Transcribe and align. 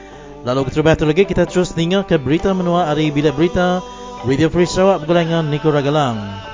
Lalu 0.46 0.70
terus 0.70 1.10
lagi 1.10 1.26
kita 1.26 1.50
terus 1.50 1.74
dengar 1.74 2.06
ke 2.06 2.22
berita 2.22 2.54
menua 2.54 2.86
hari 2.86 3.10
bila 3.10 3.34
berita 3.34 3.82
Radio 4.22 4.46
Free 4.46 4.70
Sarawak 4.70 5.02
bergulai 5.02 5.26
dengan 5.26 5.50
Niko 5.50 5.74
Ragelang. 5.74 6.53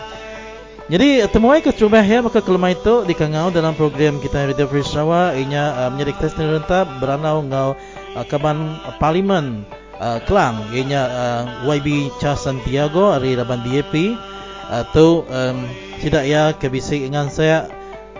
Jadi 0.90 1.22
temuai 1.30 1.62
ke 1.62 1.70
cuba 1.70 2.02
ya 2.02 2.18
maka 2.18 2.42
kelemah 2.42 2.74
itu 2.74 3.06
di 3.06 3.14
kangau 3.14 3.54
dalam 3.54 3.78
program 3.78 4.18
kita 4.18 4.50
Radio 4.50 4.66
Free 4.66 4.82
Sarawak. 4.82 5.38
Inya 5.38 5.86
uh, 5.86 5.88
menjadi 5.94 6.18
kita 6.18 6.28
sendiri 6.34 6.50
rentap 6.58 6.90
beranau 6.98 7.46
ngau 7.46 7.78
uh, 8.18 8.24
kaban 8.26 8.74
uh, 8.82 8.98
parlimen 8.98 9.62
uh, 10.02 10.18
Kelang. 10.26 10.66
Inya 10.74 11.02
uh, 11.06 11.42
YB 11.70 12.10
Cha 12.18 12.34
Santiago 12.34 13.14
dari 13.14 13.38
Raban 13.38 13.62
DAP 13.62 14.18
atau 14.66 15.22
uh, 15.30 15.54
um, 15.54 15.62
tidak 16.02 16.26
ya 16.26 16.50
kebisik 16.58 17.06
dengan 17.06 17.30
saya. 17.30 17.70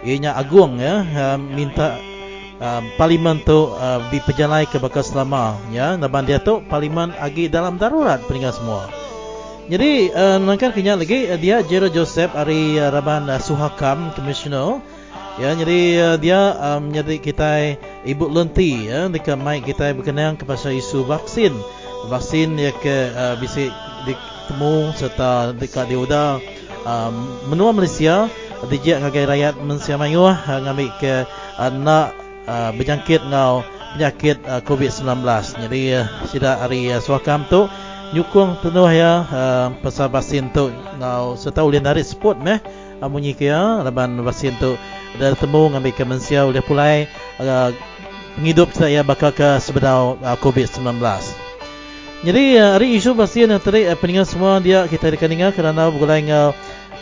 Inya 0.07 0.39
agung 0.39 0.79
ya 0.79 1.03
uh, 1.03 1.43
minta 1.43 1.99
uh, 2.63 2.87
parlimen 2.95 3.43
tu 3.43 3.67
uh, 3.75 3.99
diperjalai 4.15 4.71
ke 4.71 4.79
bakal 4.79 5.03
selama 5.03 5.59
ya. 5.75 5.99
Raban 5.99 6.23
dia 6.23 6.39
tu 6.39 6.63
parlimen 6.71 7.11
agi 7.19 7.51
dalam 7.51 7.83
darurat 7.83 8.23
peringkat 8.31 8.63
semua. 8.63 9.00
Jadi 9.71 10.11
uh, 10.11 10.43
nangkan 10.43 10.75
kenya 10.75 10.99
lagi 10.99 11.31
uh, 11.31 11.39
dia 11.39 11.63
Jero 11.63 11.87
Joseph 11.87 12.35
dari 12.35 12.75
uh, 12.75 12.91
Raban 12.91 13.31
uh, 13.31 13.39
Suhakam 13.39 14.11
Commissioner. 14.19 14.83
Ya 15.39 15.55
jadi 15.55 15.81
uh, 16.03 16.17
dia 16.19 16.59
um, 16.59 16.91
jadi 16.91 17.23
kita 17.23 17.79
Ibu 18.03 18.35
Lenti 18.35 18.91
ya 18.91 19.07
dekat 19.07 19.39
mic 19.39 19.63
kita 19.63 19.95
berkenaan 19.95 20.35
kepada 20.35 20.75
isu 20.75 21.07
vaksin. 21.07 21.55
Vaksin 22.11 22.59
yang 22.59 22.75
ke 22.83 23.15
uh, 23.15 23.39
bisa 23.39 23.71
ditemu 24.11 24.91
serta 24.99 25.55
dekat 25.55 25.87
di 25.87 25.95
udah 25.95 26.43
um, 26.83 27.15
menua 27.47 27.71
Malaysia 27.71 28.27
dijak 28.67 29.07
ngagai 29.07 29.31
rakyat 29.31 29.55
Malaysia 29.63 29.95
Mayu 29.95 30.27
uh, 30.27 30.35
ngambil 30.35 30.91
ke 30.99 31.31
uh, 31.63 31.71
nak 31.71 32.19
uh, 32.51 32.75
berjangkit 32.75 33.23
ngau 33.23 33.63
penyakit 33.95 34.43
uh, 34.51 34.59
COVID-19. 34.67 35.23
Jadi 35.63 35.83
uh, 35.95 36.11
sida 36.27 36.59
hari 36.59 36.91
uh, 36.91 36.99
Suhakam 36.99 37.47
tu 37.47 37.71
nyukung 38.11 38.59
penuh 38.59 38.91
ya 38.91 39.23
uh, 39.23 39.67
pasal 39.87 40.11
vaksin 40.11 40.51
tu 40.51 40.67
ngau 40.99 41.39
setahu 41.39 41.71
dia 41.71 41.79
narik 41.79 42.03
sport 42.03 42.43
meh 42.43 42.59
amunyi 42.99 43.39
ke 43.39 43.47
ya 43.47 43.87
laban 43.87 44.19
vaksin 44.27 44.59
tu 44.59 44.75
dah 45.15 45.31
temu 45.39 45.71
ngambil 45.71 45.95
ke 45.95 46.03
mensia 46.03 46.43
pulai 46.67 47.07
uh, 47.39 47.71
penghidup 48.35 48.75
saya 48.75 49.07
bakal 49.07 49.31
ke 49.31 49.63
sebenar 49.63 50.19
uh, 50.27 50.37
COVID-19 50.43 50.99
jadi 52.27 52.45
uh, 52.59 52.71
hari 52.75 52.99
isu 52.99 53.15
vaksin 53.15 53.55
yang 53.55 53.63
tadi 53.63 53.87
uh, 53.87 53.95
peningat 53.95 54.27
semua 54.27 54.59
dia 54.59 54.91
kita 54.91 55.15
akan 55.15 55.31
dengar 55.31 55.51
kerana 55.55 55.87
bergulai 55.95 56.27
ngau 56.27 56.51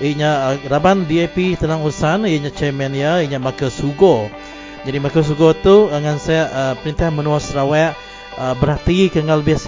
inya 0.05 0.53
uh, 0.53 0.57
raban 0.69 1.09
DAP 1.09 1.57
tenang 1.57 1.89
usan 1.89 2.29
inya 2.29 2.53
chairman 2.53 2.93
ya 2.93 3.25
inya 3.25 3.41
Maka 3.41 3.73
Sugo 3.73 4.29
jadi 4.85 5.01
Maka 5.01 5.25
Sugo 5.25 5.57
tu 5.57 5.89
dengan 5.89 6.21
saya 6.21 6.53
uh, 6.53 6.75
perintah 6.77 7.09
menua 7.09 7.41
Sarawak 7.41 7.97
uh, 8.38 8.54
berarti 8.54 9.10
kenal 9.10 9.43
bias 9.43 9.66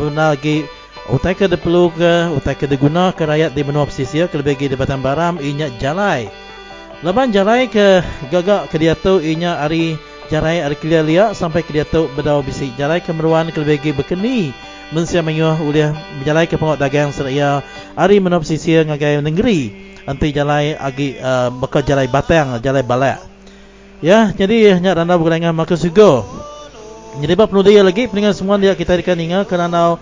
benar 0.00 0.34
lagi. 0.34 0.64
Utai 1.10 1.34
ke 1.34 1.50
perlu 1.50 1.90
ke 1.90 2.30
utai 2.38 2.54
ke 2.54 2.70
diguna 2.70 3.10
ke 3.10 3.26
rakyat 3.26 3.58
di 3.58 3.66
benua 3.66 3.84
pesisir 3.84 4.30
ke 4.30 4.38
lebih 4.38 4.70
di 4.70 4.78
batang 4.78 5.02
baram 5.02 5.36
inya 5.42 5.68
jalai. 5.76 6.30
Leban 7.02 7.34
jalai 7.34 7.66
ke 7.66 8.00
gagak 8.30 8.70
ke 8.70 8.78
dia 8.78 8.94
tu 8.94 9.18
inya 9.18 9.58
hari 9.58 9.98
jalai 10.30 10.62
hari 10.62 10.78
kelia 10.78 11.02
liak 11.02 11.30
sampai 11.34 11.66
ke 11.66 11.74
dia 11.74 11.82
tu 11.82 12.06
berdau 12.14 12.38
bisi 12.46 12.70
jalai 12.78 13.02
ke 13.02 13.10
meruan 13.10 13.50
ke 13.50 13.58
lebih 13.58 13.98
berkeni. 13.98 14.54
Mensia 14.94 15.24
menyuah 15.24 15.58
ulih 15.58 15.90
berjalai 16.22 16.46
ke 16.46 16.54
pengok 16.54 16.78
dagang 16.78 17.10
seraya 17.10 17.66
hari 17.98 18.22
benua 18.22 18.38
pesisir 18.38 18.86
ngagai 18.86 19.18
negeri. 19.26 19.74
Nanti 20.06 20.30
jalai 20.30 20.78
agi 20.78 21.18
uh, 21.18 21.50
bakal 21.50 21.82
jalai 21.82 22.06
batang 22.06 22.62
jalai 22.62 22.86
balak 22.86 23.32
ya 24.02 24.34
jadi 24.34 24.82
nyak 24.82 24.98
randa 24.98 25.14
berkenaan 25.14 25.54
maka 25.54 25.78
sugo 25.78 26.26
jadi 27.20 27.36
perlu 27.36 27.60
dia 27.60 27.84
lagi 27.84 28.08
peningan 28.08 28.32
semua 28.32 28.56
dia 28.56 28.72
kita 28.72 28.96
akan 28.96 29.18
ingat 29.20 29.44
kerana 29.44 30.00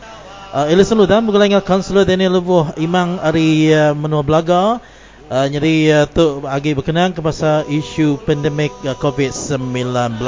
uh, 0.55 0.67
Elison 0.71 0.95
Ludan 0.95 1.27
bergulai 1.27 1.51
dengan 1.51 1.65
Kansler 1.65 2.07
Daniel 2.07 2.39
Levuh 2.39 2.71
Imang 2.79 3.19
Ari 3.19 3.75
uh, 3.75 3.97
Menua 3.99 4.23
Belaga 4.23 4.79
uh, 5.27 5.47
jadi 5.51 5.75
uh, 5.91 6.07
tu 6.07 6.47
bagi 6.47 6.79
berkenaan 6.79 7.11
kepada 7.11 7.67
isu 7.67 8.23
pandemik 8.23 8.71
uh, 8.87 8.95
COVID-19 8.95 10.23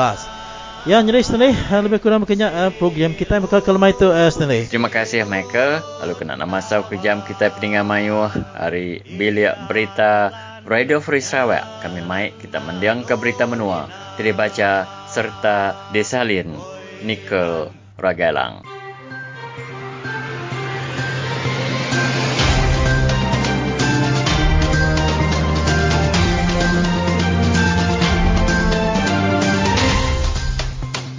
Ya, 0.82 0.98
jadi 0.98 1.22
Stanley, 1.22 1.54
uh, 1.54 1.78
lebih 1.78 2.02
kurang 2.02 2.26
mungkinnya 2.26 2.50
uh, 2.50 2.70
program 2.74 3.14
kita 3.14 3.38
bakal 3.38 3.62
kelemah 3.62 3.94
itu, 3.94 4.10
uh, 4.10 4.26
Stanley. 4.26 4.66
Terima 4.66 4.90
kasih, 4.90 5.22
Michael. 5.22 5.78
Lalu 6.02 6.18
kena 6.18 6.34
nama 6.34 6.58
sau 6.58 6.82
ke 6.82 6.98
jam 6.98 7.22
kita 7.22 7.54
peningan 7.54 7.86
mayu 7.86 8.26
hari 8.58 8.98
bilik 9.14 9.54
berita 9.70 10.34
Radio 10.66 10.98
Free 10.98 11.22
Sarawak. 11.22 11.86
Kami 11.86 12.02
mai 12.02 12.34
kita 12.34 12.58
mendiang 12.58 13.06
ke 13.06 13.14
berita 13.14 13.46
menua. 13.46 13.86
Tidak 14.18 14.34
baca 14.34 14.90
serta 15.06 15.78
desalin 15.94 16.71
nikel 17.02 17.74
ragalang. 17.98 18.62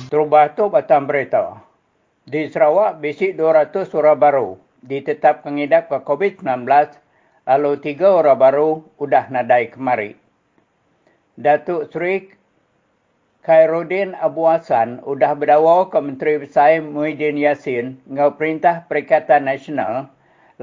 Terubah 0.07 0.53
tu 0.53 0.69
batang 0.69 1.09
berita. 1.09 1.57
Di 2.23 2.45
Sarawak, 2.47 3.01
bisik 3.01 3.35
200 3.35 3.89
orang 3.97 4.19
baru 4.21 4.49
ditetap 4.83 5.47
mengidap 5.47 5.89
ke 5.89 5.97
COVID-19 6.03 6.67
lalu 7.43 7.71
tiga 7.79 8.19
orang 8.19 8.39
baru 8.39 8.69
sudah 8.99 9.27
nadai 9.31 9.71
kemari. 9.71 10.15
Datuk 11.33 11.89
Sri 11.89 12.29
Khairuddin 13.43 14.15
Abu 14.23 14.47
Hassan 14.47 15.03
sudah 15.03 15.35
berdawa 15.35 15.91
ke 15.91 15.99
Menteri 15.99 16.39
Besar 16.39 16.79
Muhyiddin 16.79 17.35
Yassin 17.35 17.99
dengan 18.07 18.31
Perintah 18.39 18.87
Perikatan 18.87 19.43
Nasional 19.43 20.07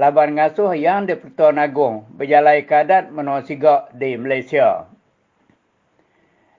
laban 0.01 0.33
ngasuh 0.33 0.73
yang 0.73 1.05
di 1.05 1.13
Pertuan 1.13 1.61
Agong 1.61 2.09
berjalai 2.17 2.65
kadat 2.65 3.13
menua 3.13 3.45
sigak 3.45 3.93
di 3.93 4.17
Malaysia. 4.17 4.89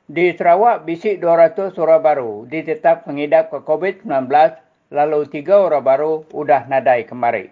Di 0.06 0.30
Sarawak, 0.38 0.86
bisik 0.86 1.18
200 1.18 1.74
orang 1.82 2.02
baru 2.06 2.32
ditetap 2.46 3.10
mengidap 3.10 3.50
ke 3.50 3.58
COVID-19 3.58 4.30
lalu 4.94 5.26
tiga 5.26 5.58
orang 5.58 5.82
baru 5.82 6.22
sudah 6.30 6.70
nadai 6.70 7.02
kemari. 7.02 7.50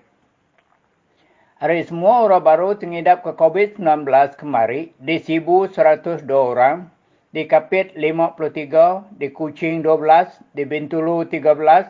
Hari 1.58 1.90
semua 1.90 2.22
orang 2.22 2.46
baru 2.46 2.78
mengidap 2.78 3.26
ke 3.26 3.34
COVID-19 3.34 4.06
kemari 4.38 4.94
di 5.02 5.18
Sibu 5.18 5.66
102 5.66 6.22
orang 6.30 6.99
di 7.30 7.46
Kapit 7.46 7.94
53, 7.94 9.14
di 9.14 9.30
Kuching 9.30 9.86
12, 9.86 10.42
di 10.50 10.66
Bintulu 10.66 11.22
13, 11.22 11.86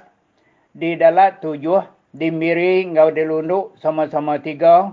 di 0.76 1.00
Dalat 1.00 1.40
7, 1.40 1.88
di 2.12 2.28
Miri 2.28 2.84
ngau 2.92 3.08
di 3.08 3.25
Lunduk 3.25 3.72
sama-sama 3.81 4.37
3, 4.37 4.92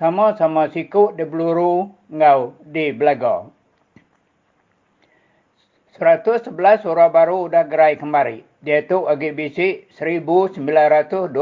sama-sama 0.00 0.72
Siku 0.72 1.12
di 1.12 1.28
Beluru 1.28 1.92
ngau 2.08 2.56
di 2.64 2.96
Belaga. 2.96 3.50
111 5.98 6.86
orang 6.86 7.10
baru 7.10 7.50
sudah 7.50 7.66
gerai 7.66 7.98
kembali. 7.98 8.46
Dia 8.62 8.86
tu 8.86 9.10
agi 9.10 9.34
bisi 9.34 9.82
1927 9.98 11.34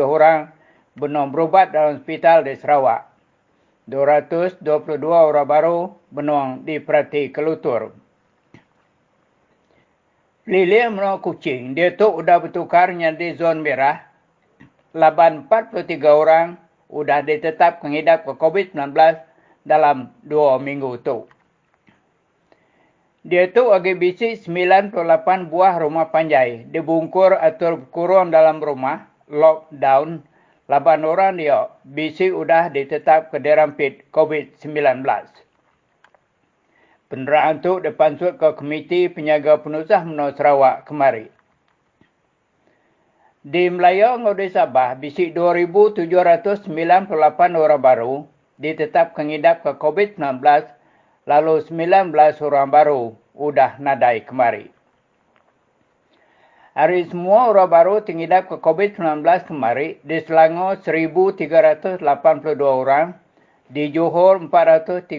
orang 0.00 0.48
benar 0.96 1.28
berubat 1.28 1.70
dalam 1.76 2.00
hospital 2.00 2.40
di 2.48 2.56
Sarawak. 2.56 3.09
222 3.90 4.62
orang 5.10 5.50
baru 5.50 5.90
benuang 6.14 6.62
di 6.62 6.78
Perati 6.78 7.34
Kelutur. 7.34 7.90
Lili 10.46 10.78
menua 10.86 11.18
kucing, 11.18 11.74
dia 11.74 11.94
tu 11.98 12.06
sudah 12.14 12.38
bertukarnya 12.38 13.10
di 13.18 13.34
zon 13.34 13.66
merah. 13.66 14.06
Laban 14.94 15.46
43 15.50 15.86
orang 16.06 16.54
sudah 16.86 17.22
ditetap 17.22 17.82
mengidap 17.82 18.26
ke 18.26 18.34
COVID-19 18.34 18.94
dalam 19.62 20.10
dua 20.22 20.58
minggu 20.62 21.02
tu. 21.02 21.26
Dia 23.20 23.52
tu 23.52 23.68
agi 23.68 23.94
bisi 23.98 24.38
98 24.38 25.52
buah 25.52 25.76
rumah 25.76 26.08
panjai 26.08 26.66
dibungkur 26.72 27.36
atau 27.36 27.84
kurung 27.92 28.32
dalam 28.32 28.64
rumah, 28.64 29.12
lockdown. 29.28 30.29
Laban 30.70 31.02
orang 31.02 31.34
dia 31.34 31.66
bisi 31.82 32.30
sudah 32.30 32.70
ditetap 32.70 33.34
ke 33.34 33.42
derampit 33.42 34.06
COVID-19. 34.14 35.02
Peneraan 37.10 37.58
itu 37.58 37.82
dipansut 37.82 38.38
ke 38.38 38.54
Komiti 38.54 39.10
Penyaga 39.10 39.58
Penusah 39.58 40.06
Menua 40.06 40.30
Sarawak 40.30 40.86
kemari. 40.86 41.26
Di 43.42 43.66
Melayu 43.66 44.14
Ngudi 44.22 44.46
Sabah, 44.54 44.94
bisik 44.94 45.34
2,798 45.34 46.70
orang 47.58 47.82
baru 47.82 48.14
ditetap 48.62 49.18
kengidap 49.18 49.66
ke 49.66 49.74
COVID-19 49.74 50.38
lalu 51.26 51.66
19 51.66 52.14
orang 52.46 52.70
baru 52.70 53.18
sudah 53.34 53.74
nadai 53.82 54.22
kemari. 54.22 54.70
Hari 56.70 57.10
semua 57.10 57.50
orang 57.50 57.66
baru 57.66 57.98
tengidap 57.98 58.46
ke 58.46 58.62
COVID-19 58.62 59.26
kemari 59.50 59.98
di 60.06 60.22
Selangor 60.22 60.78
1,382 60.78 61.98
orang, 62.62 63.10
di 63.66 63.90
Johor 63.90 64.38
436 64.46 65.10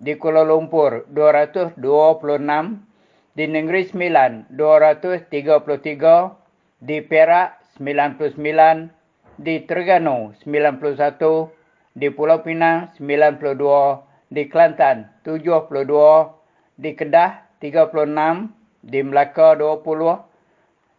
di 0.00 0.16
Kuala 0.16 0.40
Lumpur 0.40 1.04
226, 1.12 1.76
di 3.36 3.44
Negeri 3.52 3.84
Sembilan 3.84 4.48
233, 4.48 5.28
di 6.88 7.04
Perak 7.04 7.60
99, 7.76 8.88
di 9.36 9.60
Terengganu 9.68 10.32
91, 10.40 11.52
di 12.00 12.08
Pulau 12.08 12.40
Pinang 12.40 12.88
92, 12.96 14.32
di 14.32 14.48
Kelantan 14.48 15.04
72, 15.20 16.32
di 16.80 16.96
Kedah 16.96 17.44
36, 17.60 18.56
di 18.80 19.04
Melaka 19.04 19.52
20, 19.52 20.29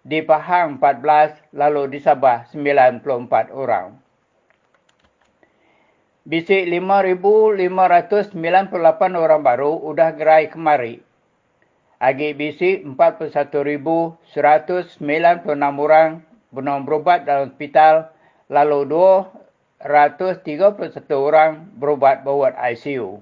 di 0.02 0.26
Pahang 0.26 0.82
14, 0.82 1.54
lalu 1.54 1.94
di 1.94 2.02
Sabah 2.02 2.50
94 2.50 3.54
orang. 3.54 4.02
Bisik 6.22 6.70
5,598 6.70 9.18
orang 9.18 9.42
baru 9.42 9.82
sudah 9.82 10.14
gerai 10.14 10.54
kemari. 10.54 11.02
Agi 12.02 12.34
bisik 12.34 12.82
41,196 12.86 14.18
orang 15.78 16.26
benar 16.50 16.82
berubat 16.82 17.26
dalam 17.26 17.50
hospital, 17.54 18.10
lalu 18.50 18.86
231 18.90 21.14
orang 21.14 21.70
berubat 21.78 22.26
bawat 22.26 22.58
ICU. 22.58 23.22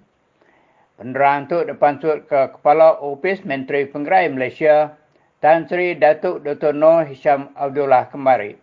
Penerang 0.99 1.47
itu 1.47 1.63
dipansut 1.63 2.27
ke 2.27 2.59
Kepala 2.59 2.99
Ofis 2.99 3.47
Menteri 3.47 3.87
Penggerai 3.87 4.27
Malaysia, 4.27 4.99
Tan 5.39 5.71
Sri 5.71 5.95
Datuk 5.95 6.43
Dr. 6.43 6.75
Noor 6.75 7.07
Hisham 7.07 7.55
Abdullah 7.55 8.11
kemari. 8.11 8.59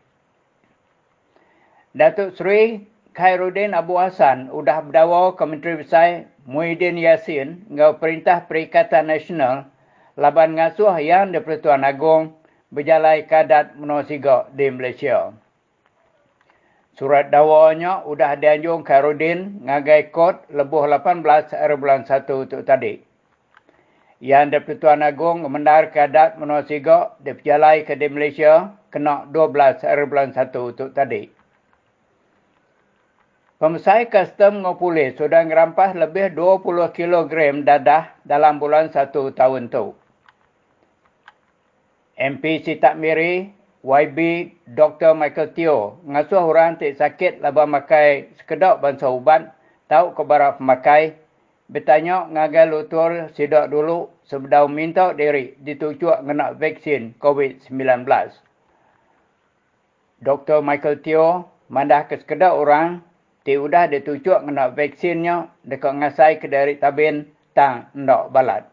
Datuk 1.96 2.36
Sri 2.36 2.84
Khairuddin 3.16 3.72
Abu 3.72 3.96
Hassan 3.96 4.52
sudah 4.52 4.84
berdawa 4.84 5.32
ke 5.32 5.44
Menteri 5.48 5.80
Besar 5.80 6.28
Muhyiddin 6.44 7.00
Yassin 7.00 7.64
dengan 7.64 7.96
Perintah 7.96 8.44
Perikatan 8.44 9.08
Nasional 9.08 9.72
laban 10.20 10.52
ngasuh 10.60 11.00
yang 11.00 11.32
di 11.32 11.40
Pertuan 11.40 11.80
Agong 11.80 12.36
berjalai 12.68 13.24
kadat 13.24 13.80
menosiga 13.80 14.44
di 14.52 14.68
Malaysia. 14.68 15.32
Surat 16.92 17.32
dawanya 17.32 18.04
sudah 18.04 18.36
dianjung 18.36 18.84
Khairuddin 18.84 19.64
ngagai 19.64 20.12
kod 20.12 20.44
lebuh 20.52 20.84
18 20.84 21.24
hari 21.56 21.76
bulan 21.80 22.04
1 22.04 22.28
untuk 22.28 22.68
tadi. 22.68 23.05
Yang 24.16 24.44
di 24.48 24.58
Pertuan 24.64 25.04
Agong 25.04 25.44
mendar 25.44 25.92
kadat 25.92 26.40
menosiga 26.40 27.12
di 27.20 27.36
berjalai 27.36 27.84
ke 27.84 28.00
di 28.00 28.08
Malaysia 28.08 28.72
kena 28.88 29.28
12 29.28 29.84
hari 29.84 30.04
bulan 30.08 30.32
1 30.32 30.56
untuk 30.56 30.96
tadi. 30.96 31.28
Pemesai 33.56 34.12
custom 34.12 34.60
polis 34.76 35.16
sudah 35.16 35.40
merampas 35.40 35.96
lebih 35.96 36.32
20 36.36 36.92
kg 36.92 37.32
dadah 37.64 38.12
dalam 38.20 38.60
bulan 38.60 38.92
satu 38.92 39.32
tahun 39.32 39.72
tu. 39.72 39.96
MP 42.20 42.60
Sitak 42.60 43.00
Miri, 43.00 43.52
YB 43.80 44.18
Dr. 44.76 45.16
Michael 45.16 45.56
Teo, 45.56 46.00
ngasuh 46.04 46.44
orang 46.44 46.76
tak 46.76 47.00
sakit 47.00 47.40
laba 47.40 47.64
makai 47.64 48.28
sekedok 48.40 48.80
bangsa 48.80 49.08
ubat, 49.08 49.52
tahu 49.88 50.12
kebarang 50.12 50.60
pemakai, 50.60 51.16
bertanya 51.66 52.30
ngagai 52.30 52.70
lutur 52.70 53.30
sidak 53.34 53.70
dulu 53.70 54.10
sebelum 54.26 54.70
minta 54.70 55.10
diri 55.14 55.58
ditujuk 55.58 56.22
kena 56.22 56.54
vaksin 56.54 57.18
COVID-19. 57.18 58.06
Dr. 60.22 60.58
Michael 60.62 61.02
Teo 61.02 61.50
mandah 61.68 62.06
ke 62.06 62.22
sekedok 62.22 62.54
orang 62.54 63.02
Ti 63.46 63.54
udah 63.54 63.86
dia 63.86 64.02
tujuk 64.02 64.42
kena 64.42 64.74
vaksinnya 64.74 65.46
dekat 65.62 66.02
ngasai 66.02 66.42
ke 66.42 66.50
dari 66.50 66.82
tabin 66.82 67.30
tang 67.54 67.86
ndak 67.94 68.34
balat. 68.34 68.66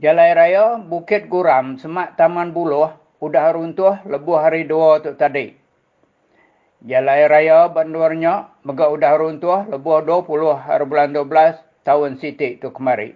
Jalai 0.00 0.32
raya 0.32 0.80
Bukit 0.80 1.28
Guram 1.28 1.76
semak 1.76 2.16
Taman 2.16 2.56
Buluh 2.56 2.88
udah 3.20 3.52
runtuh 3.52 4.00
lebuh 4.08 4.40
hari 4.40 4.64
dua 4.64 5.04
tu 5.04 5.12
tadi. 5.12 5.61
Jalai 6.82 7.30
raya 7.30 7.70
Bandurnya 7.70 8.58
mega 8.66 8.90
udah 8.90 9.14
runtuh 9.14 9.70
lebuh 9.70 10.02
20 10.02 10.66
hari 10.66 10.82
bulan 10.82 11.14
12 11.14 11.86
tahun 11.86 12.18
Siti 12.18 12.58
tu 12.58 12.74
kemari. 12.74 13.14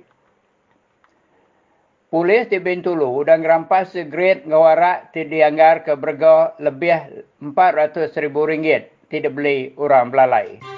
Polis 2.06 2.46
di 2.46 2.62
Bintulu 2.62 3.26
udah 3.26 3.34
ngerampas 3.34 3.90
segrade 3.90 4.46
ngawarak 4.46 5.10
ti 5.10 5.26
dianggar 5.26 5.82
ke 5.82 5.98
berga 5.98 6.54
lebih 6.62 7.26
400 7.42 8.14
ribu 8.22 8.46
ringgit 8.46 8.94
tidak 9.10 9.34
boleh 9.34 9.74
orang 9.74 10.14
belalai. 10.14 10.75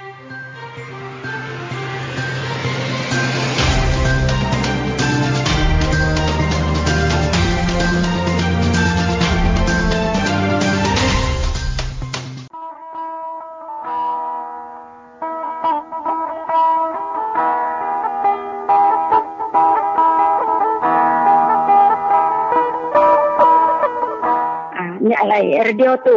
Radio 25.68 26.00
tu 26.00 26.16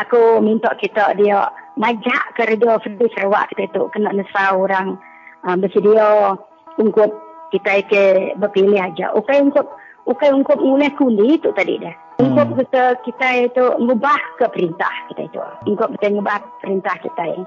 aku 0.00 0.40
minta 0.40 0.72
kita 0.80 1.12
dia 1.20 1.44
majak 1.76 2.32
ke 2.32 2.48
radio 2.48 2.80
Fedi 2.80 3.04
Sarawak 3.12 3.52
kita 3.52 3.68
tu 3.76 3.92
kena 3.92 4.16
nesa 4.16 4.56
orang 4.56 4.96
uh, 5.44 5.56
bersedia 5.60 6.34
untuk 6.80 7.12
kita 7.52 7.84
ke 7.88 8.04
berpilih 8.40 8.80
aja. 8.80 9.12
Ukai 9.12 9.44
untuk 9.44 9.68
ukai 10.08 10.32
untuk 10.32 10.56
mulai 10.60 10.92
kuli 10.96 11.36
itu 11.36 11.52
tadi 11.52 11.76
dah. 11.80 11.96
Untuk 12.18 12.50
hmm. 12.50 12.58
kita 12.66 12.84
kita 13.06 13.28
itu 13.46 13.64
mengubah 13.78 14.18
ke 14.42 14.46
perintah 14.50 14.90
kita 15.12 15.30
itu. 15.30 15.38
Untuk 15.70 15.94
kita 15.96 16.10
mengubah 16.10 16.42
perintah 16.58 16.96
kita 16.98 17.22
ini. 17.30 17.46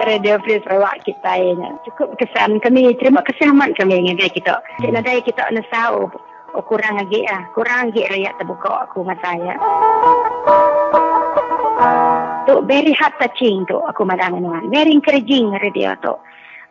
Radio 0.00 0.40
Free 0.40 0.64
Sarawak 0.64 1.04
kita 1.04 1.32
ini. 1.36 1.68
Cukup 1.84 2.16
kesan 2.16 2.56
kami. 2.64 2.96
Terima 2.96 3.20
kasih 3.20 3.52
amat 3.52 3.76
kami 3.76 4.00
dengan 4.00 4.16
kita. 4.16 4.56
Cik 4.80 4.90
Nadai 4.96 5.20
kita 5.20 5.52
nesau 5.52 6.08
oh, 6.54 6.64
kurang 6.64 6.98
lagi 6.98 7.22
ah 7.28 7.46
kurang 7.52 7.90
lagi 7.90 8.02
rakyat 8.06 8.34
terbuka 8.38 8.88
aku 8.88 9.04
dengan 9.04 9.18
saya. 9.22 9.54
Tu 12.44 12.54
very 12.66 12.92
heart 12.96 13.14
touching 13.20 13.64
tu 13.68 13.78
aku 13.78 14.02
madang 14.04 14.40
dengan 14.40 14.66
very 14.68 14.92
encouraging 14.92 15.54
radio 15.56 15.94
tu 16.02 16.14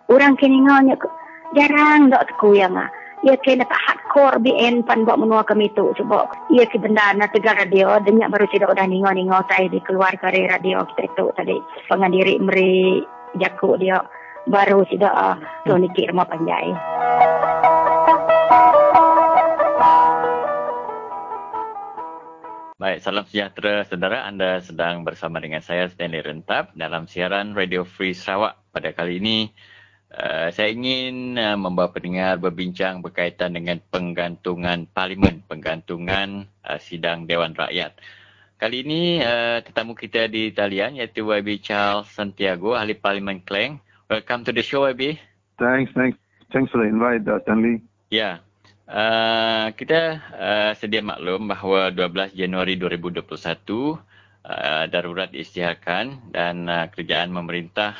orang 0.10 0.36
kini 0.38 0.62
ngonya 0.66 0.98
jarang 1.54 2.10
dok 2.10 2.26
aku 2.36 2.58
yang 2.58 2.76
ah. 2.76 2.90
Ia 3.20 3.36
kena 3.36 3.68
tak 3.68 3.76
hardcore 3.84 4.40
BN 4.40 4.88
pan 4.88 5.04
buat 5.04 5.20
menua 5.20 5.44
kami 5.44 5.68
tu 5.76 5.92
sebab 6.00 6.56
ia 6.56 6.64
ke 6.64 6.80
benda 6.80 7.12
na 7.20 7.28
tegar 7.28 7.60
radio. 7.60 8.00
Denyak 8.00 8.32
baru 8.32 8.48
tidak 8.48 8.72
udah 8.72 8.88
ningo 8.88 9.12
ningo 9.12 9.44
saya 9.52 9.68
di 9.68 9.84
keluar 9.84 10.16
dari 10.24 10.48
radio 10.48 10.88
kita 10.96 11.12
tu 11.20 11.28
tadi. 11.36 11.60
Pengandiri 11.92 12.40
meri 12.40 13.04
jaku 13.36 13.76
dia. 13.76 14.00
Baru 14.48 14.88
tidak 14.88 15.12
uh, 15.12 15.36
tu 15.68 15.76
nikir 15.76 16.16
mau 16.16 16.24
panjai 16.24 16.72
Baik, 22.80 23.04
salam 23.04 23.28
sejahtera 23.28 23.84
saudara. 23.84 24.24
Anda 24.24 24.64
sedang 24.64 25.04
bersama 25.04 25.44
dengan 25.44 25.60
saya 25.60 25.92
Stanley 25.92 26.24
Rentap 26.24 26.72
dalam 26.80 27.12
siaran 27.12 27.52
Radio 27.52 27.84
Free 27.84 28.16
Sarawak. 28.16 28.56
Pada 28.72 28.96
kali 28.96 29.20
ini, 29.20 29.52
uh, 30.16 30.48
saya 30.48 30.72
ingin 30.72 31.36
uh, 31.36 31.60
membawa 31.60 31.92
pendengar 31.92 32.40
berbincang 32.40 33.04
berkaitan 33.04 33.60
dengan 33.60 33.84
penggantungan 33.92 34.88
parlimen, 34.96 35.44
penggantungan 35.52 36.48
uh, 36.64 36.80
sidang 36.80 37.28
Dewan 37.28 37.52
Rakyat. 37.52 38.00
Kali 38.56 38.88
ini, 38.88 39.20
uh, 39.28 39.60
tetamu 39.60 39.92
kita 39.92 40.32
di 40.32 40.56
talian 40.56 40.96
iaitu 40.96 41.28
YB 41.28 41.60
Charles 41.60 42.08
Santiago, 42.16 42.80
ahli 42.80 42.96
Parlimen 42.96 43.44
Klang. 43.44 43.84
Welcome 44.08 44.48
to 44.48 44.56
the 44.56 44.64
show, 44.64 44.88
YB. 44.88 45.20
Thanks, 45.60 45.92
thanks. 45.92 46.16
Thanks 46.56 46.72
for 46.72 46.80
the 46.80 46.88
invite, 46.88 47.28
uh, 47.28 47.44
Stanley. 47.44 47.84
Ya, 48.08 48.40
Uh, 48.90 49.70
kita 49.78 50.18
uh, 50.34 50.72
sedia 50.74 51.06
maklum 51.06 51.46
bahawa 51.46 51.94
12 51.94 52.34
Januari 52.34 52.74
2021 52.74 53.22
uh, 53.22 53.96
darurat 54.90 55.30
diisytiharkan 55.30 56.34
dan 56.34 56.66
uh, 56.66 56.90
kerajaan 56.90 57.30
memerintah 57.30 57.94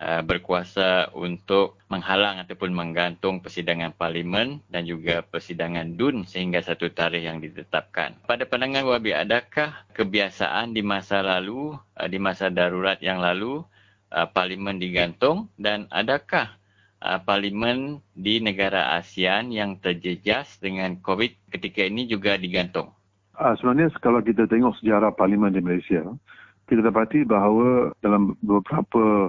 uh, 0.00 0.24
berkuasa 0.24 1.12
untuk 1.12 1.76
menghalang 1.92 2.40
ataupun 2.40 2.72
menggantung 2.72 3.44
persidangan 3.44 3.92
parlimen 3.92 4.64
dan 4.72 4.88
juga 4.88 5.20
persidangan 5.20 5.92
DUN 5.92 6.24
sehingga 6.24 6.64
satu 6.64 6.88
tarikh 6.88 7.28
yang 7.28 7.44
ditetapkan. 7.44 8.16
Pada 8.24 8.48
pandangan 8.48 8.96
Wabi, 8.96 9.12
adakah 9.12 9.76
kebiasaan 9.92 10.72
di 10.72 10.80
masa 10.80 11.20
lalu, 11.20 11.76
uh, 12.00 12.08
di 12.08 12.16
masa 12.16 12.48
darurat 12.48 12.96
yang 13.04 13.20
lalu, 13.20 13.60
uh, 14.08 14.24
parlimen 14.32 14.80
digantung 14.80 15.52
dan 15.60 15.84
adakah 15.92 16.56
uh, 17.04 17.20
parlimen 17.20 18.00
di 18.16 18.40
negara 18.40 18.96
ASEAN 18.96 19.52
yang 19.52 19.76
terjejas 19.78 20.56
dengan 20.58 20.96
COVID 21.04 21.52
ketika 21.52 21.84
ini 21.84 22.08
juga 22.08 22.40
digantung? 22.40 22.90
Uh, 23.36 23.52
sebenarnya 23.60 23.92
kalau 24.00 24.24
kita 24.24 24.48
tengok 24.48 24.72
sejarah 24.80 25.12
parlimen 25.12 25.52
di 25.52 25.60
Malaysia, 25.60 26.02
kita 26.64 26.80
dapati 26.80 27.28
bahawa 27.28 27.92
dalam 28.00 28.32
beberapa 28.40 29.28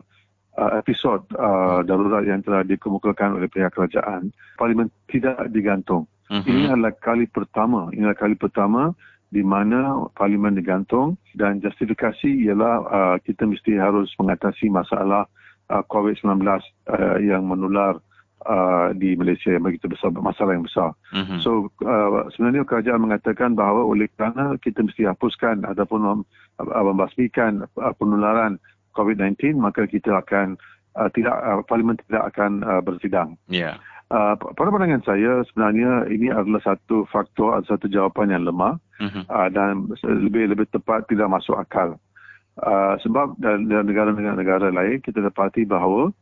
uh, 0.55 0.71
episod 0.79 1.27
uh, 1.35 1.83
darurat 1.83 2.23
yang 2.23 2.39
telah 2.41 2.63
dikemukakan 2.63 3.37
oleh 3.37 3.51
pihak 3.51 3.75
kerajaan, 3.75 4.31
parlimen 4.55 4.87
tidak 5.11 5.51
digantung. 5.51 6.07
Uh-huh. 6.31 6.41
Ini 6.41 6.73
adalah 6.73 6.95
kali 6.95 7.29
pertama, 7.29 7.91
ini 7.93 8.07
adalah 8.07 8.17
kali 8.17 8.35
pertama 8.39 8.95
di 9.29 9.43
mana 9.43 10.07
parlimen 10.15 10.55
digantung 10.55 11.19
dan 11.35 11.59
justifikasi 11.59 12.29
ialah 12.45 12.75
uh, 12.87 13.15
kita 13.19 13.43
mesti 13.43 13.75
harus 13.75 14.07
mengatasi 14.15 14.71
masalah 14.71 15.27
uh, 15.69 15.83
COVID-19 15.89 16.41
uh, 16.45 17.17
yang 17.21 17.45
menular 17.47 17.99
uh, 18.45 18.93
di 18.93 19.17
Malaysia 19.17 19.51
yang 19.51 19.65
begitu 19.65 19.89
besar, 19.89 20.13
masalah 20.13 20.55
yang 20.55 20.65
besar. 20.65 20.93
Mm-hmm. 21.11 21.39
So 21.41 21.73
uh, 21.83 22.29
sebenarnya 22.33 22.63
kerajaan 22.63 23.01
mengatakan 23.01 23.57
bahawa 23.57 23.83
oleh 23.83 24.07
kerana 24.13 24.55
kita 24.61 24.85
mesti 24.85 25.09
hapuskan 25.09 25.65
ataupun 25.65 26.25
uh, 26.61 26.83
membasmikan 26.85 27.65
uh, 27.77 27.93
penularan 27.97 28.61
COVID-19, 28.95 29.59
maka 29.59 29.89
kita 29.89 30.23
akan 30.23 30.55
uh, 30.95 31.09
tidak 31.11 31.35
uh, 31.35 31.61
parlimen 31.65 31.99
tidak 32.07 32.33
akan 32.33 32.63
uh, 32.63 32.81
bersidang. 32.81 33.35
Yeah. 33.51 33.81
Uh, 34.13 34.37
pada 34.37 34.69
pandangan 34.69 35.01
saya 35.01 35.41
sebenarnya 35.49 36.05
ini 36.13 36.29
adalah 36.29 36.61
satu 36.61 37.09
faktor 37.09 37.57
atau 37.57 37.73
satu 37.73 37.89
jawapan 37.89 38.37
yang 38.37 38.45
lemah 38.45 38.77
mm-hmm. 39.01 39.25
uh, 39.25 39.49
dan 39.49 39.89
lebih 40.05 40.53
lebih 40.53 40.69
tepat 40.69 41.09
tidak 41.09 41.25
masuk 41.25 41.57
akal. 41.57 41.97
Uh, 42.55 42.95
sebab 43.03 43.35
dalam 43.43 43.67
negara-negara 43.67 44.71
lain 44.71 45.03
kita 45.03 45.19
dapati 45.19 45.67
bahawa 45.67 46.15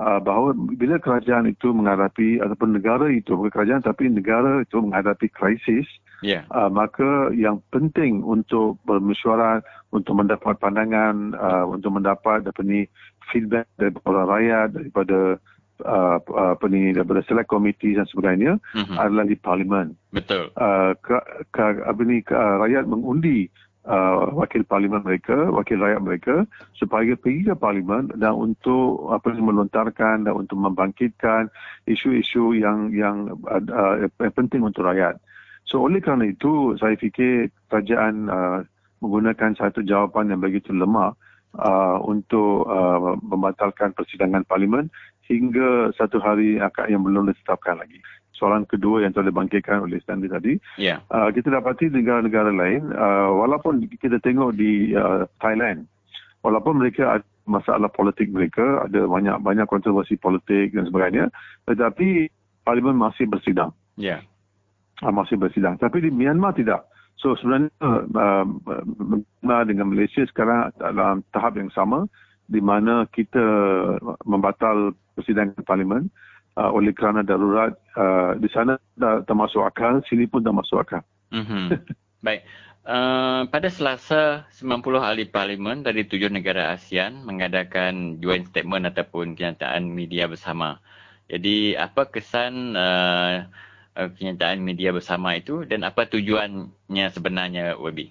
uh, 0.00 0.20
bahawa 0.20 0.56
bila 0.76 0.96
kerajaan 1.00 1.48
itu 1.48 1.72
menghadapi 1.72 2.40
ataupun 2.40 2.76
negara 2.76 3.08
itu 3.12 3.36
bukan 3.36 3.52
kerajaan 3.52 3.84
tapi 3.84 4.08
negara 4.08 4.64
itu 4.64 4.76
menghadapi 4.80 5.28
krisis 5.32 5.88
yeah. 6.24 6.44
uh, 6.52 6.68
maka 6.72 7.32
yang 7.36 7.60
penting 7.72 8.24
untuk 8.24 8.80
bermesyuarat 8.88 9.64
untuk 9.92 10.16
mendapat 10.16 10.56
pandangan 10.60 11.36
uh, 11.36 11.64
untuk 11.68 11.96
mendapat 11.96 12.44
apa 12.44 12.60
ni 12.64 12.88
feedback 13.32 13.68
daripada 13.76 14.24
rakyat 14.24 14.68
daripada 14.72 15.40
uh, 15.84 16.18
apa 16.56 16.64
ni 16.68 16.92
daripada 16.96 17.24
select 17.28 17.48
committee 17.48 17.96
dan 17.96 18.08
sebagainya 18.08 18.56
mm-hmm. 18.76 18.96
adalah 18.96 19.24
di 19.28 19.36
parlimen 19.36 19.96
betul 20.12 20.48
uh, 20.56 20.96
ke, 21.00 21.16
ke, 21.52 21.62
apa 21.84 22.00
ni 22.04 22.24
ke, 22.24 22.32
uh, 22.32 22.56
rakyat 22.64 22.84
mengundi 22.88 23.48
uh, 23.86 24.28
wakil 24.36 24.64
parlimen 24.66 25.00
mereka, 25.00 25.48
wakil 25.52 25.80
rakyat 25.80 26.02
mereka 26.02 26.34
supaya 26.76 27.16
pergi 27.16 27.52
ke 27.52 27.54
parlimen 27.56 28.12
dan 28.18 28.36
untuk 28.36 29.08
apa 29.12 29.32
melontarkan 29.32 30.28
dan 30.28 30.34
untuk 30.36 30.60
membangkitkan 30.60 31.48
isu-isu 31.88 32.56
yang 32.56 32.92
yang 32.92 33.32
uh, 33.48 33.62
uh, 33.70 34.32
penting 34.34 34.64
untuk 34.66 34.84
rakyat. 34.84 35.16
So 35.64 35.86
oleh 35.86 36.02
kerana 36.02 36.28
itu 36.28 36.74
saya 36.82 36.98
fikir 36.98 37.54
kerajaan 37.70 38.26
uh, 38.26 38.58
menggunakan 39.00 39.56
satu 39.56 39.80
jawapan 39.86 40.34
yang 40.34 40.40
begitu 40.42 40.74
lemah 40.74 41.14
uh, 41.56 41.98
untuk 42.04 42.66
uh, 42.68 43.16
membatalkan 43.22 43.94
persidangan 43.96 44.44
parlimen 44.44 44.90
hingga 45.30 45.94
satu 45.94 46.18
hari 46.18 46.58
akad 46.58 46.90
yang 46.90 47.06
belum 47.06 47.30
ditetapkan 47.30 47.78
lagi 47.78 48.02
soalan 48.40 48.64
kedua 48.64 49.04
yang 49.04 49.12
telah 49.12 49.28
dibangkitkan 49.28 49.84
oleh 49.84 50.00
Stanley 50.00 50.32
tadi. 50.32 50.56
Yeah. 50.80 51.04
Uh, 51.12 51.28
kita 51.28 51.52
dapati 51.52 51.92
negara-negara 51.92 52.48
lain, 52.48 52.88
uh, 52.96 53.36
walaupun 53.36 53.84
kita 54.00 54.16
tengok 54.24 54.56
di 54.56 54.96
uh, 54.96 55.28
Thailand, 55.44 55.84
walaupun 56.40 56.80
mereka 56.80 57.20
ada 57.20 57.26
masalah 57.44 57.92
politik 57.92 58.32
mereka, 58.32 58.88
ada 58.88 59.04
banyak 59.04 59.36
banyak 59.44 59.68
kontroversi 59.68 60.16
politik 60.16 60.72
dan 60.72 60.88
sebagainya, 60.88 61.28
tetapi 61.68 62.32
parlimen 62.64 62.96
masih 62.96 63.28
bersidang. 63.28 63.76
Yeah. 64.00 64.24
Uh, 65.04 65.12
masih 65.12 65.36
bersidang. 65.36 65.76
Tapi 65.76 66.00
di 66.00 66.08
Myanmar 66.08 66.56
tidak. 66.56 66.88
So 67.20 67.36
sebenarnya 67.36 67.68
uh, 67.84 68.02
uh, 68.16 69.64
dengan 69.68 69.92
Malaysia 69.92 70.24
sekarang 70.24 70.72
dalam 70.80 71.20
tahap 71.36 71.60
yang 71.60 71.68
sama 71.76 72.08
di 72.50 72.58
mana 72.58 73.04
kita 73.12 73.44
membatal 74.26 74.96
persidangan 75.14 75.62
parlimen 75.68 76.08
uh, 76.56 76.70
oleh 76.70 76.90
kerana 76.90 77.22
darurat 77.22 77.76
uh, 77.94 78.34
di 78.38 78.48
sana 78.50 78.80
dah 78.98 79.22
termasuk 79.26 79.62
akal, 79.62 80.02
sini 80.08 80.26
pun 80.26 80.42
dah 80.42 80.54
masuk 80.54 80.82
akal. 80.82 81.02
Mm-hmm. 81.30 81.66
Baik. 82.26 82.42
Uh, 82.80 83.44
pada 83.52 83.68
Selasa, 83.68 84.48
90 84.56 84.82
ahli 84.98 85.28
parlimen 85.28 85.84
dari 85.84 86.08
tujuh 86.08 86.32
negara 86.32 86.72
ASEAN 86.74 87.22
mengadakan 87.28 88.18
joint 88.18 88.48
statement 88.48 88.88
ataupun 88.88 89.36
kenyataan 89.36 89.84
media 89.84 90.26
bersama. 90.26 90.80
Jadi, 91.30 91.78
apa 91.78 92.08
kesan 92.10 92.74
uh, 92.74 93.46
uh, 93.94 94.08
kenyataan 94.16 94.64
media 94.64 94.90
bersama 94.90 95.36
itu 95.38 95.62
dan 95.68 95.86
apa 95.86 96.08
tujuannya 96.08 97.06
sebenarnya, 97.12 97.78
Wabi? 97.78 98.10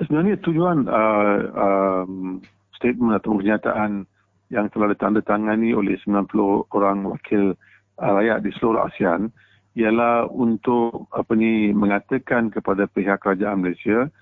Sebenarnya 0.00 0.40
tujuan 0.42 0.88
uh, 0.88 1.38
um, 1.54 2.40
statement 2.74 3.20
atau 3.20 3.38
kenyataan 3.38 4.08
yang 4.52 4.68
telah 4.68 4.92
ditandatangani 4.92 5.72
oleh 5.72 5.96
90 6.04 6.28
orang 6.76 7.08
wakil 7.08 7.56
uh, 7.96 8.12
rakyat 8.20 8.44
di 8.44 8.50
seluruh 8.60 8.84
ASEAN 8.84 9.32
ialah 9.72 10.28
untuk 10.28 11.08
apa 11.16 11.32
ni 11.32 11.72
mengatakan 11.72 12.52
kepada 12.52 12.84
pihak 12.84 13.24
kerajaan 13.24 13.64
Malaysia 13.64 14.12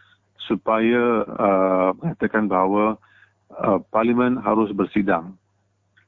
supaya 0.47 1.27
uh, 1.27 1.91
mengatakan 1.99 2.47
bahawa 2.47 2.95
uh, 3.59 3.83
parlimen 3.91 4.39
harus 4.39 4.71
bersidang. 4.71 5.35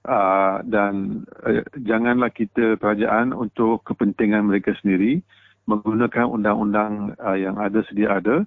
Uh, 0.03 0.59
dan 0.67 1.23
uh, 1.47 1.63
janganlah 1.79 2.31
kita 2.31 2.79
kerajaan 2.79 3.31
untuk 3.31 3.87
kepentingan 3.87 4.51
mereka 4.51 4.75
sendiri 4.83 5.23
menggunakan 5.71 6.27
undang-undang 6.27 7.15
uh, 7.23 7.39
yang 7.39 7.55
ada 7.59 7.87
sedia 7.87 8.19
ada 8.19 8.43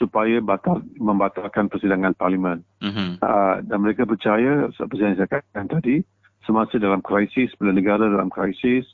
supaya 0.00 0.40
batal 0.40 0.80
membatalkan 0.96 1.68
persidangan 1.68 2.16
parlimen. 2.16 2.64
Mm-hmm. 2.80 3.20
Uh, 3.20 3.60
dan 3.68 3.78
mereka 3.84 4.08
percaya 4.08 4.72
seperti 4.72 5.04
yang 5.04 5.16
saya 5.20 5.28
katakan 5.28 5.68
tadi 5.68 6.00
semasa 6.48 6.80
dalam 6.80 7.04
krisis 7.04 7.52
bila 7.60 7.76
negara 7.76 8.08
dalam 8.08 8.32
krisis 8.32 8.88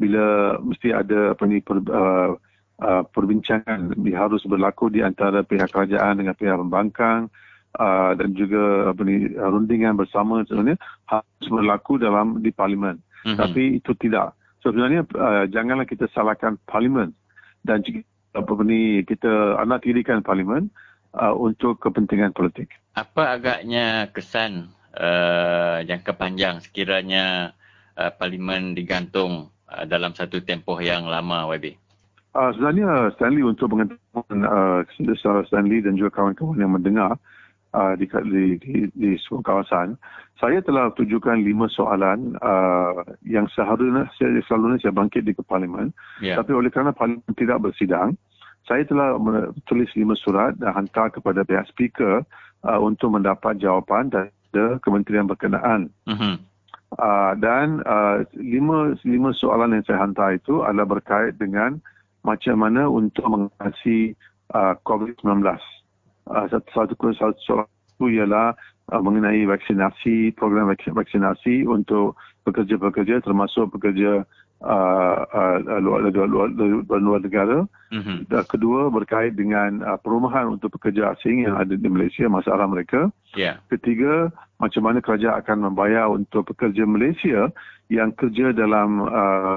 bila 0.00 0.56
mesti 0.64 0.96
ada 0.96 1.36
apa 1.36 1.44
ni 1.44 1.60
per, 1.60 1.84
uh, 1.92 2.32
uh, 2.80 3.02
perbincangan 3.12 3.92
harus 4.16 4.40
berlaku 4.48 4.88
di 4.88 5.04
antara 5.04 5.44
pihak 5.44 5.68
kerajaan 5.68 6.24
dengan 6.24 6.32
pihak 6.32 6.56
pembangkang 6.56 7.28
uh, 7.76 8.16
dan 8.16 8.32
juga 8.32 8.96
apa 8.96 9.00
ni 9.04 9.28
rundingan 9.36 10.00
bersama 10.00 10.40
sebenarnya 10.48 10.80
harus 11.04 11.46
berlaku 11.52 12.00
dalam 12.00 12.40
di 12.40 12.48
parlimen. 12.48 12.96
Mm-hmm. 13.28 13.36
Tapi 13.36 13.62
itu 13.76 13.92
tidak. 14.00 14.32
So, 14.64 14.72
sebenarnya 14.72 15.04
uh, 15.20 15.44
janganlah 15.52 15.84
kita 15.84 16.08
salahkan 16.16 16.56
parlimen 16.64 17.12
dan 17.60 17.84
juga 17.84 18.00
apa 18.36 18.52
ni 18.62 19.02
kita 19.08 19.56
anak 19.56 19.82
tirikan 19.88 20.20
parlimen 20.20 20.68
uh, 21.16 21.32
untuk 21.32 21.80
kepentingan 21.80 22.36
politik. 22.36 22.76
Apa 22.92 23.40
agaknya 23.40 24.12
kesan 24.12 24.70
uh, 24.92 25.80
jangka 25.80 26.12
panjang 26.16 26.60
sekiranya 26.60 27.56
uh, 27.96 28.12
parlimen 28.12 28.76
digantung 28.76 29.48
uh, 29.68 29.84
dalam 29.88 30.12
satu 30.12 30.44
tempoh 30.44 30.76
yang 30.78 31.08
lama 31.08 31.48
YB? 31.56 31.80
Uh, 32.36 32.52
sebenarnya 32.52 33.16
Stanley 33.16 33.40
untuk 33.40 33.72
pengetahuan 33.72 34.38
uh, 34.44 35.44
Stanley 35.48 35.80
dan 35.80 35.96
juga 35.96 36.20
kawan-kawan 36.20 36.60
yang 36.60 36.76
mendengar 36.76 37.16
uh, 37.16 37.20
di, 38.00 38.08
di, 38.08 38.44
di, 38.56 38.74
di 38.96 39.10
sebuah 39.20 39.44
kawasan, 39.44 40.00
saya 40.40 40.60
telah 40.60 40.92
tujukan 40.96 41.40
lima 41.40 41.68
soalan 41.72 42.36
uh, 42.44 43.04
yang 43.24 43.48
seharusnya 43.52 44.08
saya 44.16 44.40
selalunya 44.44 44.80
saya 44.80 44.92
bangkit 44.96 45.24
di 45.24 45.32
parlimen, 45.32 45.92
yeah. 46.20 46.36
tapi 46.36 46.52
oleh 46.52 46.68
kerana 46.68 46.92
parlimen 46.92 47.24
tidak 47.36 47.60
bersidang, 47.64 48.16
saya 48.68 48.84
telah 48.84 49.16
tulis 49.70 49.88
lima 49.96 50.12
surat 50.18 50.58
dan 50.60 50.74
hantar 50.74 51.08
kepada 51.14 51.46
pihak 51.46 51.64
speaker 51.70 52.26
uh, 52.66 52.80
untuk 52.82 53.14
mendapat 53.14 53.56
jawapan 53.62 54.10
dari 54.10 54.32
kementerian 54.82 55.28
berkenaan. 55.28 55.88
Uh-huh. 56.08 56.36
Uh, 56.96 57.32
dan 57.42 57.82
uh, 57.82 58.22
lima 58.38 58.94
lima 59.02 59.34
soalan 59.34 59.74
yang 59.74 59.84
saya 59.84 60.00
hantar 60.06 60.38
itu 60.38 60.62
adalah 60.62 60.86
berkait 60.86 61.34
dengan 61.36 61.82
macam 62.22 62.62
mana 62.62 62.90
untuk 62.90 63.26
mengatasi 63.26 64.14
uh, 64.54 64.74
COVID-19. 64.82 65.42
Uh, 66.26 66.46
satu, 66.50 66.68
satu, 66.74 66.94
satu 67.14 67.64
itu 67.96 68.20
ialah 68.20 68.52
uh, 68.92 69.00
mengenai 69.00 69.46
vaksinasi, 69.48 70.36
program 70.36 70.68
vaksinasi 70.70 71.64
untuk 71.64 72.18
pekerja-pekerja 72.44 73.24
termasuk 73.24 73.72
pekerja 73.74 74.22
uh, 74.62 75.18
uh, 75.26 75.56
luar, 75.80 76.06
luar, 76.10 76.28
luar, 76.28 76.48
luar, 76.52 77.00
luar 77.00 77.20
negara. 77.24 77.58
Mm-hmm. 77.92 78.30
Kedua 78.46 78.92
berkait 78.92 79.34
dengan 79.34 79.82
uh, 79.82 79.98
perumahan 79.98 80.52
untuk 80.54 80.76
pekerja 80.78 81.16
asing 81.16 81.48
yang 81.48 81.56
ada 81.58 81.74
di 81.74 81.88
Malaysia, 81.88 82.28
masalah 82.28 82.68
mereka. 82.68 83.10
Yeah. 83.34 83.58
Ketiga, 83.72 84.30
macam 84.62 84.82
mana 84.86 84.98
kerajaan 85.00 85.40
akan 85.42 85.58
membayar 85.72 86.06
untuk 86.08 86.54
pekerja 86.54 86.84
Malaysia 86.88 87.50
yang 87.88 88.12
kerja 88.14 88.50
dalam 88.50 89.04
uh, 89.04 89.56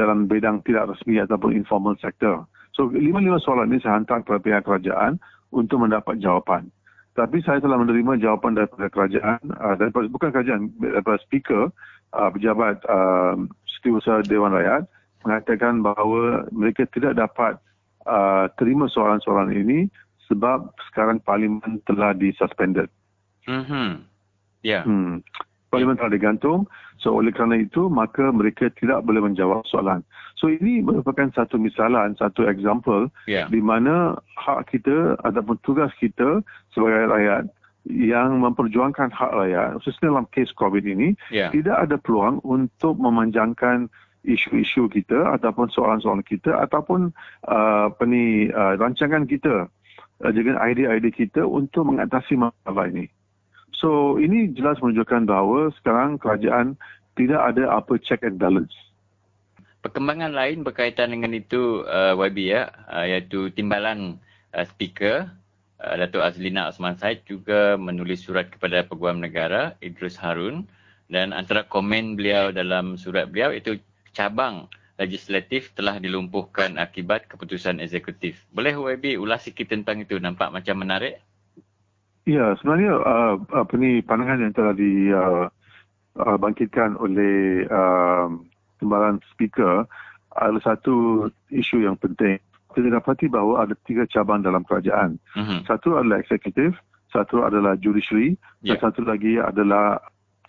dalam 0.00 0.24
bidang 0.24 0.64
tidak 0.64 0.96
rasmi 0.96 1.20
ataupun 1.20 1.52
informal 1.52 1.92
sector. 2.00 2.48
So, 2.72 2.88
lima-lima 2.88 3.36
soalan 3.42 3.68
ini 3.68 3.84
saya 3.84 4.00
hantar 4.00 4.24
kepada 4.24 4.40
pihak 4.40 4.62
kerajaan 4.64 5.20
untuk 5.50 5.82
mendapat 5.82 6.18
jawapan. 6.22 6.66
Tapi 7.14 7.42
saya 7.42 7.58
telah 7.58 7.76
menerima 7.82 8.22
jawapan 8.22 8.54
daripada 8.54 8.86
kerajaan, 8.86 9.42
uh, 9.58 9.74
daripada, 9.74 10.06
bukan 10.08 10.30
kerajaan, 10.30 10.70
daripada 10.78 11.18
speaker, 11.26 11.68
uh, 12.14 12.30
pejabat 12.30 12.78
uh, 12.86 13.34
Setiausaha 13.66 14.24
Dewan 14.30 14.54
Rakyat 14.54 14.86
mengatakan 15.26 15.84
bahawa 15.84 16.48
mereka 16.48 16.88
tidak 16.94 17.18
dapat 17.18 17.60
uh, 18.08 18.48
terima 18.56 18.88
soalan-soalan 18.88 19.52
ini 19.52 19.90
sebab 20.30 20.70
sekarang 20.88 21.18
parlimen 21.20 21.82
telah 21.84 22.14
disuspended. 22.14 22.88
Mm-hmm. 23.50 24.06
Yeah. 24.62 24.86
Hmm. 24.86 25.26
Parlimen 25.68 25.98
telah 25.98 26.14
digantung. 26.14 26.70
So 27.02 27.16
oleh 27.18 27.34
kerana 27.34 27.58
itu 27.58 27.90
maka 27.90 28.30
mereka 28.30 28.70
tidak 28.78 29.02
boleh 29.02 29.24
menjawab 29.24 29.66
soalan. 29.66 30.06
So 30.40 30.48
ini 30.48 30.80
merupakan 30.80 31.28
satu 31.36 31.60
misalan, 31.60 32.16
satu 32.16 32.48
example 32.48 33.12
yeah. 33.28 33.44
di 33.52 33.60
mana 33.60 34.16
hak 34.40 34.72
kita 34.72 35.20
ataupun 35.20 35.60
tugas 35.60 35.92
kita 36.00 36.40
sebagai 36.72 37.12
rakyat 37.12 37.44
yang 37.84 38.40
memperjuangkan 38.40 39.12
hak 39.12 39.32
rakyat, 39.36 39.76
khususnya 39.76 40.08
dalam 40.08 40.24
kes 40.32 40.48
COVID 40.56 40.80
ini, 40.88 41.12
yeah. 41.28 41.52
tidak 41.52 41.76
ada 41.76 42.00
peluang 42.00 42.40
untuk 42.40 42.96
memanjangkan 42.96 43.92
isu-isu 44.24 44.88
kita 44.88 45.36
ataupun 45.36 45.68
soalan-soalan 45.72 46.24
kita 46.24 46.56
ataupun 46.56 47.12
uh, 47.48 47.92
peni, 48.00 48.48
uh, 48.48 48.80
rancangan 48.80 49.28
kita 49.28 49.68
uh, 50.24 50.32
dengan 50.32 50.56
idea-idea 50.60 51.12
kita 51.12 51.44
untuk 51.44 51.84
mengatasi 51.88 52.40
masalah 52.40 52.88
ini. 52.88 53.12
So 53.76 54.16
ini 54.16 54.52
jelas 54.52 54.80
menunjukkan 54.80 55.24
bahawa 55.24 55.72
sekarang 55.80 56.20
kerajaan 56.20 56.76
tidak 57.16 57.40
ada 57.40 57.76
apa 57.76 57.96
check 58.00 58.24
and 58.24 58.36
balance. 58.36 58.72
Perkembangan 59.80 60.36
lain 60.36 60.60
berkaitan 60.60 61.16
dengan 61.16 61.32
itu 61.32 61.88
uh, 61.88 62.12
YB 62.12 62.52
ya, 62.52 62.68
uh, 62.92 63.08
iaitu 63.08 63.48
timbalan 63.56 64.20
uh, 64.52 64.64
speaker 64.68 65.32
uh, 65.80 65.96
Datuk 65.96 66.20
Azlina 66.20 66.68
Osman 66.68 67.00
Said 67.00 67.24
juga 67.24 67.80
menulis 67.80 68.20
surat 68.20 68.52
kepada 68.52 68.84
Peguam 68.84 69.24
Negara 69.24 69.80
Idrus 69.80 70.20
Harun 70.20 70.68
dan 71.08 71.32
antara 71.32 71.64
komen 71.64 72.12
beliau 72.14 72.52
dalam 72.52 73.00
surat 73.00 73.32
beliau 73.32 73.56
itu 73.56 73.80
cabang 74.12 74.68
legislatif 75.00 75.72
telah 75.72 75.96
dilumpuhkan 75.96 76.76
akibat 76.76 77.24
keputusan 77.32 77.80
eksekutif. 77.80 78.36
Boleh 78.52 78.76
YB 78.76 79.16
ulas 79.16 79.48
sikit 79.48 79.72
tentang 79.72 80.04
itu 80.04 80.20
nampak 80.20 80.52
macam 80.52 80.76
menarik? 80.76 81.24
Ya, 82.28 82.52
sebenarnya 82.60 83.00
uh, 83.00 83.40
apa 83.48 83.72
ni 83.80 84.04
pandangan 84.04 84.44
yang 84.44 84.52
telah 84.52 84.76
dibangkitkan 84.76 86.90
uh, 86.94 86.96
uh, 87.00 87.04
oleh 87.08 87.64
uh, 87.64 88.28
timbalan 88.80 89.20
speaker 89.30 89.84
adalah 90.34 90.62
satu 90.64 91.28
isu 91.52 91.84
yang 91.84 92.00
penting. 92.00 92.40
Kita 92.70 92.86
dapati 92.86 93.26
bahawa 93.26 93.66
ada 93.66 93.74
tiga 93.82 94.06
cabang 94.06 94.46
dalam 94.46 94.62
kerajaan. 94.62 95.18
Uh-huh. 95.34 95.60
Satu 95.66 95.98
adalah 95.98 96.22
eksekutif, 96.22 96.78
satu 97.10 97.42
adalah 97.42 97.74
judiciary, 97.76 98.38
yeah. 98.62 98.78
dan 98.78 98.88
satu 98.88 99.02
lagi 99.02 99.42
adalah 99.42 99.98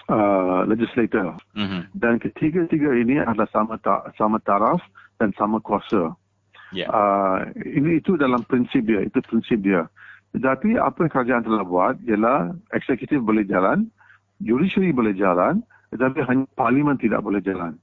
uh, 0.05 0.61
legislator. 0.69 1.33
Uh-huh. 1.57 1.81
Dan 1.97 2.21
ketiga-tiga 2.21 2.93
ini 2.93 3.17
adalah 3.19 3.49
sama 3.49 3.81
ta- 3.81 4.05
sama 4.21 4.37
taraf 4.45 4.79
dan 5.17 5.33
sama 5.33 5.57
kuasa. 5.65 6.13
Yeah. 6.71 6.93
Uh, 6.93 7.49
ini 7.65 7.99
itu 7.99 8.15
dalam 8.21 8.45
prinsip 8.45 8.85
dia, 8.85 9.01
itu 9.01 9.17
prinsip 9.25 9.59
dia. 9.65 9.89
Tetapi 10.31 10.79
apa 10.79 11.03
yang 11.03 11.11
kerajaan 11.11 11.43
telah 11.43 11.65
buat 11.65 11.95
ialah 12.07 12.55
eksekutif 12.71 13.19
boleh 13.19 13.43
jalan, 13.49 13.89
judiciary 14.39 14.95
boleh 14.95 15.11
jalan, 15.17 15.65
tetapi 15.91 16.23
hanya 16.23 16.45
parlimen 16.55 16.95
tidak 16.95 17.19
boleh 17.19 17.43
jalan. 17.43 17.75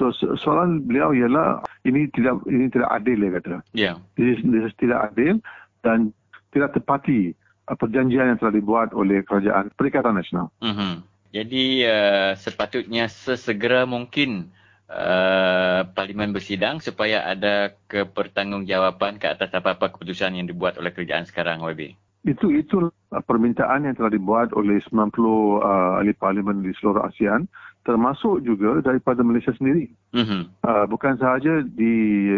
So 0.00 0.08
soalan 0.16 0.88
beliau 0.88 1.12
ialah 1.12 1.60
ini 1.84 2.08
tidak 2.16 2.40
ini 2.48 2.72
tidak 2.72 2.88
adil 2.88 3.20
dia 3.20 3.30
kata. 3.36 3.48
Ya. 3.52 3.60
Yeah. 3.76 3.94
Ini, 4.16 4.32
ini 4.40 4.58
tidak 4.80 5.12
adil 5.12 5.44
dan 5.84 6.16
tidak 6.56 6.72
tepati 6.72 7.36
perjanjian 7.68 8.34
yang 8.34 8.38
telah 8.40 8.54
dibuat 8.56 8.96
oleh 8.96 9.22
kerajaan 9.22 9.70
Perikatan 9.76 10.16
Nasional. 10.16 10.48
Mm-hmm. 10.64 10.94
Jadi 11.30 11.64
uh, 11.86 12.32
sepatutnya 12.34 13.06
sesegera 13.06 13.86
mungkin 13.86 14.50
uh, 14.90 15.86
parlimen 15.94 16.34
bersidang 16.34 16.82
supaya 16.82 17.22
ada 17.22 17.78
kepertanggungjawaban 17.86 19.22
ke 19.22 19.30
atas 19.30 19.54
apa-apa 19.54 19.94
keputusan 19.94 20.34
yang 20.34 20.50
dibuat 20.50 20.74
oleh 20.82 20.90
kerajaan 20.90 21.28
sekarang 21.28 21.62
YB. 21.62 21.94
Itu 22.26 22.50
itu 22.50 22.90
permintaan 23.14 23.86
yang 23.86 23.94
telah 23.94 24.10
dibuat 24.10 24.50
oleh 24.58 24.82
90 24.90 24.90
uh, 24.90 26.02
ahli 26.02 26.12
parlimen 26.18 26.66
di 26.66 26.74
seluruh 26.76 27.06
ASEAN 27.06 27.46
termasuk 27.84 28.44
juga 28.44 28.84
daripada 28.84 29.24
Malaysia 29.24 29.52
sendiri. 29.56 29.88
Mm-hmm. 30.12 30.42
Uh, 30.60 30.84
bukan 30.90 31.16
sahaja 31.16 31.64
di 31.64 31.94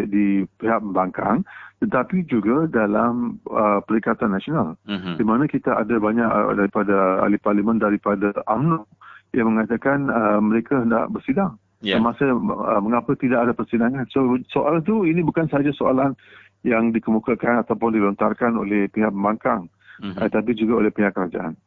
di 0.06 0.46
pihak 0.60 0.80
pembangkang 0.80 1.42
tetapi 1.82 2.22
juga 2.30 2.70
dalam 2.70 3.42
uh, 3.50 3.82
Perikatan 3.82 4.30
Nasional 4.30 4.78
mm-hmm. 4.86 5.18
di 5.18 5.24
mana 5.26 5.50
kita 5.50 5.82
ada 5.82 5.98
banyak 5.98 6.28
uh, 6.30 6.54
daripada 6.54 7.26
ahli 7.26 7.42
parlimen 7.42 7.82
daripada 7.82 8.30
UMNO 8.46 8.86
yang 9.34 9.50
mengatakan 9.50 10.06
uh, 10.06 10.38
mereka 10.38 10.78
hendak 10.78 11.10
bersidang 11.10 11.58
yeah. 11.82 11.98
semasa 11.98 12.30
uh, 12.30 12.78
mengapa 12.78 13.18
tidak 13.18 13.50
ada 13.50 13.52
persidangan. 13.52 14.06
So 14.14 14.38
soal 14.54 14.78
itu 14.78 15.10
ini 15.10 15.26
bukan 15.26 15.50
sahaja 15.50 15.74
soalan 15.74 16.14
yang 16.62 16.94
dikemukakan 16.94 17.66
ataupun 17.66 17.98
dilontarkan 17.98 18.54
oleh 18.54 18.86
pihak 18.86 19.10
pembangkang 19.10 19.66
mm-hmm. 19.98 20.22
uh, 20.22 20.30
tapi 20.30 20.54
juga 20.54 20.86
oleh 20.86 20.94
pihak 20.94 21.10
kerajaan. 21.10 21.58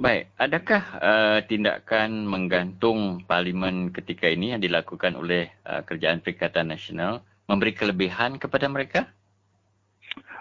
Baik, 0.00 0.32
adakah 0.40 0.82
uh, 0.96 1.38
tindakan 1.44 2.24
menggantung 2.24 3.20
parlimen 3.28 3.92
ketika 3.92 4.32
ini 4.32 4.56
yang 4.56 4.64
dilakukan 4.64 5.12
oleh 5.12 5.52
uh, 5.68 5.84
kerajaan 5.84 6.24
Perikatan 6.24 6.72
Nasional 6.72 7.20
memberi 7.44 7.76
kelebihan 7.76 8.40
kepada 8.40 8.64
mereka? 8.72 9.12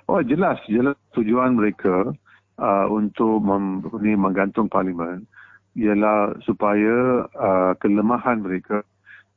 Oh 0.07 0.23
jelas, 0.23 0.63
jelas 0.71 0.95
tujuan 1.11 1.59
mereka 1.59 2.07
uh, 2.55 2.87
untuk 2.87 3.43
mem- 3.43 3.83
menggantung 3.99 4.71
parlimen 4.71 5.27
ialah 5.75 6.39
supaya 6.47 7.27
uh, 7.27 7.75
kelemahan 7.83 8.39
mereka 8.39 8.87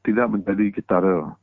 tidak 0.07 0.31
menjadi 0.31 0.71
ketara. 0.71 1.35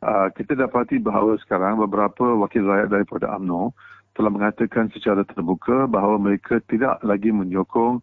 Uh, 0.00 0.32
kita 0.32 0.56
dapati 0.56 0.96
bahawa 0.96 1.36
sekarang 1.44 1.76
beberapa 1.76 2.32
wakil 2.40 2.64
rakyat 2.64 2.96
daripada 2.96 3.28
AMNO 3.36 3.76
telah 4.16 4.32
mengatakan 4.32 4.88
secara 4.96 5.20
terbuka 5.20 5.84
bahawa 5.84 6.16
mereka 6.16 6.64
tidak 6.64 6.96
lagi 7.04 7.28
menyokong 7.28 8.00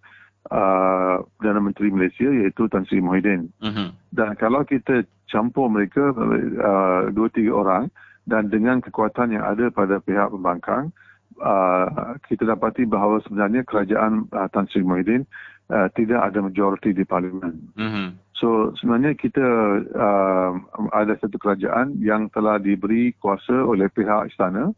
uh, 0.51 1.23
Perdana 1.37 1.61
Menteri 1.61 1.89
Malaysia 1.89 2.29
iaitu 2.29 2.69
Tan 2.69 2.85
Sri 2.85 3.01
Muhyiddin. 3.01 3.49
Uh-huh. 3.61 3.89
Dan 4.13 4.35
kalau 4.37 4.65
kita 4.65 5.05
campur 5.29 5.69
mereka 5.69 6.13
uh, 6.13 7.09
dua 7.13 7.29
tiga 7.33 7.53
orang 7.55 7.83
dan 8.29 8.49
dengan 8.49 8.81
kekuatan 8.81 9.33
yang 9.33 9.45
ada 9.45 9.73
pada 9.73 9.97
pihak 10.01 10.29
pembangkang, 10.29 10.93
uh, 11.41 12.17
kita 12.29 12.45
dapati 12.45 12.85
bahawa 12.85 13.21
sebenarnya 13.25 13.65
kerajaan 13.65 14.29
uh, 14.33 14.49
Tan 14.53 14.69
Sri 14.69 14.85
Muhyiddin 14.85 15.25
uh, 15.73 15.87
tidak 15.97 16.21
ada 16.29 16.45
majoriti 16.45 16.93
di 16.93 17.05
parlimen. 17.05 17.55
Uh-huh. 17.77 18.09
So 18.39 18.71
sebenarnya 18.79 19.19
kita 19.19 19.43
uh, 19.83 20.51
ada 20.95 21.13
satu 21.19 21.35
kerajaan 21.35 21.99
yang 21.99 22.31
telah 22.31 22.55
diberi 22.55 23.11
kuasa 23.19 23.51
oleh 23.51 23.91
pihak 23.91 24.31
istana 24.31 24.71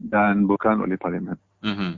dan 0.00 0.48
bukan 0.48 0.80
oleh 0.80 0.96
parlimen. 0.96 1.36
Mm-hmm. 1.62 1.92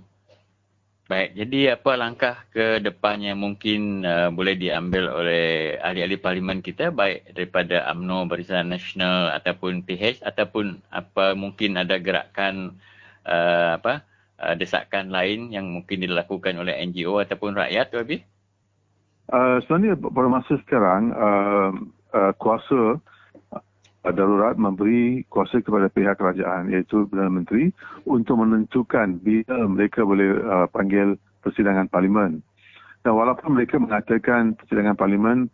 Baik, 1.04 1.36
jadi 1.36 1.76
apa 1.76 2.00
langkah 2.00 2.48
ke 2.48 2.80
depan 2.80 3.20
yang 3.20 3.36
mungkin 3.36 4.08
uh, 4.08 4.32
boleh 4.32 4.56
diambil 4.56 5.12
oleh 5.12 5.76
ahli-ahli 5.76 6.16
parlimen 6.16 6.64
kita 6.64 6.88
baik 6.88 7.28
daripada 7.36 7.84
AMNO 7.92 8.24
Barisan 8.24 8.72
Nasional 8.72 9.28
ataupun 9.36 9.84
PH 9.84 10.24
ataupun 10.24 10.80
apa 10.88 11.36
mungkin 11.36 11.76
ada 11.76 12.00
gerakan 12.00 12.80
uh, 13.28 13.76
apa 13.76 14.00
uh, 14.40 14.56
desakan 14.56 15.12
lain 15.12 15.52
yang 15.52 15.68
mungkin 15.68 16.08
dilakukan 16.08 16.56
oleh 16.56 16.72
NGO 16.88 17.20
ataupun 17.20 17.52
rakyat 17.52 17.92
tu 17.92 18.00
Abi? 18.00 18.24
Uh, 19.28 19.60
sebenarnya 19.68 20.00
pada 20.00 20.28
masa 20.32 20.56
sekarang 20.64 21.12
uh, 21.12 21.70
uh, 22.16 22.32
kuasa 22.40 22.96
darurat 24.12 24.58
memberi 24.60 25.24
kuasa 25.32 25.64
kepada 25.64 25.88
pihak 25.88 26.20
kerajaan 26.20 26.68
iaitu 26.68 27.08
Perdana 27.08 27.32
Menteri 27.32 27.72
untuk 28.04 28.44
menentukan 28.44 29.16
bila 29.22 29.64
mereka 29.64 30.04
boleh 30.04 30.36
uh, 30.44 30.66
panggil 30.68 31.16
persidangan 31.40 31.88
parlimen. 31.88 32.44
Dan 33.00 33.12
walaupun 33.16 33.56
mereka 33.56 33.80
mengatakan 33.80 34.56
persidangan 34.60 34.96
parlimen 34.96 35.48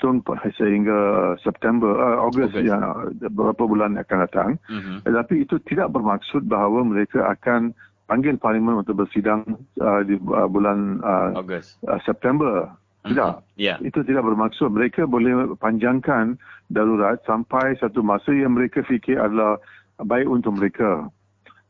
tun 0.00 0.20
sehingga 0.60 1.32
September, 1.40 1.96
uh, 1.96 2.26
Ogos 2.28 2.52
yang 2.56 2.80
uh, 2.80 3.08
beberapa 3.28 3.64
bulan 3.64 3.96
akan 3.96 4.18
datang, 4.28 4.50
mm-hmm. 4.68 4.96
tetapi 5.08 5.34
itu 5.44 5.56
tidak 5.64 5.92
bermaksud 5.92 6.44
bahawa 6.44 6.84
mereka 6.84 7.24
akan 7.32 7.72
panggil 8.04 8.36
parlimen 8.36 8.84
untuk 8.84 9.00
bersidang 9.00 9.44
uh, 9.80 10.04
di 10.04 10.20
uh, 10.28 10.48
bulan 10.48 11.00
uh, 11.00 11.32
uh, 11.40 12.00
September. 12.04 12.68
Tidak. 13.04 13.32
Mm-hmm. 13.36 13.60
Yeah. 13.60 13.76
Itu 13.84 14.00
tidak 14.02 14.24
bermaksud. 14.24 14.72
Mereka 14.72 15.04
boleh 15.04 15.52
panjangkan 15.60 16.40
darurat 16.72 17.20
sampai 17.28 17.76
satu 17.76 18.00
masa 18.00 18.32
yang 18.32 18.56
mereka 18.56 18.80
fikir 18.80 19.20
adalah 19.20 19.60
baik 20.00 20.24
untuk 20.24 20.56
mereka. 20.56 21.12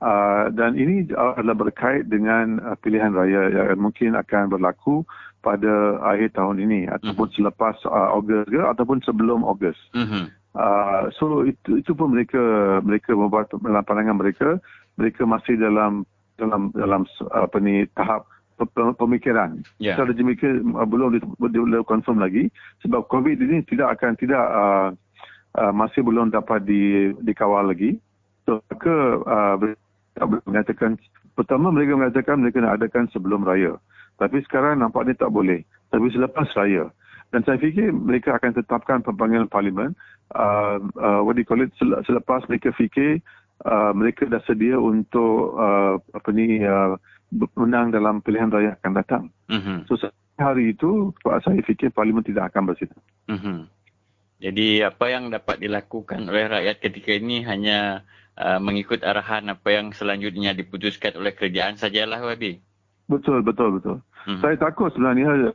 Uh, 0.05 0.53
dan 0.53 0.77
ini 0.77 1.09
adalah 1.17 1.57
berkait 1.57 2.07
dengan 2.13 2.61
uh, 2.61 2.77
pilihan 2.79 3.15
raya 3.17 3.49
yang 3.51 3.81
mungkin 3.81 4.13
akan 4.15 4.53
berlaku 4.53 5.01
pada 5.41 5.99
akhir 6.07 6.37
tahun 6.37 6.61
ini 6.61 6.87
mm-hmm. 6.87 6.97
ataupun 7.01 7.29
selepas 7.35 7.77
uh, 7.89 8.17
Ogos 8.17 8.47
ke 8.47 8.61
ataupun 8.61 9.01
sebelum 9.03 9.43
Ogos. 9.43 9.77
Mm-hmm. 9.97 10.25
Uh, 10.55 11.11
so 11.19 11.43
itu 11.43 11.83
itu 11.83 11.91
pun 11.99 12.15
mereka 12.15 12.39
mereka 12.87 13.11
membuat 13.11 13.51
dalam 13.59 13.83
pandangan 13.83 14.15
mereka 14.15 14.49
mereka 14.95 15.27
masih 15.27 15.59
dalam 15.59 16.07
dalam 16.39 16.71
dalam 16.75 17.03
apa 17.35 17.57
ni 17.59 17.87
tahap 17.99 18.27
pemikiran. 18.99 19.63
Yeah. 19.83 19.99
Strategi 19.99 20.23
mereka 20.23 20.49
uh, 20.49 20.87
belum 20.87 21.19
belum 21.41 21.85
confirm 21.87 22.23
lagi 22.23 22.49
sebab 22.87 23.07
COVID 23.11 23.39
ini 23.43 23.67
tidak 23.67 23.99
akan 23.99 24.15
tidak 24.19 24.41
uh, 24.41 24.89
uh, 25.59 25.73
masih 25.75 26.07
belum 26.07 26.31
dapat 26.31 26.63
di 26.67 27.13
dikawal 27.23 27.71
lagi. 27.71 27.99
So 28.47 28.61
ke 28.69 28.97
uh, 29.25 29.57
mengatakan 30.47 31.01
pertama 31.35 31.75
mereka 31.75 31.99
mengatakan 31.99 32.43
mereka 32.43 32.63
nak 32.63 32.79
adakan 32.83 33.11
sebelum 33.11 33.43
raya. 33.43 33.75
Tapi 34.21 34.43
sekarang 34.47 34.79
nampaknya 34.79 35.19
tak 35.19 35.35
boleh. 35.35 35.67
Tapi 35.91 36.07
selepas 36.15 36.47
raya. 36.55 36.91
Dan 37.35 37.43
saya 37.43 37.59
fikir 37.59 37.91
mereka 37.91 38.39
akan 38.39 38.55
tetapkan 38.55 39.03
pemanggilan 39.03 39.51
parlimen 39.51 39.99
uh, 40.39 40.79
uh, 41.03 41.21
what 41.27 41.35
do 41.35 41.43
you 41.43 41.49
call 41.49 41.59
it 41.59 41.75
selepas 42.07 42.47
mereka 42.47 42.71
fikir 42.79 43.19
uh, 43.67 43.91
mereka 43.91 44.31
dah 44.31 44.39
sedia 44.47 44.79
untuk 44.79 45.59
uh, 45.59 45.99
apa 46.15 46.29
ni 46.31 46.63
uh, 46.63 46.95
menang 47.59 47.91
dalam 47.91 48.23
pilihan 48.23 48.51
raya 48.51 48.79
akan 48.81 48.93
datang. 48.95 49.25
Mm-hmm. 49.51 49.91
So 49.91 49.99
hari 50.39 50.75
itu 50.75 51.15
saya 51.23 51.61
fikir 51.63 51.91
parlimen 51.91 52.23
tidak 52.23 52.55
akan 52.55 52.71
bersidang. 52.71 53.03
Mm-hmm. 53.31 53.59
Jadi 54.45 54.69
apa 54.85 55.07
yang 55.09 55.31
dapat 55.31 55.63
dilakukan 55.63 56.27
oleh 56.29 56.47
rakyat 56.51 56.77
ketika 56.83 57.15
ini 57.15 57.47
hanya 57.47 58.05
uh, 58.37 58.61
mengikut 58.61 59.01
arahan 59.07 59.49
apa 59.49 59.69
yang 59.73 59.95
selanjutnya 59.95 60.53
diputuskan 60.53 61.17
oleh 61.17 61.33
kerajaan 61.33 61.79
sajalah 61.79 62.21
Wabi. 62.23 62.61
Betul 63.07 63.43
betul 63.43 63.79
betul. 63.81 63.97
Mm-hmm. 64.27 64.41
Saya 64.43 64.57
takut 64.59 64.91
sebenarnya 64.93 65.55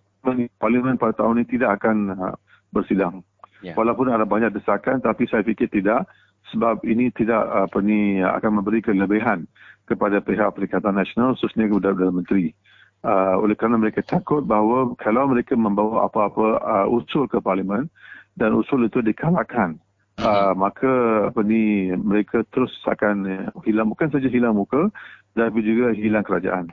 parlimen 0.59 0.99
pada 0.99 1.15
tahun 1.15 1.43
ini 1.43 1.47
tidak 1.59 1.79
akan 1.81 1.97
uh, 2.13 2.35
bersidang. 2.75 3.23
Yeah. 3.59 3.75
Walaupun 3.75 4.07
ada 4.07 4.23
banyak 4.23 4.55
desakan 4.55 5.03
tapi 5.03 5.27
saya 5.27 5.43
fikir 5.43 5.67
tidak 5.67 6.07
sebab 6.51 6.81
ini 6.85 7.09
tidak 7.13 7.41
apa 7.45 7.79
ni 7.81 8.21
akan 8.21 8.61
memberi 8.61 8.81
kelebihan 8.83 9.45
kepada 9.89 10.21
pihak 10.21 10.53
Perikatan 10.53 10.93
Nasional 10.97 11.33
khususnya 11.33 11.65
kepada 11.65 11.97
Perdana 11.97 12.13
Menteri. 12.13 12.53
Uh, 12.99 13.39
oleh 13.39 13.55
kerana 13.55 13.79
mereka 13.79 14.03
takut 14.03 14.43
bahawa 14.43 14.91
kalau 14.99 15.31
mereka 15.31 15.55
membawa 15.55 16.11
apa-apa 16.11 16.59
uh, 16.59 16.87
usul 16.91 17.31
ke 17.31 17.39
parlimen 17.39 17.87
dan 18.35 18.51
usul 18.51 18.83
itu 18.83 18.99
dikalahkan 18.99 19.79
uh, 20.19 20.51
maka 20.51 20.91
apa 21.31 21.39
ni 21.47 21.95
mereka 21.95 22.43
terus 22.51 22.75
akan 22.83 23.23
uh, 23.23 23.47
hilang 23.63 23.87
bukan 23.87 24.11
saja 24.11 24.27
hilang 24.27 24.59
muka 24.59 24.91
tapi 25.31 25.63
juga 25.63 25.95
hilang 25.95 26.27
kerajaan. 26.27 26.67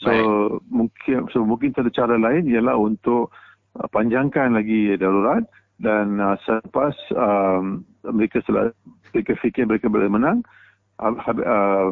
So 0.00 0.08
Baik. 0.08 0.24
mungkin 0.72 1.16
so 1.30 1.44
mungkin 1.44 1.76
cara 1.76 2.16
lain 2.16 2.48
ialah 2.48 2.74
untuk 2.80 3.28
panjangkan 3.92 4.56
lagi 4.56 4.96
darurat 4.96 5.44
dan 5.82 6.22
uh, 6.22 6.38
selepas 6.46 6.94
um, 7.18 7.82
mereka 8.06 8.38
sel- 8.46 8.72
mereka 9.10 9.34
fikir 9.42 9.66
mereka 9.66 9.90
boleh 9.90 10.06
menang 10.06 10.46
uh, 11.02 11.10
uh, 11.18 11.90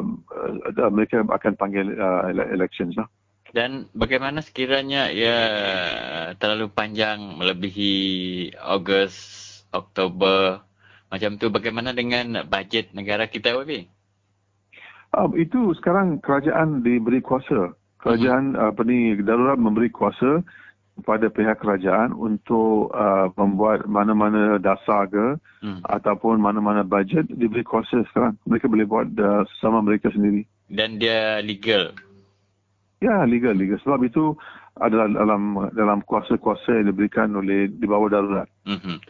mereka 0.89 1.27
akan 1.27 1.53
panggil 1.59 1.91
uh, 1.99 2.31
elections 2.31 2.95
lah. 2.95 3.11
Dan 3.51 3.91
bagaimana 3.91 4.39
sekiranya 4.39 5.11
ia 5.11 5.37
terlalu 6.39 6.71
panjang 6.71 7.35
melebihi 7.35 7.93
Ogos, 8.63 9.11
Oktober 9.75 10.63
macam 11.11 11.35
tu 11.35 11.51
bagaimana 11.51 11.91
dengan 11.91 12.47
bajet 12.47 12.95
negara 12.95 13.27
kita 13.27 13.51
Wabi? 13.51 13.83
Uh, 15.11 15.27
itu 15.35 15.75
sekarang 15.75 16.23
kerajaan 16.23 16.79
diberi 16.79 17.19
kuasa. 17.19 17.75
Kerajaan 17.99 18.55
uh-huh. 18.55 18.71
apa 18.71 18.81
ni 18.87 19.19
darurat 19.19 19.59
memberi 19.59 19.91
kuasa 19.91 20.39
kepada 21.01 21.33
pihak 21.33 21.57
kerajaan 21.57 22.13
untuk 22.13 22.93
uh, 22.93 23.33
membuat 23.33 23.89
mana-mana 23.89 24.61
dasar 24.61 25.09
ke 25.09 25.41
hmm. 25.65 25.81
ataupun 25.89 26.37
mana-mana 26.37 26.85
bajet 26.85 27.25
diberi 27.25 27.65
kuasa 27.65 28.05
sekarang. 28.13 28.37
Mereka 28.45 28.69
boleh 28.69 28.85
buat 28.85 29.09
uh, 29.17 29.41
sama 29.57 29.81
mereka 29.81 30.13
sendiri. 30.13 30.45
Dan 30.69 31.01
dia 31.01 31.41
legal? 31.41 31.97
Ya, 33.01 33.25
legal. 33.25 33.57
legal. 33.57 33.81
Sebab 33.81 34.05
itu 34.05 34.37
adalah 34.77 35.09
dalam 35.09 35.73
dalam 35.73 35.99
kuasa-kuasa 36.05 36.79
yang 36.79 36.93
diberikan 36.93 37.33
oleh 37.33 37.65
di 37.65 37.85
bawah 37.89 38.07
darurat. 38.07 38.47
Hmm. 38.63 39.01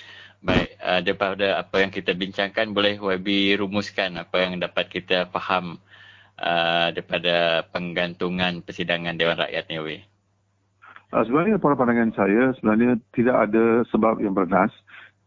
Baik, 0.42 0.74
uh, 0.82 1.00
daripada 1.06 1.62
apa 1.62 1.86
yang 1.86 1.92
kita 1.94 2.18
bincangkan, 2.18 2.74
boleh 2.74 2.98
YB 2.98 3.60
rumuskan 3.62 4.18
apa 4.18 4.42
yang 4.42 4.58
dapat 4.58 4.90
kita 4.90 5.30
faham 5.30 5.78
uh, 6.42 6.90
daripada 6.90 7.68
penggantungan 7.70 8.66
persidangan 8.66 9.20
Dewan 9.20 9.38
Rakyat 9.38 9.70
ni, 9.70 9.78
YB? 9.78 10.11
Uh, 11.12 11.24
sebenarnya 11.28 11.60
pada 11.60 11.76
pandangan 11.76 12.12
saya 12.16 12.56
sebenarnya 12.56 12.96
tidak 13.12 13.36
ada 13.52 13.84
sebab 13.92 14.24
yang 14.24 14.32
bernas 14.32 14.72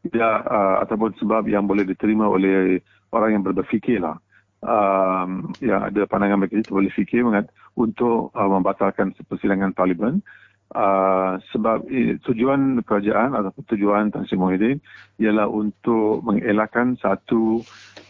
tidak 0.04 0.34
uh, 0.48 0.80
ataupun 0.84 1.12
sebab 1.20 1.48
yang 1.48 1.64
boleh 1.64 1.84
diterima 1.84 2.28
oleh 2.28 2.80
orang 3.12 3.40
yang 3.40 3.42
berfikir 3.44 4.00
lah. 4.00 4.16
Um, 4.64 5.52
yang 5.60 5.84
ada 5.84 6.08
pandangan 6.08 6.40
mereka 6.40 6.56
itu 6.56 6.72
boleh 6.72 6.88
fikir 6.88 7.20
mengat, 7.20 7.52
untuk 7.76 8.32
uh, 8.32 8.48
membatalkan 8.48 9.12
persidangan 9.28 9.76
parlimen 9.76 10.24
uh, 10.72 11.36
sebab 11.52 11.84
eh, 11.92 12.16
tujuan 12.24 12.80
kerajaan 12.80 13.36
atau 13.36 13.50
tujuan 13.74 14.08
Tan 14.08 14.24
Sri 14.24 14.38
Muhyiddin 14.38 14.80
ialah 15.20 15.50
untuk 15.50 16.24
mengelakkan 16.24 16.96
satu 16.96 17.60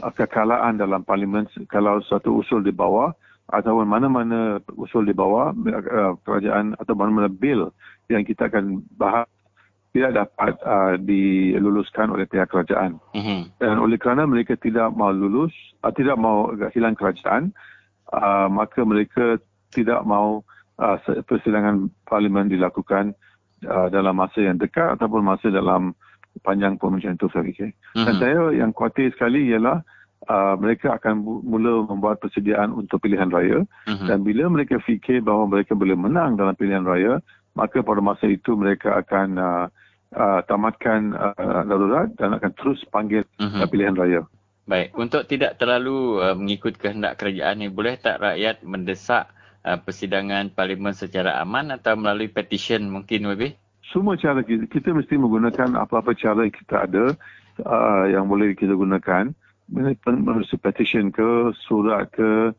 uh, 0.05 0.13
kekalaan 0.13 0.79
dalam 0.79 1.03
parlimen 1.03 1.49
kalau 1.67 1.99
satu 2.05 2.45
usul 2.45 2.63
di 2.63 2.71
atau 3.53 3.85
mana-mana 3.85 4.57
usul 4.81 5.05
di 5.05 5.13
bawah 5.13 5.53
uh, 5.53 6.17
kerajaan 6.25 6.73
atau 6.81 6.97
mana-mana 6.97 7.29
bil 7.29 7.69
yang 8.09 8.25
kita 8.25 8.49
akan 8.49 8.81
bahas 8.97 9.29
tidak 9.95 10.27
dapat 10.27 10.59
uh, 10.67 10.99
diluluskan 10.99 12.11
oleh 12.11 12.27
pihak 12.27 12.51
kerajaan. 12.51 12.99
Mm-hmm. 13.15 13.41
Dan 13.63 13.79
oleh 13.79 13.95
kerana 13.95 14.27
mereka 14.27 14.59
tidak 14.59 14.91
mau 14.91 15.15
lulus, 15.15 15.55
uh, 15.87 15.95
tidak 15.95 16.19
mau 16.19 16.51
hilang 16.75 16.99
kerajaan, 16.99 17.55
uh, 18.11 18.51
maka 18.51 18.83
mereka 18.83 19.39
tidak 19.71 20.03
mau 20.03 20.43
uh, 20.83 20.99
persidangan 21.31 21.95
parlimen 22.11 22.51
dilakukan 22.51 23.15
uh, 23.71 23.87
dalam 23.87 24.19
masa 24.19 24.43
yang 24.43 24.59
dekat 24.59 24.99
ataupun 24.99 25.23
masa 25.23 25.47
dalam 25.55 25.95
panjang 26.43 26.75
pemerintahan 26.75 27.15
itu 27.15 27.31
saya 27.31 27.47
fikir. 27.47 27.71
Mm-hmm. 27.71 28.05
Dan 28.11 28.15
saya 28.19 28.39
yang 28.51 28.71
khawatir 28.75 29.15
sekali 29.15 29.47
ialah 29.55 29.79
uh, 29.79 29.83
mereka 30.57 30.97
akan 30.97 31.21
mula 31.21 31.85
membuat 31.85 32.17
persediaan 32.17 32.73
untuk 32.73 33.05
pilihan 33.05 33.29
raya 33.29 33.61
uh-huh. 33.85 34.09
dan 34.09 34.25
bila 34.25 34.49
mereka 34.49 34.81
fikir 34.81 35.21
bahawa 35.21 35.53
mereka 35.53 35.77
boleh 35.77 35.93
menang 35.93 36.41
dalam 36.41 36.57
pilihan 36.57 36.81
raya 36.81 37.21
maka 37.55 37.81
pada 37.81 38.03
masa 38.03 38.27
itu 38.27 38.59
mereka 38.59 38.99
akan 38.99 39.39
uh, 39.39 39.67
uh, 40.15 40.41
tamatkan 40.47 41.15
uh, 41.15 41.63
darurat 41.67 42.11
dan 42.19 42.35
akan 42.35 42.51
terus 42.59 42.83
panggil 42.91 43.23
uh-huh. 43.39 43.67
pilihan 43.71 43.95
raya. 43.95 44.21
Baik, 44.65 44.97
untuk 44.97 45.29
tidak 45.29 45.61
terlalu 45.61 46.25
uh, 46.25 46.33
mengikut 46.33 46.81
kehendak 46.81 47.21
kerajaan 47.21 47.61
ini, 47.61 47.69
boleh 47.69 48.01
tak 48.01 48.19
rakyat 48.25 48.65
mendesak 48.65 49.29
uh, 49.63 49.77
persidangan 49.77 50.51
parlimen 50.51 50.97
secara 50.97 51.37
aman 51.39 51.71
atau 51.71 51.95
melalui 51.95 52.33
petition 52.33 52.89
mungkin 52.89 53.29
lebih? 53.29 53.55
Semua 53.93 54.17
cara 54.17 54.41
kita, 54.41 54.67
kita 54.67 54.97
mesti 54.97 55.15
menggunakan 55.21 55.79
apa-apa 55.79 56.17
cara 56.17 56.49
yang 56.49 56.57
kita 56.57 56.77
ada 56.91 57.05
uh, 57.63 58.05
yang 58.09 58.27
boleh 58.27 58.57
kita 58.57 58.73
gunakan 58.73 59.31
petition 60.61 61.09
ke, 61.09 61.53
surat 61.65 62.09
ke, 62.13 62.53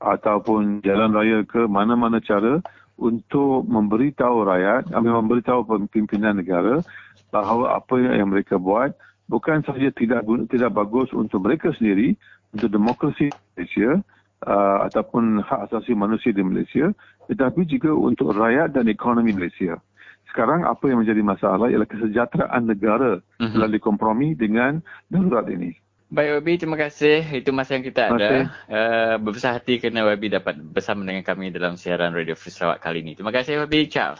ataupun 0.00 0.80
jalan 0.82 1.12
raya 1.12 1.44
ke, 1.44 1.68
mana-mana 1.68 2.18
cara 2.20 2.60
untuk 2.96 3.68
memberitahu 3.68 4.48
rakyat, 4.48 4.88
ambil 4.96 5.20
memberitahu 5.20 5.68
pimpinan 5.92 6.40
negara 6.40 6.80
bahawa 7.28 7.76
apa 7.76 8.00
yang 8.00 8.32
mereka 8.32 8.56
buat 8.56 8.96
bukan 9.28 9.62
sahaja 9.66 9.92
tidak 9.92 10.24
tidak 10.48 10.72
bagus 10.72 11.12
untuk 11.12 11.44
mereka 11.44 11.74
sendiri, 11.76 12.16
untuk 12.54 12.72
demokrasi 12.72 13.28
Malaysia 13.54 14.00
uh, 14.46 14.78
ataupun 14.88 15.44
hak 15.44 15.70
asasi 15.70 15.92
manusia 15.92 16.32
di 16.32 16.40
Malaysia, 16.40 16.88
tetapi 17.28 17.66
juga 17.68 17.92
untuk 17.92 18.32
rakyat 18.32 18.72
dan 18.72 18.88
ekonomi 18.88 19.34
Malaysia. 19.34 19.76
Sekarang 20.32 20.68
apa 20.68 20.84
yang 20.88 21.00
menjadi 21.00 21.22
masalah 21.24 21.68
ialah 21.72 21.88
kesejahteraan 21.88 22.62
negara 22.68 23.18
mm-hmm. 23.18 23.52
telah 23.56 23.68
dikompromi 23.72 24.36
dengan 24.36 24.80
darurat 25.08 25.48
ini. 25.48 25.72
Baik 26.06 26.38
Wabi, 26.38 26.52
terima 26.54 26.78
kasih. 26.78 27.26
Itu 27.34 27.50
masa 27.50 27.74
yang 27.74 27.82
kita 27.82 28.14
ada. 28.14 28.28
Uh, 28.70 29.14
berbesar 29.18 29.58
hati 29.58 29.82
kerana 29.82 30.06
Wabi 30.06 30.30
dapat 30.30 30.54
bersama 30.54 31.02
dengan 31.02 31.26
kami 31.26 31.50
dalam 31.50 31.74
siaran 31.74 32.14
Radio 32.14 32.38
Free 32.38 32.54
Sarawak 32.54 32.78
kali 32.78 33.02
ini. 33.02 33.18
Terima 33.18 33.34
kasih 33.34 33.66
Wabi. 33.66 33.90
Ciao. 33.90 34.14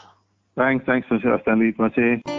Thanks, 0.59 0.83
thanks 0.83 1.07
Mr. 1.07 1.39
Stanley. 1.45 1.71
Terima 1.71 1.87
kasih. 1.93 2.36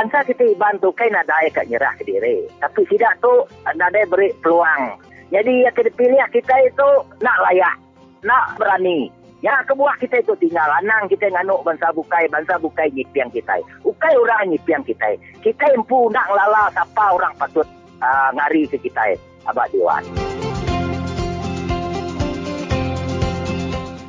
Bangsa 0.00 0.24
kita 0.24 0.56
iban 0.56 0.80
tu 0.80 0.88
kan 0.96 1.12
ada 1.12 1.44
yang 1.44 1.52
kat 1.52 1.68
nyerah 1.68 1.92
ke 2.00 2.08
diri. 2.08 2.48
Tapi 2.56 2.88
tidak 2.88 3.20
tu 3.20 3.44
ada 3.68 4.00
beri 4.08 4.32
peluang. 4.40 4.96
Jadi 5.28 5.68
yang 5.68 5.76
kita 5.76 5.92
pilih 5.92 6.24
kita 6.32 6.56
itu 6.64 6.88
nak 7.20 7.36
layak, 7.44 7.76
nak 8.24 8.56
berani. 8.56 9.12
Yang 9.44 9.72
kebuah 9.72 10.00
kita 10.00 10.24
itu 10.24 10.32
tinggal 10.40 10.64
lanang 10.64 11.04
kita 11.12 11.28
nganuk 11.28 11.60
bangsa 11.68 11.92
bukai, 11.92 12.24
bangsa 12.32 12.56
bukai 12.56 12.88
nyipiang 12.96 13.28
kita. 13.28 13.60
Ukai 13.84 14.16
orang 14.16 14.48
nyipiang 14.48 14.80
kita. 14.88 15.20
Kita 15.44 15.68
empu 15.76 16.08
nak 16.08 16.32
lala 16.32 16.72
siapa 16.72 17.04
orang 17.12 17.36
patut 17.36 17.68
uh, 18.00 18.32
ngari 18.40 18.64
ke 18.72 18.80
kita. 18.80 19.20
Abah 19.52 19.68
Dewan. 19.68 20.04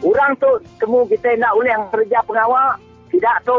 Orang 0.08 0.32
tu 0.40 0.52
temu 0.80 1.04
kita 1.08 1.36
nak 1.36 1.52
ulang 1.60 1.84
kerja 1.92 2.20
pengawal, 2.24 2.80
tidak 3.12 3.36
tu 3.44 3.56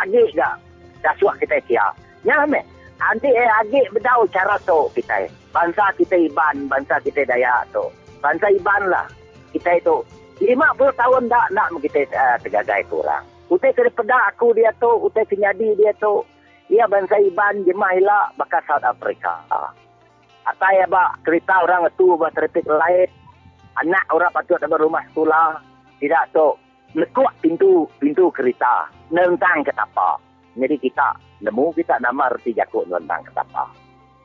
agik 0.00 0.28
gak 0.36 0.56
dah 1.04 1.14
suak 1.20 1.36
kita 1.44 1.60
kia. 1.68 1.84
Ya 2.24 2.48
me. 2.48 2.64
Nanti 2.96 3.28
eh 3.28 3.50
agi 3.60 3.84
berdau 3.92 4.24
cara 4.32 4.56
tu 4.64 4.88
kita. 4.96 5.28
Bangsa 5.52 5.92
kita 6.00 6.16
Iban, 6.16 6.66
bangsa 6.66 6.96
kita 7.04 7.28
Dayak 7.28 7.68
tu. 7.70 7.84
Bangsa 8.24 8.48
Iban 8.48 8.88
lah. 8.88 9.04
Kita 9.52 9.76
itu 9.76 10.00
50 10.40 10.98
tahun 10.98 11.22
dah 11.30 11.46
nak 11.52 11.68
kita 11.78 12.08
uh, 12.10 12.36
tergagai 12.42 12.82
kurang. 12.90 13.22
Utai 13.52 13.76
kena 13.76 14.18
aku 14.32 14.56
dia 14.56 14.72
tu, 14.80 14.88
utai 15.04 15.28
kenyadi 15.28 15.76
dia 15.78 15.92
tu. 16.00 16.24
Ia 16.72 16.88
bangsa 16.88 17.20
Iban 17.20 17.62
jemaah 17.68 17.92
hilak 17.92 18.26
bakal 18.40 18.64
South 18.64 18.88
Africa. 18.88 19.44
Atau 20.44 20.70
ya 20.72 20.88
bak 20.88 21.22
cerita 21.22 21.60
orang 21.60 21.86
itu 21.86 22.16
buat 22.16 22.32
terpik 22.32 22.64
lain. 22.66 23.08
Anak 23.84 24.04
orang 24.10 24.32
patut 24.32 24.58
ada 24.58 24.76
rumah 24.80 25.04
sekolah. 25.12 25.60
Tidak 26.00 26.24
tu. 26.32 26.56
Nekuk 26.96 27.30
pintu 27.44 27.84
pintu 28.00 28.32
kereta. 28.32 28.88
Nentang 29.12 29.60
ke 29.62 29.72
tapak. 29.76 30.33
Jadi 30.54 30.76
kita 30.78 31.18
nemu 31.42 31.74
kita 31.74 31.98
nama 31.98 32.30
reti 32.30 32.54
jakuk 32.54 32.86
tentang 32.86 33.22
ketapa. 33.26 33.64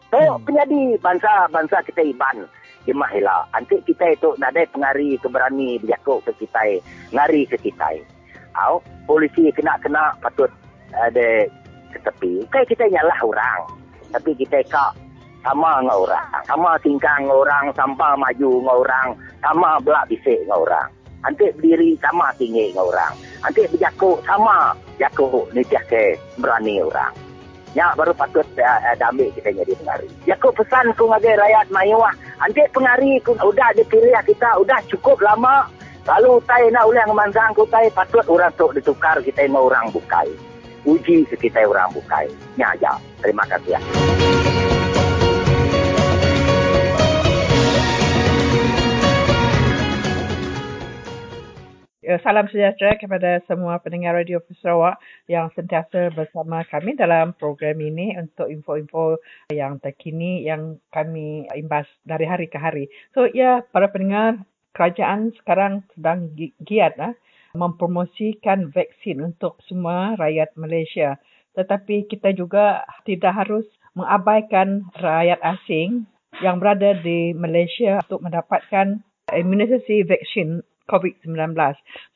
So, 0.10 0.18
hmm. 0.18 0.42
penyadi 0.46 0.82
bangsa-bangsa 1.02 1.86
kita 1.86 2.02
iban 2.02 2.50
di 2.86 2.94
mahila. 2.94 3.46
Nanti 3.54 3.78
kita 3.86 4.10
itu 4.14 4.34
ada 4.42 4.62
pengari 4.74 5.18
keberani 5.22 5.78
jakuk 5.86 6.26
ke 6.26 6.46
kita, 6.46 6.82
ngari 7.14 7.46
ke 7.46 7.58
kita. 7.62 7.94
Au, 8.58 8.82
polisi 9.06 9.54
kena-kena 9.54 10.18
patut 10.18 10.50
ada 10.98 11.46
ke 11.94 12.00
tepi. 12.02 12.42
Kayak 12.50 12.70
kita 12.74 12.86
nyalah 12.90 13.20
orang. 13.22 13.60
Tapi 14.10 14.34
kita 14.34 14.66
kak 14.66 14.98
sama 15.46 15.80
dengan 15.80 15.98
orang. 16.02 16.28
Sama 16.50 16.72
tingkang 16.82 17.30
orang, 17.30 17.70
sampah 17.78 18.18
maju 18.18 18.50
dengan 18.58 18.76
orang. 18.82 19.08
Sama 19.46 19.70
belak 19.86 20.10
bisik 20.10 20.42
dengan 20.42 20.58
orang. 20.66 20.90
Nanti 21.20 21.52
berdiri 21.52 22.00
sama 22.00 22.32
tinggi 22.40 22.72
dengan 22.72 22.88
orang. 22.88 23.14
Nanti 23.44 23.68
berjakuk 23.68 24.24
sama 24.24 24.72
jakuk 24.96 25.52
ni 25.52 25.64
ke 25.68 26.16
berani 26.40 26.80
orang. 26.80 27.12
Ya 27.78 27.94
baru 27.94 28.18
patut 28.18 28.48
uh, 28.58 28.80
uh, 28.82 28.96
damai 28.98 29.30
kita 29.38 29.54
jadi 29.54 29.74
pengari. 29.78 30.08
Jakuk 30.26 30.58
pesan 30.58 30.90
ku 30.98 31.06
ngagai 31.06 31.38
rakyat 31.38 31.68
mayuah. 31.70 32.14
Nanti 32.42 32.66
pengari 32.74 33.22
ku 33.22 33.38
udah 33.38 33.70
dipilih 33.78 34.16
kita 34.26 34.50
udah 34.58 34.80
cukup 34.90 35.22
lama. 35.22 35.70
Lalu 36.08 36.42
tai 36.50 36.66
nak 36.74 36.90
ulang 36.90 37.14
manzang 37.14 37.54
ku 37.54 37.68
tai 37.70 37.92
patut 37.94 38.26
orang 38.26 38.50
tu 38.58 38.66
ditukar 38.74 39.22
kita 39.22 39.46
mau 39.52 39.70
orang 39.70 39.94
bukai. 39.94 40.32
Uji 40.88 41.28
kita 41.38 41.68
orang 41.68 41.94
bukai. 41.94 42.26
Ya 42.58 42.74
ya. 42.82 42.98
Terima 43.22 43.46
kasih 43.46 43.78
ya. 43.78 44.39
Salam 52.24 52.48
sejahtera 52.48 52.96
kepada 52.96 53.44
semua 53.44 53.76
pendengar 53.84 54.16
Radio 54.16 54.40
Sarawak 54.64 55.04
yang 55.28 55.52
sentiasa 55.52 56.08
bersama 56.16 56.64
kami 56.64 56.96
dalam 56.96 57.36
program 57.36 57.76
ini 57.84 58.16
untuk 58.16 58.48
info-info 58.48 59.20
yang 59.52 59.84
terkini 59.84 60.48
yang 60.48 60.80
kami 60.96 61.44
imbas 61.60 61.84
dari 62.08 62.24
hari 62.24 62.48
ke 62.48 62.56
hari. 62.56 62.88
So 63.12 63.28
ya, 63.28 63.68
para 63.76 63.92
pendengar, 63.92 64.40
kerajaan 64.72 65.36
sekarang 65.44 65.84
sedang 65.92 66.32
giat 66.64 66.96
ah, 67.04 67.12
mempromosikan 67.52 68.72
vaksin 68.72 69.20
untuk 69.20 69.60
semua 69.68 70.16
rakyat 70.16 70.56
Malaysia. 70.56 71.20
Tetapi 71.60 72.08
kita 72.08 72.32
juga 72.32 72.88
tidak 73.04 73.44
harus 73.44 73.68
mengabaikan 73.92 74.88
rakyat 74.96 75.44
asing 75.44 76.08
yang 76.40 76.64
berada 76.64 76.96
di 76.96 77.36
Malaysia 77.36 78.00
untuk 78.08 78.24
mendapatkan 78.24 79.04
imunisasi 79.36 80.08
vaksin 80.08 80.64
COVID-19. 80.90 81.54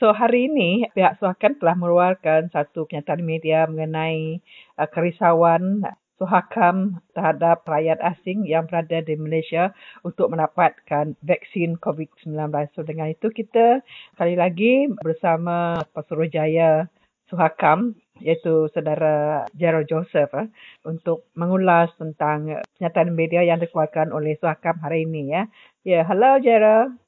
So 0.01 0.09
hari 0.11 0.49
ini 0.49 0.89
pihak 0.97 1.21
Suhakan 1.21 1.61
telah 1.61 1.77
mengeluarkan 1.77 2.49
satu 2.49 2.89
kenyataan 2.89 3.21
media 3.21 3.69
mengenai 3.69 4.41
uh, 4.81 4.89
kerisauan 4.89 5.85
Suhakam 6.17 7.03
terhadap 7.17 7.65
rakyat 7.65 7.99
asing 7.99 8.45
yang 8.45 8.69
berada 8.69 9.01
di 9.01 9.17
Malaysia 9.17 9.73
untuk 10.05 10.29
mendapatkan 10.29 11.17
vaksin 11.19 11.81
COVID-19. 11.81 12.53
So 12.77 12.85
dengan 12.85 13.11
itu 13.11 13.33
kita 13.33 13.81
sekali 14.13 14.37
lagi 14.37 14.87
bersama 15.01 15.81
Pasuruhjaya 15.91 16.87
Suhakam 17.27 17.97
iaitu 18.21 18.69
saudara 18.71 19.43
Gerald 19.57 19.89
Joseph 19.89 20.31
eh, 20.37 20.47
untuk 20.85 21.27
mengulas 21.33 21.89
tentang 21.97 22.61
kenyataan 22.77 23.11
media 23.11 23.41
yang 23.43 23.57
dikeluarkan 23.57 24.13
oleh 24.13 24.37
Suhakam 24.37 24.79
hari 24.79 25.09
ini 25.09 25.33
ya. 25.33 25.43
Ya, 25.83 25.99
yeah, 25.99 26.03
hello 26.07 26.39
Gerald. 26.39 27.02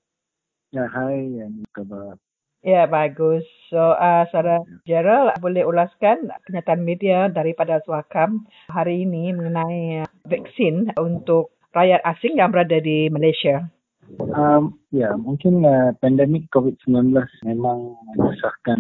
Ya, 0.76 0.92
hai, 0.92 1.40
yang 1.40 1.64
khabar? 1.72 2.20
Ya, 2.60 2.84
bagus. 2.84 3.48
So, 3.72 3.80
uh, 3.80 4.28
Sarah 4.28 4.60
ya. 4.84 5.00
Gerald, 5.00 5.40
boleh 5.40 5.64
ulaskan 5.64 6.28
kenyataan 6.44 6.84
media 6.84 7.32
daripada 7.32 7.80
Suakam 7.88 8.44
hari 8.68 9.08
ini 9.08 9.32
mengenai 9.32 10.04
vaksin 10.28 10.92
untuk 11.00 11.56
rakyat 11.72 12.04
asing 12.04 12.44
yang 12.44 12.52
berada 12.52 12.76
di 12.84 13.08
Malaysia? 13.08 13.72
Um, 14.20 14.76
ya, 14.92 15.16
mungkin 15.16 15.64
uh, 15.64 15.96
pandemik 16.04 16.52
COVID-19 16.52 17.24
memang 17.48 17.96
menyusahkan 18.12 18.80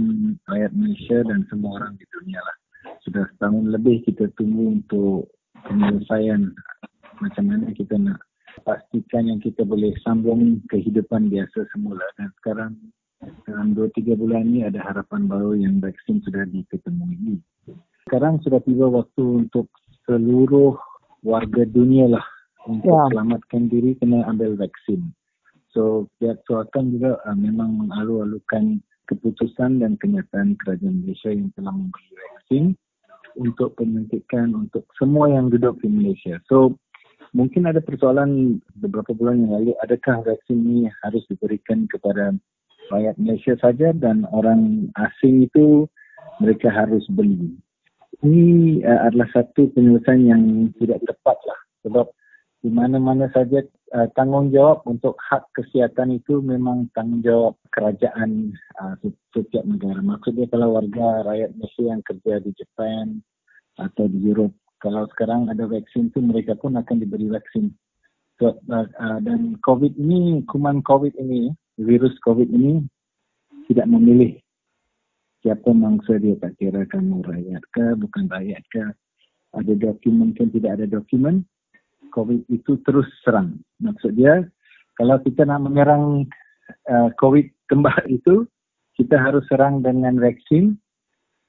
rakyat 0.51 0.75
Malaysia 0.75 1.23
dan 1.23 1.47
semua 1.47 1.79
orang 1.79 1.95
di 1.95 2.03
dunia 2.11 2.43
lah. 2.43 2.57
Sudah 3.07 3.23
setahun 3.31 3.71
lebih 3.71 4.03
kita 4.03 4.27
tunggu 4.35 4.83
untuk 4.83 5.31
penyelesaian 5.63 6.51
macam 7.23 7.43
mana 7.47 7.71
kita 7.71 7.95
nak 7.95 8.19
pastikan 8.63 9.27
yang 9.27 9.39
kita 9.43 9.67
boleh 9.67 9.91
sambung 10.05 10.63
kehidupan 10.71 11.27
biasa 11.27 11.67
semula 11.75 12.05
dan 12.15 12.31
sekarang 12.39 12.71
dalam 13.49 13.73
2-3 13.73 14.15
bulan 14.15 14.45
ini 14.47 14.67
ada 14.67 14.79
harapan 14.85 15.25
baru 15.25 15.57
yang 15.57 15.81
vaksin 15.81 16.21
sudah 16.23 16.45
diketemui. 16.47 17.41
Sekarang 18.05 18.37
sudah 18.45 18.61
tiba 18.61 18.85
waktu 18.85 19.23
untuk 19.47 19.67
seluruh 20.05 20.77
warga 21.25 21.65
dunia 21.65 22.05
lah 22.05 22.25
untuk 22.69 22.93
ya. 22.93 23.09
selamatkan 23.09 23.65
diri 23.67 23.97
kena 23.97 24.21
ambil 24.29 24.53
vaksin. 24.57 25.09
So 25.73 26.07
pihak 26.21 26.45
suakan 26.45 26.95
juga 26.95 27.17
uh, 27.25 27.35
memang 27.35 27.81
mengalu-alukan 27.81 28.79
keputusan 29.05 29.81
dan 29.81 29.97
kenyataan 30.01 30.57
kerajaan 30.61 31.05
Malaysia 31.05 31.29
yang 31.33 31.49
telah 31.57 31.73
memberi 31.73 32.09
vaksin 32.13 32.65
untuk 33.35 33.75
penyuntikan 33.75 34.55
untuk 34.55 34.87
semua 34.95 35.27
yang 35.29 35.51
duduk 35.51 35.77
di 35.83 35.91
Malaysia. 35.91 36.39
So 36.47 36.79
mungkin 37.33 37.65
ada 37.65 37.81
persoalan 37.81 38.61
beberapa 38.77 39.15
bulan 39.15 39.41
yang 39.41 39.51
lalu 39.55 39.71
adakah 39.81 40.21
vaksin 40.21 40.59
ini 40.61 40.91
harus 41.01 41.23
diberikan 41.31 41.89
kepada 41.89 42.35
rakyat 42.93 43.15
Malaysia 43.17 43.55
saja 43.57 43.95
dan 43.95 44.29
orang 44.29 44.91
asing 44.99 45.49
itu 45.49 45.89
mereka 46.37 46.69
harus 46.69 47.05
beli. 47.09 47.55
Ini 48.23 48.81
uh, 48.85 49.09
adalah 49.09 49.27
satu 49.33 49.71
penyelesaian 49.75 50.21
yang 50.23 50.43
tidak 50.79 51.03
tepat 51.05 51.37
lah 51.45 51.59
sebab 51.85 52.05
di 52.65 52.73
mana-mana 52.73 53.29
saja 53.29 53.61
uh, 53.93 54.07
tanggungjawab 54.17 54.81
untuk 54.89 55.13
hak 55.21 55.45
kesihatan 55.53 56.17
itu 56.17 56.41
memang 56.41 56.89
tanggungjawab 56.97 57.53
kerajaan 57.69 58.57
uh, 58.81 58.97
setiap 59.35 59.61
negara. 59.67 60.01
Maksudnya 60.01 60.49
kalau 60.49 60.73
warga 60.73 61.21
rakyat 61.27 61.53
Malaysia 61.53 61.83
yang 61.85 62.01
kerja 62.01 62.33
di 62.41 62.51
Jepun 62.57 63.21
atau 63.77 64.07
di 64.09 64.17
Europe 64.23 64.55
kalau 64.83 65.07
sekarang 65.15 65.47
ada 65.47 65.65
vaksin 65.65 66.11
tu 66.11 66.19
mereka 66.19 66.53
pun 66.57 66.75
akan 66.75 66.99
diberi 66.99 67.31
vaksin. 67.31 67.71
So, 68.35 68.59
uh, 68.67 68.87
uh, 68.99 69.19
dan 69.23 69.55
COVID 69.63 69.95
ini, 69.95 70.43
kuman 70.51 70.83
COVID 70.83 71.15
ini, 71.15 71.55
virus 71.79 72.11
COVID 72.27 72.51
ini 72.51 72.83
tidak 73.71 73.87
memilih 73.87 74.35
siapa 75.39 75.71
mangsa 75.71 76.19
dia. 76.19 76.35
Tak 76.35 76.59
kira 76.59 76.83
kamu 76.91 77.23
rakyat 77.23 77.63
ke 77.71 77.85
bukan 77.95 78.27
rakyat 78.27 78.63
ke. 78.67 78.83
Ada 79.55 79.71
dokumen 79.79 80.35
ke 80.35 80.51
tidak 80.51 80.83
ada 80.83 80.85
dokumen. 80.91 81.47
COVID 82.11 82.51
itu 82.51 82.75
terus 82.83 83.07
serang. 83.23 83.55
Maksud 83.79 84.19
dia 84.19 84.43
kalau 84.99 85.15
kita 85.23 85.47
nak 85.47 85.63
menyerang 85.63 86.27
uh, 86.91 87.09
COVID 87.15 87.71
kembar 87.71 88.03
itu 88.11 88.43
kita 88.99 89.15
harus 89.15 89.47
serang 89.47 89.79
dengan 89.79 90.19
vaksin 90.19 90.75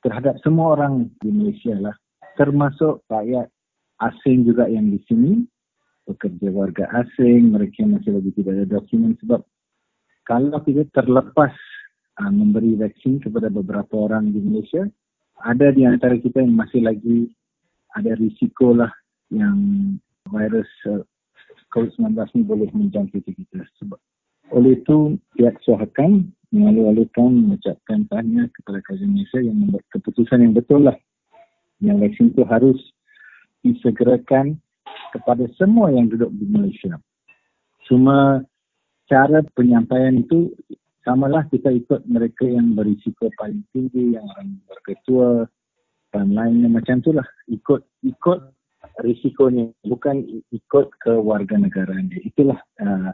terhadap 0.07 0.39
semua 0.47 0.79
orang 0.79 1.11
di 1.19 1.35
Malaysia 1.35 1.75
lah 1.75 1.95
termasuk 2.37 3.03
rakyat 3.11 3.49
asing 4.05 4.45
juga 4.45 4.69
yang 4.69 4.93
di 4.93 5.01
sini 5.09 5.43
pekerja 6.07 6.49
warga 6.53 6.85
asing 7.03 7.51
mereka 7.51 7.83
masih 7.83 8.15
lagi 8.15 8.31
tidak 8.37 8.53
ada 8.63 8.67
dokumen 8.79 9.17
sebab 9.25 9.41
kalau 10.27 10.59
kita 10.67 10.83
terlepas 10.91 11.55
uh, 12.19 12.33
memberi 12.35 12.75
vaksin 12.75 13.23
kepada 13.23 13.47
beberapa 13.47 13.95
orang 14.11 14.35
di 14.35 14.43
Malaysia, 14.43 14.83
ada 15.47 15.71
di 15.71 15.87
antara 15.87 16.19
kita 16.19 16.43
yang 16.43 16.59
masih 16.59 16.83
lagi 16.83 17.31
ada 17.95 18.19
risiko 18.19 18.75
lah 18.75 18.91
yang 19.31 19.57
virus 20.35 20.69
uh, 20.91 21.07
COVID-19 21.71 22.19
ni 22.35 22.43
boleh 22.43 22.69
menjangkiti 22.75 23.39
kita. 23.39 23.63
Sebab 23.79 24.03
oleh 24.51 24.75
itu 24.75 25.15
pihak 25.39 25.63
Suhakan 25.63 26.35
mengalu-alukan 26.51 27.31
mengucapkan 27.31 28.07
tanya 28.11 28.51
kepada 28.51 28.83
kajian 28.83 29.15
Malaysia 29.15 29.39
yang 29.39 29.63
membuat 29.63 29.87
keputusan 29.95 30.43
yang 30.43 30.55
betul 30.59 30.91
lah. 30.91 30.99
Yang 31.81 31.97
vaksin 32.03 32.27
itu 32.33 32.43
harus 32.49 32.79
disegerakan 33.61 34.57
kepada 35.13 35.45
semua 35.57 35.93
yang 35.93 36.09
duduk 36.09 36.31
di 36.37 36.47
Malaysia. 36.49 36.97
Cuma 37.87 38.43
cara 39.07 39.43
penyampaian 39.55 40.19
itu 40.19 40.51
samalah 41.07 41.47
kita 41.49 41.71
ikut 41.71 42.03
mereka 42.11 42.43
yang 42.43 42.75
berisiko 42.75 43.31
paling 43.39 43.63
tinggi, 43.71 44.19
yang 44.19 44.27
orang 44.37 44.59
berketua 44.67 45.47
dan 46.11 46.35
lainnya 46.35 46.69
macam 46.71 46.99
itulah. 46.99 47.27
Ikut 47.47 47.87
ikut 48.03 48.41
risikonya, 49.03 49.71
bukan 49.87 50.25
ikut 50.51 50.87
ke 51.03 51.13
warga 51.15 51.57
negara. 51.61 51.95
Itulah 52.25 52.59
uh, 52.83 53.11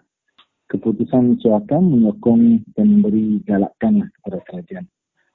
keputusan 0.72 1.36
siakan 1.44 1.92
menyokong 1.92 2.64
dan 2.72 2.86
memberi 2.88 3.44
galakkan 3.44 4.00
lah 4.00 4.08
kepada 4.20 4.38
kerajaan. 4.48 4.86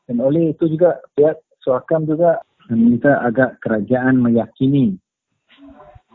Dan 0.09 0.17
oleh 0.23 0.55
itu 0.55 0.65
juga 0.71 0.97
pihak 1.13 1.37
suakam 1.61 2.09
juga 2.09 2.41
meminta 2.67 3.23
agak 3.23 3.63
kerajaan 3.63 4.19
meyakini 4.19 4.99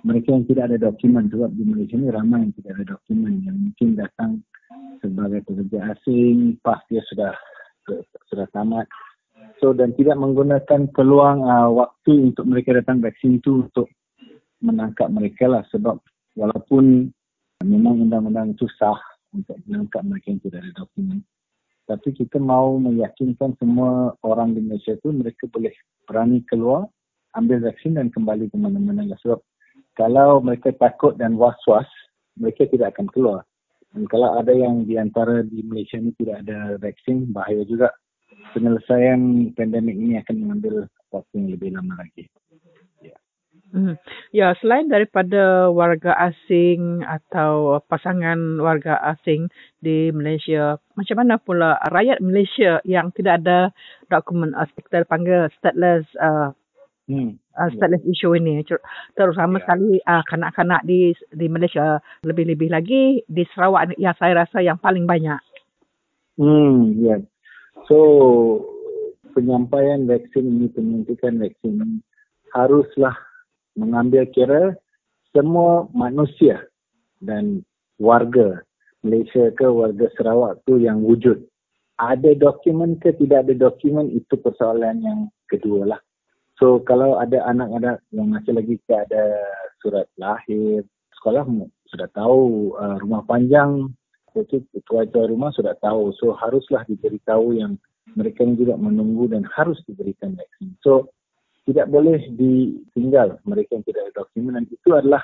mereka 0.03 0.35
yang 0.35 0.45
tidak 0.51 0.65
ada 0.71 0.79
dokumen. 0.91 1.31
Sebab 1.31 1.51
di 1.55 1.63
Malaysia 1.63 1.97
ni 1.97 2.11
ramai 2.11 2.49
yang 2.49 2.55
tidak 2.59 2.73
ada 2.79 2.85
dokumen. 2.99 3.33
Yang 3.47 3.57
mungkin 3.59 3.89
datang 3.95 4.31
sebagai 4.99 5.41
pekerja 5.47 5.79
asing 5.95 6.59
pas 6.61 6.83
dia 6.91 7.03
sudah 7.11 7.33
sudah 8.31 8.47
tamat. 8.51 8.87
So 9.63 9.71
dan 9.75 9.95
tidak 9.95 10.19
menggunakan 10.19 10.91
peluang 10.91 11.47
uh, 11.47 11.71
waktu 11.71 12.35
untuk 12.35 12.45
mereka 12.51 12.75
datang 12.75 12.99
vaksin 12.99 13.39
itu 13.39 13.67
untuk 13.71 13.89
menangkap 14.59 15.07
mereka 15.11 15.47
lah. 15.47 15.63
Sebab 15.71 15.99
walaupun 16.35 17.11
memang 17.63 18.11
undang-undang 18.11 18.59
itu 18.59 18.67
sah 18.75 18.99
untuk 19.31 19.57
menangkap 19.71 20.03
mereka 20.03 20.35
yang 20.35 20.43
tidak 20.43 20.59
ada 20.67 20.73
dokumen 20.83 21.23
tapi 21.91 22.15
kita 22.15 22.39
mau 22.39 22.79
meyakinkan 22.79 23.59
semua 23.59 24.15
orang 24.23 24.55
di 24.55 24.61
Malaysia 24.63 24.95
itu 24.95 25.11
mereka 25.11 25.49
boleh 25.51 25.75
berani 26.07 26.41
keluar 26.47 26.87
ambil 27.35 27.65
vaksin 27.65 27.97
dan 27.97 28.13
kembali 28.13 28.53
ke 28.53 28.57
mana-mana 28.61 29.09
lah 29.09 29.19
sebab 29.25 29.41
kalau 29.93 30.41
mereka 30.41 30.73
takut 30.81 31.21
dan 31.21 31.37
was-was, 31.37 31.85
mereka 32.41 32.65
tidak 32.73 32.97
akan 32.97 33.13
keluar. 33.13 33.41
Dan 33.93 34.09
kalau 34.09 34.41
ada 34.41 34.49
yang 34.49 34.89
di 34.89 34.97
antara 34.97 35.45
di 35.45 35.61
Malaysia 35.61 36.01
ini 36.01 36.17
tidak 36.17 36.49
ada 36.49 36.81
vaksin, 36.81 37.29
bahaya 37.29 37.61
juga. 37.69 37.93
Penyelesaian 38.57 39.53
pandemik 39.53 39.97
ini 39.97 40.17
akan 40.17 40.37
mengambil 40.41 40.89
waktu 41.13 41.33
yang 41.37 41.49
lebih 41.53 41.69
lama 41.77 41.95
lagi. 42.01 42.25
Hmm. 43.73 43.97
ya, 44.37 44.53
selain 44.61 44.93
daripada 44.93 45.73
warga 45.73 46.13
asing 46.29 47.01
atau 47.09 47.81
pasangan 47.89 48.61
warga 48.61 49.01
asing 49.17 49.49
di 49.81 50.13
Malaysia, 50.13 50.77
macam 50.93 51.17
mana 51.17 51.41
pula 51.41 51.81
rakyat 51.89 52.21
Malaysia 52.21 52.85
yang 52.85 53.09
tidak 53.17 53.41
ada 53.41 53.73
dokumen, 54.13 54.53
uh, 54.53 54.69
kita 54.77 55.09
panggil 55.09 55.49
stateless 55.57 56.05
uh, 56.21 56.53
hmm. 57.09 57.41
uh, 57.57 57.69
stateless 57.73 58.05
yeah. 58.05 58.13
issue 58.13 58.37
ini 58.37 58.61
terutama 59.17 59.57
yeah. 59.57 59.65
sekali 59.65 59.93
uh, 60.05 60.23
kanak-kanak 60.29 60.81
di 60.85 61.17
di 61.33 61.47
Malaysia 61.49 61.97
lebih-lebih 62.29 62.69
lagi 62.69 63.25
di 63.25 63.43
Sarawak 63.57 63.97
yang 63.97 64.13
saya 64.21 64.45
rasa 64.45 64.61
yang 64.61 64.77
paling 64.77 65.09
banyak. 65.09 65.41
Hmm, 66.37 67.01
ya. 67.01 67.17
Yeah. 67.17 67.21
So 67.89 67.99
penyampaian 69.33 70.05
vaksin 70.05 70.45
ini 70.45 70.69
penyuntikan 70.69 71.41
vaksin 71.41 72.05
haruslah 72.53 73.32
mengambil 73.79 74.29
kira 74.31 74.77
semua 75.33 75.89
manusia 75.97 76.61
dan 77.23 77.65
warga 77.97 78.61
Malaysia 79.03 79.51
ke 79.55 79.67
warga 79.67 80.07
Sarawak 80.15 80.63
tu 80.69 80.79
yang 80.79 81.03
wujud. 81.03 81.43
Ada 81.99 82.35
dokumen 82.35 82.99
ke 82.99 83.15
tidak 83.19 83.47
ada 83.47 83.55
dokumen 83.55 84.11
itu 84.11 84.35
persoalan 84.39 85.03
yang 85.03 85.21
kedua 85.47 85.97
lah. 85.97 86.01
So 86.59 86.83
kalau 86.85 87.19
ada 87.19 87.43
anak-anak 87.49 88.03
yang 88.15 88.31
masih 88.31 88.55
lagi 88.55 88.75
tak 88.87 89.11
ada 89.11 89.25
surat 89.83 90.07
lahir, 90.19 90.87
sekolah 91.19 91.47
sudah 91.91 92.09
tahu 92.15 92.73
uh, 92.79 92.97
rumah 93.03 93.23
panjang 93.27 93.91
itu 94.33 94.65
ketua 94.73 95.29
rumah 95.29 95.53
sudah 95.53 95.77
tahu. 95.83 96.15
So 96.17 96.33
haruslah 96.39 96.87
diberitahu 96.89 97.59
yang 97.59 97.77
mereka 98.15 98.45
juga 98.45 98.77
menunggu 98.77 99.31
dan 99.31 99.45
harus 99.53 99.79
diberikan 99.87 100.35
vaksin. 100.35 100.75
So 100.81 101.13
tidak 101.63 101.87
boleh 101.91 102.19
ditinggal 102.35 103.39
mereka 103.47 103.79
yang 103.79 103.85
tidak 103.87 104.01
ada 104.09 104.13
dokumen 104.25 104.59
dan 104.59 104.65
itu 104.67 104.91
adalah 104.91 105.23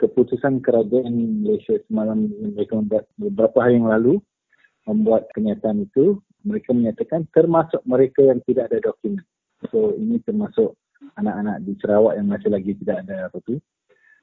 keputusan 0.00 0.64
kerajaan 0.64 1.44
Malaysia 1.44 1.76
semalam 1.84 2.32
mereka 2.56 2.72
membuat 2.80 3.04
beberapa 3.20 3.58
hari 3.60 3.76
yang 3.76 3.92
lalu 3.92 4.16
membuat 4.88 5.28
kenyataan 5.36 5.84
itu 5.84 6.16
mereka 6.40 6.72
menyatakan 6.72 7.28
termasuk 7.36 7.84
mereka 7.84 8.24
yang 8.24 8.40
tidak 8.48 8.72
ada 8.72 8.80
dokumen. 8.80 9.20
So 9.68 9.92
ini 9.92 10.24
termasuk 10.24 10.72
anak-anak 11.20 11.68
di 11.68 11.76
Sarawak 11.84 12.16
yang 12.16 12.32
masih 12.32 12.48
lagi 12.48 12.72
tidak 12.80 13.04
ada 13.04 13.28
apa 13.28 13.38
tu 13.44 13.60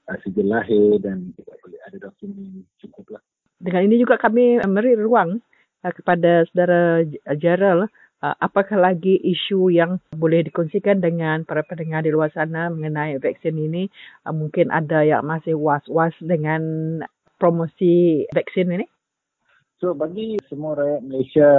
uh, 0.10 0.18
sijil 0.26 0.50
lahir 0.50 0.98
dan 0.98 1.30
tidak 1.38 1.56
boleh 1.62 1.80
ada 1.86 1.98
dokumen 2.10 2.66
cukup 2.82 3.18
lah. 3.18 3.22
Dengan 3.62 3.86
ini 3.86 4.02
juga 4.02 4.18
kami 4.18 4.58
memberi 4.62 4.98
ruang 4.98 5.38
uh, 5.86 5.94
kepada 5.94 6.46
saudara 6.50 7.06
uh, 7.06 7.38
apakah 8.22 8.82
lagi 8.82 9.18
isu 9.22 9.70
yang 9.70 10.02
boleh 10.14 10.42
dikongsikan 10.50 11.02
dengan 11.02 11.46
para 11.46 11.62
pendengar 11.62 12.02
di 12.02 12.10
luar 12.10 12.34
sana 12.34 12.70
mengenai 12.74 13.22
vaksin 13.22 13.54
ini 13.54 13.86
uh, 14.26 14.34
mungkin 14.34 14.74
ada 14.74 15.06
yang 15.06 15.22
masih 15.22 15.54
was-was 15.54 16.14
dengan 16.22 16.62
promosi 17.38 18.26
vaksin 18.34 18.74
ini? 18.74 18.86
So 19.78 19.94
bagi 19.94 20.42
semua 20.50 20.74
rakyat 20.74 21.02
Malaysia 21.06 21.50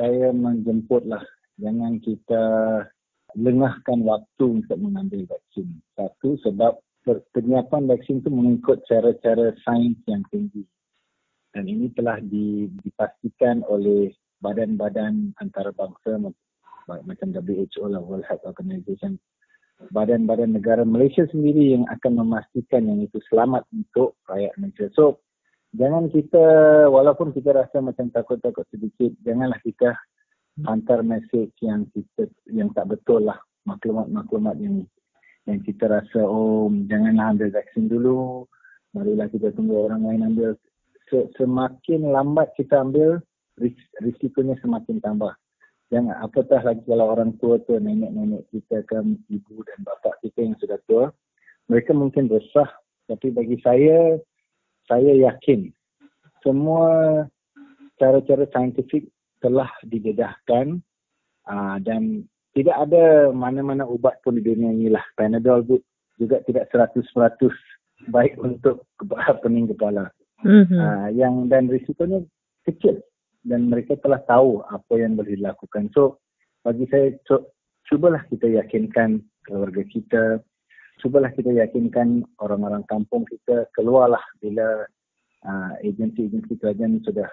saya 0.00 0.32
menjemputlah 0.32 1.20
jangan 1.60 2.00
kita 2.00 2.44
lengahkan 3.36 4.04
waktu 4.04 4.44
untuk 4.60 4.78
mengambil 4.80 5.24
vaksin. 5.28 5.80
Satu, 5.96 6.36
sebab 6.44 6.80
penyiapan 7.32 7.88
vaksin 7.88 8.20
itu 8.20 8.28
mengikut 8.28 8.84
cara-cara 8.88 9.56
sains 9.64 9.98
yang 10.08 10.24
tinggi. 10.28 10.64
Dan 11.52 11.68
ini 11.68 11.92
telah 11.92 12.16
dipastikan 12.24 13.60
oleh 13.68 14.12
badan-badan 14.42 15.32
antarabangsa 15.38 16.18
macam 16.86 17.28
WHO 17.30 17.86
lah, 17.86 18.02
World 18.02 18.26
Health 18.26 18.44
Organization. 18.44 19.16
Badan-badan 19.94 20.54
negara 20.54 20.82
Malaysia 20.82 21.26
sendiri 21.30 21.74
yang 21.78 21.86
akan 21.90 22.22
memastikan 22.22 22.86
yang 22.86 23.02
itu 23.02 23.18
selamat 23.30 23.66
untuk 23.74 24.18
rakyat 24.26 24.54
Malaysia. 24.58 24.86
So, 24.94 25.22
jangan 25.74 26.10
kita, 26.10 26.44
walaupun 26.90 27.34
kita 27.34 27.54
rasa 27.54 27.82
macam 27.82 28.10
takut-takut 28.10 28.66
sedikit, 28.70 29.14
janganlah 29.22 29.58
kita 29.62 29.94
hantar 30.60 31.00
message 31.00 31.54
yang 31.64 31.88
kita 31.96 32.28
yang 32.52 32.68
tak 32.76 32.92
betul 32.92 33.24
lah 33.24 33.40
maklumat-maklumat 33.64 34.60
yang 34.60 34.84
yang 35.48 35.60
kita 35.64 35.88
rasa 35.88 36.20
oh 36.22 36.68
janganlah 36.86 37.32
ambil 37.34 37.48
vaksin 37.50 37.88
dulu 37.88 38.44
marilah 38.92 39.26
kita 39.32 39.48
tunggu 39.56 39.88
orang 39.88 40.04
lain 40.04 40.28
ambil 40.28 40.50
semakin 41.40 42.12
lambat 42.12 42.52
kita 42.54 42.84
ambil 42.84 43.18
risikonya 44.02 44.58
semakin 44.60 44.98
tambah 44.98 45.32
jangan 45.92 46.16
apatah 46.24 46.60
lagi 46.64 46.82
kalau 46.88 47.12
orang 47.12 47.36
tua 47.38 47.60
tu 47.64 47.76
nenek-nenek 47.76 48.48
kita 48.50 48.82
kan 48.88 49.16
ibu 49.28 49.62
dan 49.68 49.78
bapa 49.84 50.16
kita 50.24 50.42
yang 50.42 50.56
sudah 50.58 50.80
tua 50.88 51.12
mereka 51.70 51.94
mungkin 51.94 52.26
resah 52.26 52.68
tapi 53.06 53.30
bagi 53.30 53.60
saya 53.60 54.18
saya 54.90 55.12
yakin 55.30 55.70
semua 56.42 57.24
cara-cara 58.02 58.44
saintifik 58.50 59.06
telah 59.38 59.70
didedahkan 59.86 60.82
uh, 61.46 61.76
dan 61.82 62.26
tidak 62.52 62.76
ada 62.88 63.32
mana-mana 63.32 63.86
ubat 63.88 64.20
pun 64.20 64.36
di 64.36 64.44
dunia 64.44 64.70
ini 64.74 64.92
lah. 64.92 65.02
Panadol 65.16 65.64
juga 66.20 66.42
tidak 66.44 66.68
100% 66.70 67.02
baik 68.12 68.36
untuk 68.38 68.84
pening 69.42 69.72
kepala. 69.72 70.10
Mm-hmm. 70.42 70.78
Uh, 70.78 71.08
yang 71.14 71.34
dan 71.46 71.70
risikonya 71.70 72.22
kecil. 72.66 72.98
Dan 73.42 73.70
mereka 73.70 73.98
telah 73.98 74.22
tahu 74.24 74.62
apa 74.70 74.92
yang 74.98 75.18
boleh 75.18 75.34
dilakukan. 75.34 75.90
So 75.94 76.22
bagi 76.62 76.86
saya 76.90 77.14
so, 77.26 77.50
cubalah 77.90 78.22
kita 78.30 78.46
yakinkan 78.46 79.22
keluarga 79.42 79.82
kita, 79.86 80.22
cubalah 81.02 81.34
kita 81.34 81.50
yakinkan 81.50 82.22
orang-orang 82.38 82.86
kampung 82.86 83.26
kita. 83.26 83.66
Keluarlah 83.74 84.22
bila 84.38 84.86
uh, 85.42 85.72
agensi-agensi 85.82 86.54
kerajaan 86.62 87.02
sudah 87.02 87.26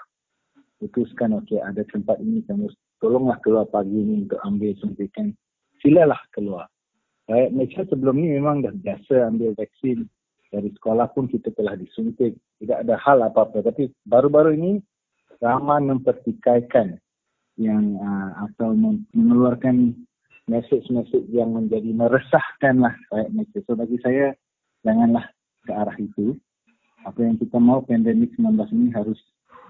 putuskan 0.82 1.36
okey 1.43 1.60
ada 1.60 1.84
tempat 1.91 2.18
ini 2.24 2.39
kamu 2.47 2.72
tolonglah 3.03 3.36
keluar 3.43 3.68
pagi 3.70 3.93
ini 3.93 4.26
untuk 4.26 4.41
ambil 4.41 4.74
suntikan. 4.82 5.32
Silalah 5.80 6.20
keluar. 6.36 6.68
Rakyat 7.30 7.51
Malaysia 7.53 7.84
sebelum 7.86 8.18
ni 8.18 8.36
memang 8.36 8.66
dah 8.66 8.74
biasa 8.74 9.30
ambil 9.30 9.53
vaksin. 9.55 10.10
Dari 10.49 10.74
sekolah 10.74 11.14
pun 11.14 11.30
kita 11.30 11.53
telah 11.53 11.78
disuntik. 11.78 12.34
Tidak 12.57 12.84
ada 12.84 12.97
hal 12.97 13.22
apa-apa. 13.22 13.62
Tapi 13.62 13.93
baru-baru 14.01 14.57
ini 14.57 14.82
ramai 15.39 15.79
mempertikaikan 15.83 16.99
yang 17.59 17.99
uh, 17.99 18.47
atau 18.47 18.71
mengeluarkan 19.11 19.95
mesej-mesej 20.47 21.29
yang 21.29 21.53
menjadi 21.53 21.91
meresahkan 21.93 22.81
lah 22.81 22.95
rakyat 23.13 23.29
Malaysia. 23.35 23.59
So 23.67 23.77
bagi 23.77 23.99
saya, 24.01 24.33
janganlah 24.81 25.27
ke 25.67 25.71
arah 25.71 25.97
itu. 25.99 26.35
Apa 27.05 27.23
yang 27.23 27.39
kita 27.39 27.61
mau, 27.61 27.79
pandemik 27.85 28.33
19 28.35 28.59
ini 28.75 28.89
harus 28.91 29.19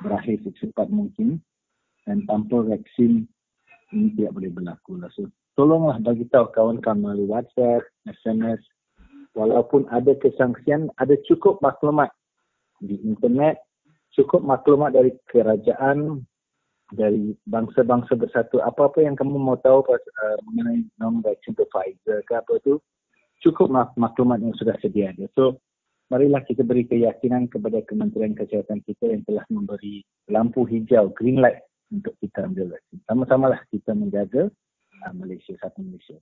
berakhir 0.01 0.41
secepat 0.47 0.89
mungkin. 0.89 1.43
Dan 2.07 2.25
tanpa 2.25 2.65
vaksin, 2.65 3.27
ini 3.93 4.07
tidak 4.17 4.33
boleh 4.33 4.49
berlaku 4.49 4.97
lah. 4.97 5.11
So, 5.13 5.29
tolonglah 5.53 6.01
bagi 6.01 6.25
tahu 6.33 6.49
kawan-kawan 6.55 7.05
melalui 7.05 7.29
WhatsApp, 7.29 7.85
SMS. 8.07 8.57
Walaupun 9.37 9.85
ada 9.93 10.17
kesangsian, 10.17 10.89
ada 10.97 11.13
cukup 11.29 11.61
maklumat 11.61 12.09
di 12.81 12.97
internet, 13.05 13.61
cukup 14.13 14.41
maklumat 14.41 14.95
dari 14.95 15.13
kerajaan, 15.29 16.23
dari 16.89 17.37
bangsa-bangsa 17.45 18.17
bersatu 18.17 18.61
apa-apa 18.65 19.05
yang 19.05 19.13
kamu 19.13 19.37
mau 19.37 19.57
tahu 19.61 19.85
uh, 19.85 20.37
mengenai 20.49 20.89
nom 20.97 21.21
vaksin 21.21 21.53
tu 21.53 21.65
Pfizer 21.69 22.25
ke 22.25 22.33
apa 22.33 22.57
tu 22.65 22.81
cukup 23.45 23.69
mak- 23.69 23.95
maklumat 23.95 24.41
yang 24.41 24.57
sudah 24.57 24.73
sedia 24.81 25.13
ada. 25.13 25.29
So 25.37 25.61
marilah 26.09 26.41
kita 26.41 26.65
beri 26.65 26.89
keyakinan 26.89 27.53
kepada 27.53 27.85
Kementerian 27.85 28.33
Kesihatan 28.33 28.81
kita 28.81 29.05
yang 29.13 29.21
telah 29.29 29.45
memberi 29.53 30.01
lampu 30.33 30.65
hijau 30.65 31.13
green 31.13 31.37
light 31.37 31.61
untuk 31.93 32.17
kita 32.17 32.49
ambil 32.49 32.73
vaksin. 32.73 32.97
Sama-samalah 33.05 33.61
kita 33.69 33.93
menjaga 33.93 34.49
uh, 35.05 35.13
Malaysia 35.13 35.53
satu 35.61 35.85
Malaysia. 35.85 36.17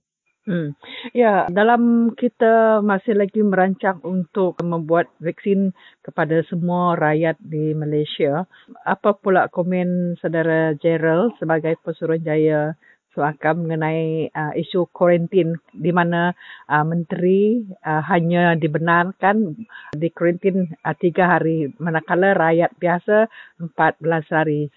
Hmm. 0.48 0.72
Ya, 1.12 1.44
dalam 1.52 2.16
kita 2.16 2.80
masih 2.80 3.20
lagi 3.20 3.44
merancang 3.44 4.00
untuk 4.00 4.56
membuat 4.64 5.12
vaksin 5.20 5.76
kepada 6.00 6.40
semua 6.48 6.96
rakyat 6.96 7.36
di 7.36 7.76
Malaysia, 7.76 8.48
apa 8.88 9.12
pula 9.12 9.52
komen 9.52 10.16
saudara 10.16 10.72
Gerald 10.80 11.36
sebagai 11.36 11.76
Pesuruhjaya 11.84 12.72
Suakam 13.12 13.68
mengenai 13.68 14.32
uh, 14.32 14.52
isu 14.56 14.88
kuarantin 14.94 15.60
di 15.76 15.92
mana 15.92 16.32
uh, 16.70 16.84
menteri 16.86 17.60
uh, 17.84 18.00
hanya 18.08 18.56
dibenarkan 18.56 19.52
di 19.92 20.08
kuarantin 20.16 20.70
uh, 20.80 20.96
tiga 20.96 21.36
hari 21.36 21.68
manakala 21.76 22.32
rakyat 22.32 22.72
biasa 22.80 23.28
empat 23.60 24.00
belas 24.00 24.24
hari. 24.32 24.72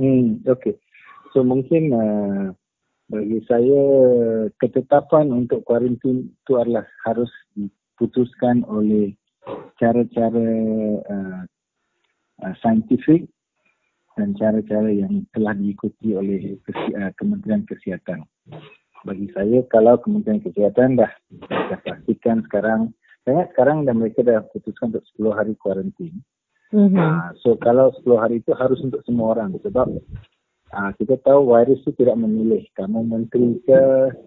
Hmm, 0.00 0.40
okay. 0.48 0.78
So 1.34 1.42
mungkin 1.44 1.90
uh, 1.90 2.54
bagi 3.12 3.44
saya 3.44 3.80
ketetapan 4.56 5.28
untuk 5.36 5.68
kuarantin 5.68 6.32
itu 6.32 6.52
adalah 6.56 6.88
harus 7.04 7.28
diputuskan 7.52 8.64
oleh 8.64 9.12
cara-cara 9.76 10.48
uh, 11.04 11.42
uh, 12.40 12.54
saintifik 12.64 13.28
dan 14.16 14.32
cara-cara 14.40 14.88
yang 14.88 15.28
telah 15.36 15.52
diikuti 15.52 16.16
oleh 16.16 16.56
kesi- 16.64 16.96
uh, 16.96 17.12
Kementerian 17.20 17.68
Kesihatan. 17.68 18.24
Bagi 19.04 19.28
saya 19.36 19.60
kalau 19.68 20.00
Kementerian 20.00 20.40
Kesihatan 20.40 20.96
dah 20.96 21.12
dah 21.52 21.80
pastikan 21.84 22.40
sekarang 22.48 22.96
saya 23.28 23.44
sekarang 23.52 23.84
dan 23.84 24.00
mereka 24.00 24.24
dah 24.24 24.40
putuskan 24.56 24.88
untuk 24.88 25.04
10 25.20 25.36
hari 25.36 25.52
kuarantin. 25.60 26.24
Mm-hmm. 26.72 26.96
Uh, 26.96 27.28
so 27.44 27.60
kalau 27.60 27.92
10 28.00 28.08
hari 28.16 28.40
itu 28.40 28.56
harus 28.56 28.80
untuk 28.80 29.04
semua 29.04 29.36
orang 29.36 29.52
sebab 29.60 29.92
uh, 30.72 30.90
kita 30.96 31.20
tahu 31.22 31.52
virus 31.52 31.80
itu 31.84 31.92
tidak 32.02 32.16
memilih 32.18 32.64
kamu 32.74 33.04
menteri 33.04 33.60
ke, 33.68 33.84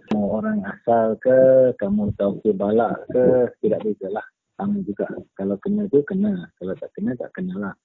kamu 0.10 0.26
orang 0.26 0.62
asal 0.64 1.18
ke, 1.20 1.74
kamu 1.82 2.14
tahu 2.16 2.40
ke 2.46 2.54
balak 2.54 2.96
ke, 3.10 3.50
tidak 3.66 3.82
beza 3.84 4.08
lah. 4.14 4.26
Kamu 4.56 4.88
juga 4.88 5.10
kalau 5.36 5.60
kena 5.60 5.84
itu 5.90 6.00
kena, 6.08 6.48
kalau 6.62 6.74
tak 6.80 6.94
kena 6.96 7.12
tak 7.20 7.34
kena 7.36 7.54
lah. 7.60 7.76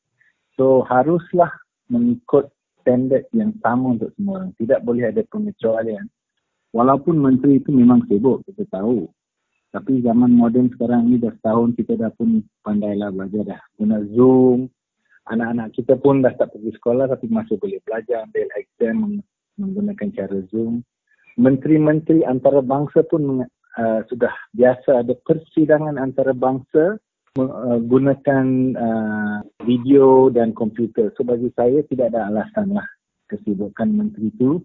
So 0.55 0.87
haruslah 0.87 1.51
mengikut 1.91 2.55
standard 2.81 3.27
yang 3.35 3.53
sama 3.59 3.99
untuk 3.99 4.15
semua 4.15 4.45
orang. 4.45 4.53
Tidak 4.55 4.81
boleh 4.87 5.11
ada 5.11 5.23
pengecualian. 5.27 6.07
Walaupun 6.71 7.19
menteri 7.19 7.59
itu 7.59 7.75
memang 7.75 8.07
sibuk, 8.07 8.47
kita 8.47 8.63
tahu. 8.71 9.11
Tapi 9.71 10.03
zaman 10.03 10.35
moden 10.35 10.71
sekarang 10.75 11.11
ni 11.11 11.19
dah 11.19 11.31
setahun 11.31 11.75
kita 11.79 11.95
dah 11.99 12.11
pun 12.15 12.43
pandailah 12.63 13.11
belajar 13.15 13.43
dah. 13.55 13.63
Guna 13.79 14.03
Zoom, 14.15 14.71
anak-anak 15.29 15.77
kita 15.77 15.95
pun 16.01 16.25
dah 16.25 16.33
tak 16.39 16.57
pergi 16.57 16.73
sekolah 16.81 17.11
tapi 17.11 17.29
masih 17.29 17.61
boleh 17.61 17.77
belajar 17.85 18.25
ambil 18.25 18.49
exam 18.57 19.21
menggunakan 19.61 20.09
cara 20.17 20.39
Zoom. 20.49 20.81
Menteri-menteri 21.37 22.25
antarabangsa 22.25 23.05
pun 23.07 23.45
uh, 23.45 24.01
sudah 24.09 24.33
biasa 24.57 25.05
ada 25.05 25.15
persidangan 25.29 26.01
antarabangsa 26.01 26.97
menggunakan 27.39 28.75
uh, 28.75 29.39
video 29.63 30.33
dan 30.35 30.51
komputer. 30.51 31.15
So 31.15 31.23
bagi 31.23 31.53
saya 31.55 31.85
tidak 31.87 32.11
ada 32.11 32.33
alasan 32.33 32.75
lah 32.75 32.87
kesibukan 33.31 33.95
menteri 33.95 34.35
itu 34.35 34.59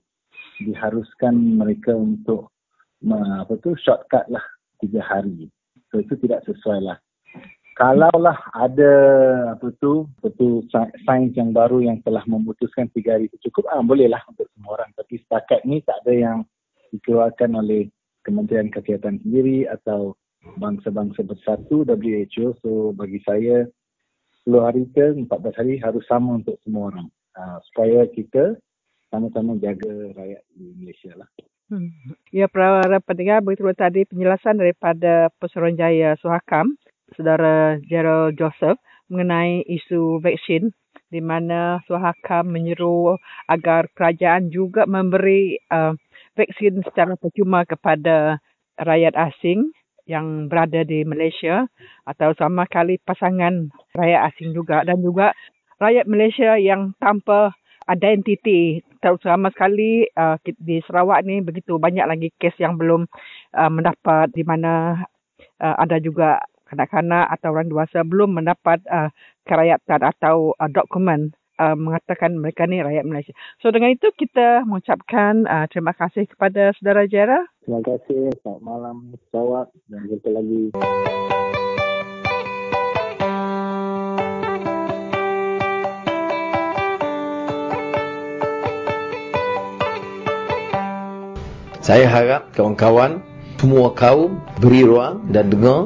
diharuskan 0.66 1.62
mereka 1.62 1.93
untuk 1.93 2.49
uh, 3.06 3.45
apa 3.45 3.53
tu 3.62 3.78
shortcut 3.78 4.26
lah 4.34 4.41
tiga 4.82 5.06
hari. 5.06 5.51
So 5.93 6.01
itu 6.01 6.18
tidak 6.18 6.41
sesuai 6.49 6.82
lah 6.82 6.97
kalaulah 7.76 8.39
ada 8.55 8.93
apa 9.51 9.67
tu 9.84 10.07
betul 10.23 10.63
sains 11.03 11.36
yang 11.36 11.51
baru 11.51 11.84
yang 11.84 11.99
telah 12.07 12.23
memutuskan 12.23 12.88
tiga 12.95 13.19
hari 13.19 13.28
itu 13.28 13.51
cukup 13.51 13.67
ah 13.76 13.84
bolehlah 13.84 14.23
untuk 14.32 14.47
semua 14.55 14.80
orang 14.80 14.89
tapi 14.95 15.19
setakat 15.19 15.59
ni 15.67 15.84
tak 15.84 15.99
ada 16.07 16.13
yang 16.15 16.38
dikeluarkan 16.95 17.59
oleh 17.59 17.91
Kementerian 18.23 18.71
Kesihatan 18.71 19.21
sendiri 19.21 19.67
atau 19.67 20.15
bangsa-bangsa 20.57 21.28
bersatu 21.28 21.84
WHO 21.84 22.57
so 22.63 22.95
bagi 22.95 23.19
saya 23.28 23.67
10 24.47 24.55
hari 24.61 24.84
ke 24.95 25.05
14 25.28 25.59
hari 25.59 25.76
harus 25.84 26.05
sama 26.07 26.39
untuk 26.39 26.55
semua 26.63 26.93
orang 26.95 27.07
uh, 27.36 27.59
supaya 27.69 28.07
kita 28.07 28.55
sama-sama 29.09 29.57
jaga 29.57 29.89
rakyat 30.13 30.43
di 30.53 30.65
Malaysia 30.78 31.11
lah. 31.17 31.30
Hmm. 31.65 31.89
Ya, 32.30 32.45
para 32.45 33.01
pendengar, 33.01 33.41
begitu 33.41 33.65
tadi 33.73 34.05
penjelasan 34.05 34.61
daripada 34.61 35.34
Pesuruhjaya 35.41 36.13
Suhakam 36.21 36.78
saudara 37.14 37.78
Gerald 37.86 38.34
Joseph 38.39 38.82
mengenai 39.14 39.62
isu 39.70 40.18
vaksin 40.26 40.74
di 41.14 41.22
mana 41.22 41.80
Suhakam 41.86 42.49
menyeru 42.49 43.22
agar 43.45 43.86
kerajaan 43.93 44.49
juga 44.49 44.89
memberi 44.89 45.62
uh, 45.70 45.93
vaksin 46.34 46.82
secara 46.82 47.14
percuma 47.14 47.64
kepada 47.64 48.41
rakyat 48.82 49.14
asing 49.14 49.70
yang 50.10 50.49
berada 50.49 50.86
di 50.86 51.01
Malaysia 51.06 51.66
atau 52.06 52.34
sama 52.38 52.66
kali 52.70 52.97
pasangan 53.01 53.70
rakyat 53.93 54.34
asing 54.34 54.53
juga. 54.53 54.82
Dan 54.86 55.01
juga 55.01 55.34
rakyat 55.78 56.06
Malaysia 56.10 56.58
yang 56.58 56.93
tanpa 56.97 57.53
identiti 57.86 58.82
terutama 58.97 59.53
sekali 59.53 60.10
uh, 60.18 60.41
di 60.58 60.82
Sarawak 60.89 61.22
ni 61.22 61.45
begitu 61.45 61.78
banyak 61.78 62.06
lagi 62.10 62.34
kes 62.41 62.58
yang 62.58 62.82
belum 62.82 63.06
uh, 63.53 63.70
mendapat 63.70 64.34
di 64.34 64.41
mana 64.41 65.06
uh, 65.62 65.76
ada 65.78 66.01
juga 66.01 66.41
kanak-kanak 66.76 67.32
atau 67.39 67.55
orang 67.55 67.71
dewasa 67.71 68.03
belum 68.03 68.43
mendapat 68.43 68.84
uh, 68.91 69.07
kerakyatan 69.47 70.03
atau 70.03 70.51
uh, 70.59 70.67
dokumen 70.67 71.32
uh, 71.55 71.76
mengatakan 71.80 72.36
mereka 72.36 72.67
ni 72.67 72.84
rakyat 72.84 73.07
Malaysia. 73.07 73.32
So 73.63 73.71
dengan 73.71 73.95
itu 73.95 74.11
kita 74.11 74.67
mengucapkan 74.67 75.47
uh, 75.47 75.65
terima 75.71 75.95
kasih 75.95 76.28
kepada 76.28 76.76
saudara 76.76 77.07
Jera. 77.07 77.39
Terima 77.63 77.80
kasih. 77.80 78.36
Selamat 78.43 78.61
malam. 78.61 78.95
Sawak 79.32 79.71
dan 79.88 80.03
jumpa 80.11 80.30
lagi. 80.36 80.63
Saya 91.86 92.09
harap 92.09 92.49
kawan-kawan 92.57 93.21
semua 93.61 93.93
kaum 93.93 94.41
beri 94.57 94.82
ruang 94.82 95.21
dan 95.30 95.53
dengar 95.53 95.86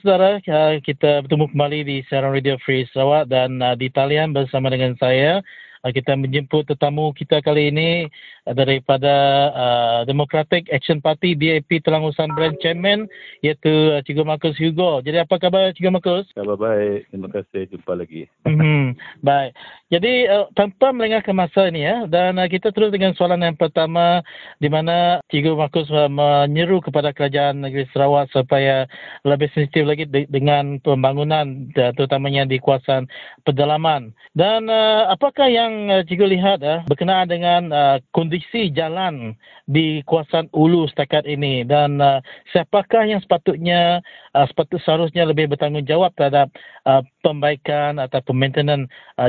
Saudara, 0.00 0.40
kita 0.80 1.20
bertemu 1.24 1.52
kembali 1.52 1.78
di 1.84 1.96
siaran 2.08 2.32
Radio 2.32 2.56
Free 2.64 2.88
Sarawak 2.88 3.28
dan 3.28 3.60
uh, 3.60 3.76
di 3.76 3.92
talian 3.92 4.32
bersama 4.32 4.72
dengan 4.72 4.96
saya 4.96 5.44
kita 5.88 6.12
menjemput 6.12 6.68
tetamu 6.68 7.16
kita 7.16 7.40
kali 7.40 7.72
ini 7.72 8.04
uh, 8.44 8.52
daripada 8.52 9.14
uh, 9.56 10.00
Democratic 10.04 10.68
Action 10.68 11.00
Party 11.00 11.32
DAP 11.32 11.80
Telangusan 11.80 12.28
Brand 12.36 12.52
Chairman 12.60 13.08
iaitu 13.40 13.96
uh, 13.96 14.04
Cikgu 14.04 14.28
Marcus 14.28 14.60
Hugo. 14.60 15.00
Jadi 15.00 15.24
apa 15.24 15.40
khabar 15.40 15.72
Cikgu 15.72 15.96
Marcus? 15.96 16.28
Khabar 16.36 16.60
baik. 16.60 17.08
Terima 17.08 17.28
kasih 17.32 17.62
jumpa 17.72 17.92
lagi. 17.96 18.28
Hmm, 18.44 18.92
baik. 19.28 19.56
Jadi 19.88 20.28
uh, 20.28 20.52
tanpa 20.52 20.92
melengahkan 20.92 21.32
masa 21.32 21.72
ini 21.72 21.88
ya 21.88 22.04
dan 22.04 22.36
uh, 22.36 22.44
kita 22.44 22.76
terus 22.76 22.92
dengan 22.92 23.16
soalan 23.16 23.40
yang 23.40 23.56
pertama 23.56 24.20
di 24.60 24.68
mana 24.68 25.24
Cikgu 25.32 25.56
Markus 25.56 25.88
uh, 25.88 26.12
menyeru 26.12 26.84
kepada 26.84 27.16
kerajaan 27.16 27.64
negeri 27.64 27.88
Sarawak 27.96 28.28
supaya 28.36 28.84
lebih 29.24 29.48
sensitif 29.56 29.88
lagi 29.88 30.04
de- 30.04 30.28
dengan 30.28 30.76
pembangunan 30.84 31.72
uh, 31.72 31.92
terutamanya 31.96 32.44
di 32.44 32.60
kawasan 32.60 33.08
pedalaman. 33.48 34.12
Dan 34.36 34.68
uh, 34.68 35.08
apakah 35.10 35.48
yang 35.48 35.69
uh, 35.90 36.02
Cikgu 36.06 36.38
lihat 36.38 36.62
uh, 36.62 36.86
berkenaan 36.86 37.26
dengan 37.26 37.68
uh, 37.74 37.96
kondisi 38.14 38.70
jalan 38.70 39.34
di 39.66 40.00
kawasan 40.06 40.46
Ulu 40.54 40.86
setakat 40.90 41.26
ini 41.26 41.66
dan 41.66 41.98
uh, 41.98 42.22
siapakah 42.54 43.04
yang 43.06 43.18
sepatutnya 43.20 44.00
uh, 44.32 44.46
sepatut 44.46 44.78
seharusnya 44.82 45.26
lebih 45.26 45.50
bertanggungjawab 45.50 46.14
terhadap 46.14 46.48
uh, 46.86 47.02
pembaikan 47.20 47.98
atau 47.98 48.22
maintenance 48.30 48.86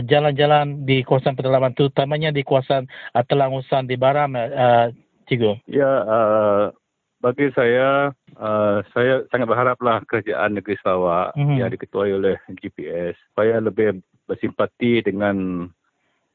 jalan-jalan 0.07 0.51
jalan 0.51 0.85
di 0.85 1.01
kawasan 1.05 1.37
pedalaman 1.37 1.73
terutamanya 1.77 2.29
di 2.33 2.43
kawasan 2.43 2.85
uh, 3.15 3.23
Telangusan 3.25 3.87
di 3.87 3.95
Baram 3.95 4.35
uh, 4.35 4.91
Cikgu. 5.29 5.63
Ya, 5.69 6.03
uh, 6.03 6.73
bagi 7.21 7.53
saya 7.53 8.11
uh, 8.41 8.81
saya 8.91 9.23
sangat 9.29 9.47
berharaplah 9.47 10.01
kerajaan 10.09 10.57
negeri 10.57 10.75
Sarawak 10.81 11.37
mm-hmm. 11.37 11.57
yang 11.61 11.69
diketuai 11.69 12.11
oleh 12.17 12.35
GPS 12.57 13.13
supaya 13.31 13.61
lebih 13.61 14.01
bersimpati 14.25 15.05
dengan 15.05 15.69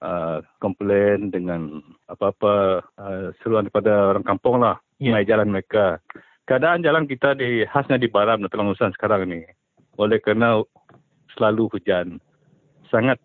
uh, 0.03 0.45
komplain 0.61 1.31
dengan 1.33 1.81
apa-apa 2.11 2.85
uh, 2.99 3.33
seruan 3.41 3.69
daripada 3.69 4.17
orang 4.17 4.25
kampung 4.27 4.61
lah 4.61 4.77
yeah. 4.99 5.15
mengenai 5.15 5.29
jalan 5.29 5.49
mereka. 5.53 6.03
Keadaan 6.47 6.87
jalan 6.87 7.11
kita 7.11 7.35
di 7.35 7.67
khasnya 7.67 7.99
di 7.99 8.07
Baram 8.07 8.39
dan 8.39 8.51
Telangusan 8.51 8.95
sekarang 8.95 9.27
ini 9.27 9.43
oleh 9.97 10.21
kerana 10.23 10.63
selalu 11.35 11.73
hujan 11.73 12.23
sangat 12.93 13.19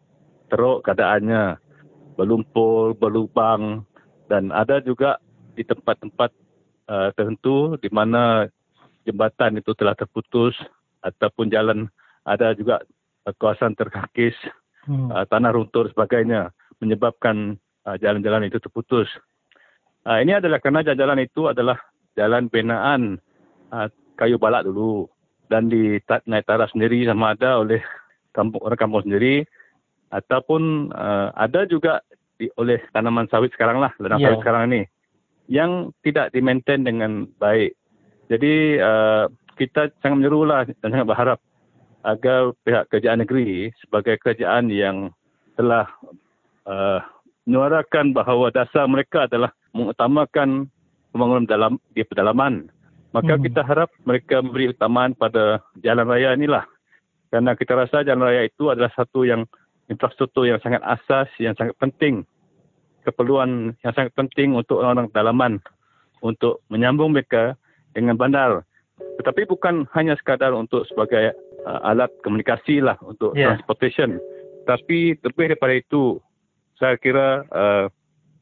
teruk 0.50 0.84
keadaannya 0.84 1.60
berlumpur, 2.18 2.98
berlubang 2.98 3.86
dan 4.28 4.50
ada 4.52 4.84
juga 4.84 5.20
di 5.56 5.64
tempat-tempat 5.64 6.32
uh, 6.90 7.10
tertentu 7.14 7.76
di 7.80 7.88
mana 7.92 8.48
jambatan 9.06 9.60
itu 9.60 9.72
telah 9.76 9.96
terputus 9.96 10.56
ataupun 11.04 11.52
jalan 11.52 11.88
ada 12.26 12.54
juga 12.58 12.82
uh, 13.28 13.34
kawasan 13.38 13.76
terkakis, 13.78 14.36
hmm. 14.88 15.12
uh, 15.12 15.26
tanah 15.28 15.56
runtuh 15.56 15.88
dan 15.88 15.94
sebagainya 15.94 16.42
menyebabkan 16.82 17.56
uh, 17.86 17.96
jalan-jalan 18.02 18.50
itu 18.50 18.58
terputus. 18.58 19.08
Uh, 20.02 20.18
ini 20.20 20.34
adalah 20.34 20.58
kerana 20.58 20.82
jalan 20.82 21.22
itu 21.22 21.48
adalah 21.48 21.78
jalan 22.18 22.50
binaan 22.50 23.22
uh, 23.70 23.88
kayu 24.18 24.42
balak 24.42 24.66
dulu 24.66 25.06
dan 25.48 25.70
di 25.70 26.02
naik 26.28 26.48
taraf 26.48 26.74
sendiri 26.74 27.06
sama 27.06 27.38
ada 27.38 27.62
oleh 27.62 27.80
kampung, 28.34 28.64
orang 28.64 28.80
kampung 28.80 29.04
sendiri 29.04 29.46
ataupun 30.12 30.92
uh, 30.92 31.32
ada 31.36 31.68
juga 31.68 32.02
di, 32.40 32.50
oleh 32.58 32.82
tanaman 32.92 33.28
sawit 33.30 33.54
sekarang 33.54 33.80
lah, 33.80 33.92
ladang 34.00 34.20
yeah. 34.20 34.34
sawit 34.34 34.42
sekarang 34.44 34.64
ini 34.72 34.82
yang 35.52 35.92
tidak 36.02 36.32
dimaintain 36.32 36.88
dengan 36.88 37.28
baik. 37.36 37.76
Jadi 38.32 38.80
uh, 38.80 39.28
kita 39.60 39.92
sangat 40.00 40.24
menyerulah 40.24 40.64
dan 40.80 40.90
sangat 40.96 41.08
berharap 41.08 41.40
agar 42.02 42.56
pihak 42.66 42.88
kerajaan 42.90 43.22
negeri 43.22 43.70
sebagai 43.84 44.18
kerajaan 44.18 44.72
yang 44.72 45.12
telah 45.60 45.86
uh, 46.08 46.16
menyuarakan 47.46 48.14
bahawa 48.14 48.54
dasar 48.54 48.86
mereka 48.86 49.26
adalah 49.26 49.52
mengutamakan 49.74 50.70
pembangunan 51.12 51.46
dalam 51.48 51.74
di 51.92 52.06
pedalaman. 52.06 52.70
Maka 53.12 53.36
hmm. 53.36 53.44
kita 53.44 53.62
harap 53.68 53.92
mereka 54.08 54.40
memberi 54.40 54.72
utamaan 54.72 55.12
pada 55.12 55.60
jalan 55.84 56.08
raya 56.08 56.32
inilah. 56.32 56.64
Karena 57.28 57.56
kita 57.56 57.76
rasa 57.76 58.04
jalan 58.08 58.28
raya 58.28 58.48
itu 58.48 58.72
adalah 58.72 58.92
satu 58.96 59.28
yang 59.28 59.44
infrastruktur 59.92 60.48
yang 60.48 60.60
sangat 60.64 60.80
asas, 60.88 61.28
yang 61.36 61.52
sangat 61.60 61.76
penting, 61.76 62.24
keperluan 63.04 63.76
yang 63.84 63.94
sangat 63.96 64.16
penting 64.16 64.56
untuk 64.56 64.80
orang-orang 64.80 65.12
dalaman 65.12 65.54
untuk 66.24 66.64
menyambung 66.72 67.12
mereka 67.12 67.60
dengan 67.92 68.16
bandar. 68.16 68.64
Tetapi 69.20 69.50
bukan 69.50 69.90
hanya 69.92 70.16
sekadar 70.16 70.56
untuk 70.56 70.88
sebagai 70.88 71.36
uh, 71.68 71.80
alat 71.92 72.10
komunikasi 72.24 72.80
lah 72.80 72.96
untuk 73.04 73.36
yeah. 73.36 73.52
transportation. 73.52 74.22
Tapi 74.64 75.20
lebih 75.20 75.52
daripada 75.52 75.74
itu, 75.76 76.22
saya 76.82 76.98
kira 76.98 77.46
uh, 77.54 77.86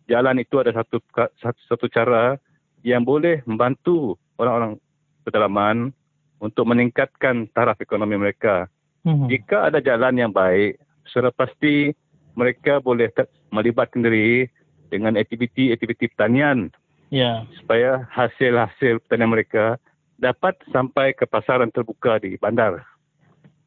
jalan 0.08 0.40
itu 0.40 0.56
ada 0.64 0.72
satu, 0.72 1.04
satu 1.44 1.60
satu 1.68 1.86
cara 1.92 2.40
yang 2.88 3.04
boleh 3.04 3.44
membantu 3.44 4.16
orang-orang 4.40 4.80
pedalaman 5.28 5.92
untuk 6.40 6.64
meningkatkan 6.64 7.52
taraf 7.52 7.76
ekonomi 7.84 8.16
mereka. 8.16 8.72
Mm-hmm. 9.04 9.28
Jika 9.28 9.58
ada 9.68 9.84
jalan 9.84 10.16
yang 10.16 10.32
baik, 10.32 10.80
secara 11.04 11.36
pasti 11.36 11.92
mereka 12.40 12.80
boleh 12.80 13.12
melibatkan 13.52 14.08
diri 14.08 14.48
dengan 14.88 15.20
aktiviti-aktiviti 15.20 16.16
pertanian 16.16 16.72
yeah. 17.12 17.44
supaya 17.60 18.08
hasil-hasil 18.16 19.04
pertanian 19.04 19.36
mereka 19.36 19.76
dapat 20.16 20.56
sampai 20.72 21.12
ke 21.12 21.28
pasaran 21.28 21.72
terbuka 21.72 22.24
di 22.24 22.40
bandar. 22.40 22.88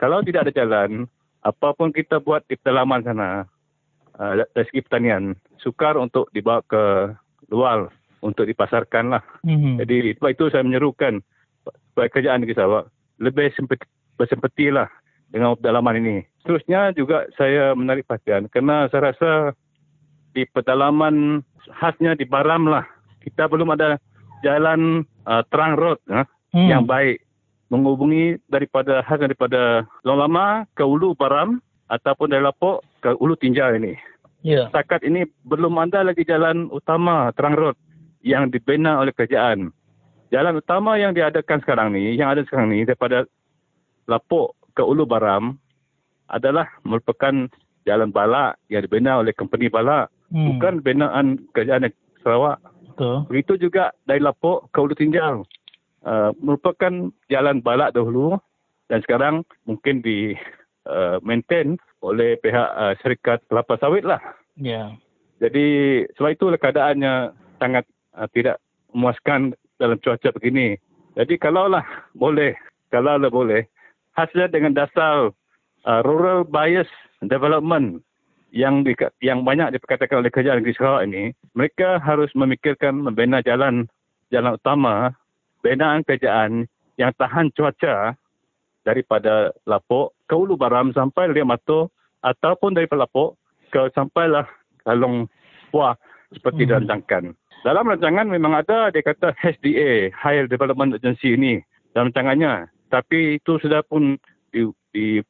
Kalau 0.00 0.24
tidak 0.24 0.48
ada 0.48 0.52
jalan, 0.56 1.04
apapun 1.44 1.92
kita 1.92 2.18
buat 2.18 2.42
di 2.48 2.56
pedalaman 2.56 3.04
sana, 3.04 3.46
uh, 4.18 4.44
dari 4.52 4.66
segi 4.68 4.84
pertanian, 4.84 5.36
sukar 5.60 5.96
untuk 5.96 6.28
dibawa 6.34 6.60
ke 6.66 7.14
luar 7.52 7.92
untuk 8.24 8.46
dipasarkan 8.46 9.18
lah. 9.18 9.22
Mm-hmm. 9.44 9.74
Jadi 9.82 9.96
sebab 10.18 10.30
itu 10.32 10.44
saya 10.48 10.62
menyerukan 10.64 11.20
supaya 11.92 12.08
kerajaan 12.08 12.42
negeri 12.42 12.56
Sarawak 12.56 12.86
lebih 13.20 13.52
bersempati 14.16 14.72
lah 14.72 14.88
dengan 15.28 15.54
pedalaman 15.58 16.00
ini. 16.00 16.16
Seterusnya 16.42 16.94
juga 16.96 17.28
saya 17.38 17.76
menarik 17.76 18.06
perhatian 18.08 18.50
kerana 18.50 18.90
saya 18.90 19.12
rasa 19.12 19.30
di 20.32 20.48
pedalaman 20.48 21.44
khasnya 21.78 22.16
di 22.16 22.24
Baram 22.24 22.66
lah 22.66 22.82
kita 23.22 23.46
belum 23.46 23.70
ada 23.76 24.00
jalan 24.42 25.06
uh, 25.28 25.42
terang 25.52 25.78
road 25.78 25.98
uh, 26.10 26.26
hmm. 26.56 26.68
yang 26.68 26.82
baik 26.82 27.22
menghubungi 27.70 28.36
daripada 28.50 29.00
khas 29.06 29.22
daripada 29.22 29.86
Long 30.04 30.20
Lama 30.20 30.66
ke 30.76 30.82
Ulu 30.84 31.14
Baram 31.16 31.62
ataupun 31.92 32.32
dari 32.32 32.40
Lapok 32.40 32.80
ke 33.04 33.12
Ulu 33.20 33.36
Tinja 33.36 33.68
ini. 33.76 33.92
Yeah. 34.40 34.72
Setakat 34.72 35.04
ini 35.04 35.28
belum 35.44 35.76
ada 35.76 36.02
lagi 36.02 36.24
jalan 36.24 36.72
utama 36.72 37.30
terang 37.36 37.54
road 37.54 37.76
yang 38.24 38.48
dibina 38.48 38.98
oleh 38.98 39.12
kerajaan. 39.12 39.70
Jalan 40.32 40.58
utama 40.58 40.96
yang 40.96 41.12
diadakan 41.12 41.60
sekarang 41.60 41.92
ni, 41.92 42.16
yang 42.16 42.32
ada 42.32 42.40
sekarang 42.48 42.72
ni 42.72 42.88
daripada 42.88 43.28
Lapok 44.08 44.56
ke 44.72 44.82
Ulu 44.82 45.04
Baram 45.04 45.60
adalah 46.32 46.66
merupakan 46.82 47.46
jalan 47.84 48.08
balak 48.10 48.56
yang 48.72 48.82
dibina 48.82 49.20
oleh 49.20 49.36
company 49.36 49.68
balak. 49.68 50.08
Hmm. 50.32 50.56
Bukan 50.56 50.80
binaan 50.80 51.44
kerajaan 51.52 51.92
Sarawak. 52.24 52.58
Betul. 52.88 53.28
Begitu 53.28 53.68
juga 53.68 53.92
dari 54.08 54.24
Lapok 54.24 54.72
ke 54.72 54.78
Ulu 54.80 54.94
Tinjal. 54.96 55.44
Uh, 56.02 56.34
merupakan 56.42 57.14
jalan 57.30 57.62
balak 57.62 57.94
dahulu 57.94 58.34
dan 58.90 59.06
sekarang 59.06 59.46
mungkin 59.70 60.02
di 60.02 60.34
uh, 60.86 61.18
maintain 61.22 61.78
oleh 62.02 62.38
pihak 62.40 62.68
uh, 62.74 62.94
syarikat 63.02 63.42
kelapa 63.46 63.78
sawit 63.78 64.02
lah. 64.06 64.20
Yeah. 64.58 64.98
Jadi 65.42 65.66
sebab 66.14 66.30
itulah 66.38 66.58
keadaannya 66.58 67.34
sangat 67.58 67.84
uh, 68.14 68.30
tidak 68.30 68.62
memuaskan 68.94 69.54
dalam 69.78 69.98
cuaca 69.98 70.30
begini. 70.34 70.78
Jadi 71.18 71.36
kalaulah 71.36 71.84
boleh, 72.14 72.54
kalaulah 72.88 73.28
boleh, 73.28 73.66
hasilnya 74.14 74.48
dengan 74.54 74.72
dasar 74.72 75.34
uh, 75.84 76.00
rural 76.06 76.46
bias 76.46 76.88
development 77.20 78.00
yang 78.52 78.84
di, 78.84 78.92
yang 79.24 79.42
banyak 79.42 79.72
diperkatakan 79.76 80.20
oleh 80.20 80.30
kerajaan 80.30 80.60
negeri 80.60 80.76
Sarawak 80.76 81.02
ini, 81.08 81.32
mereka 81.56 81.96
harus 81.98 82.28
memikirkan 82.36 83.00
membina 83.00 83.40
jalan 83.40 83.88
jalan 84.28 84.56
utama, 84.56 85.12
binaan 85.64 86.04
kerajaan 86.04 86.68
yang 87.00 87.12
tahan 87.16 87.48
cuaca 87.56 88.16
daripada 88.82 89.54
Lapok 89.66 90.14
ke 90.26 90.34
Ulu 90.34 90.58
Baram 90.58 90.90
sampai 90.94 91.30
Liat 91.30 91.46
Mato 91.46 91.90
ataupun 92.22 92.74
daripada 92.74 93.06
Lapok 93.06 93.38
ke 93.70 93.88
sampailah 93.94 94.46
Kalong 94.82 95.30
Puah 95.70 95.96
seperti 96.34 96.64
hmm. 96.64 96.68
dirancangkan. 96.68 97.24
dalam 97.62 97.86
rancangan 97.86 98.26
memang 98.26 98.58
ada 98.58 98.90
dia 98.90 99.06
kata 99.06 99.32
HDA, 99.38 100.10
High 100.10 100.50
Development 100.50 100.98
Agency 100.98 101.38
ini 101.38 101.62
dalam 101.94 102.10
rancangannya. 102.10 102.66
Tapi 102.90 103.40
itu 103.40 103.56
sudah 103.62 103.80
pun 103.86 104.20
di, 104.52 104.68
di, 104.92 105.22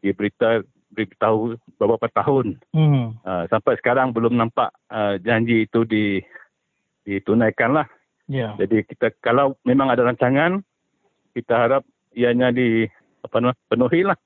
diberita 0.00 0.64
beritahu 0.94 1.58
beberapa 1.76 2.08
tahun. 2.14 2.56
Hmm. 2.72 3.18
Uh, 3.26 3.44
sampai 3.50 3.76
sekarang 3.78 4.14
belum 4.14 4.38
nampak 4.38 4.70
uh, 4.90 5.18
janji 5.20 5.66
itu 5.66 5.82
di 5.84 6.22
ditunaikan 7.04 7.74
lah. 7.74 7.86
Yeah. 8.30 8.54
Jadi 8.62 8.86
kita 8.86 9.10
kalau 9.18 9.58
memang 9.66 9.90
ada 9.90 10.06
rancangan, 10.06 10.62
kita 11.34 11.54
harap 11.56 11.82
ianya 12.14 12.54
di 12.54 12.86
apa 13.20 13.36
nama 13.40 13.54
penuhi 13.68 14.04
lah 14.04 14.16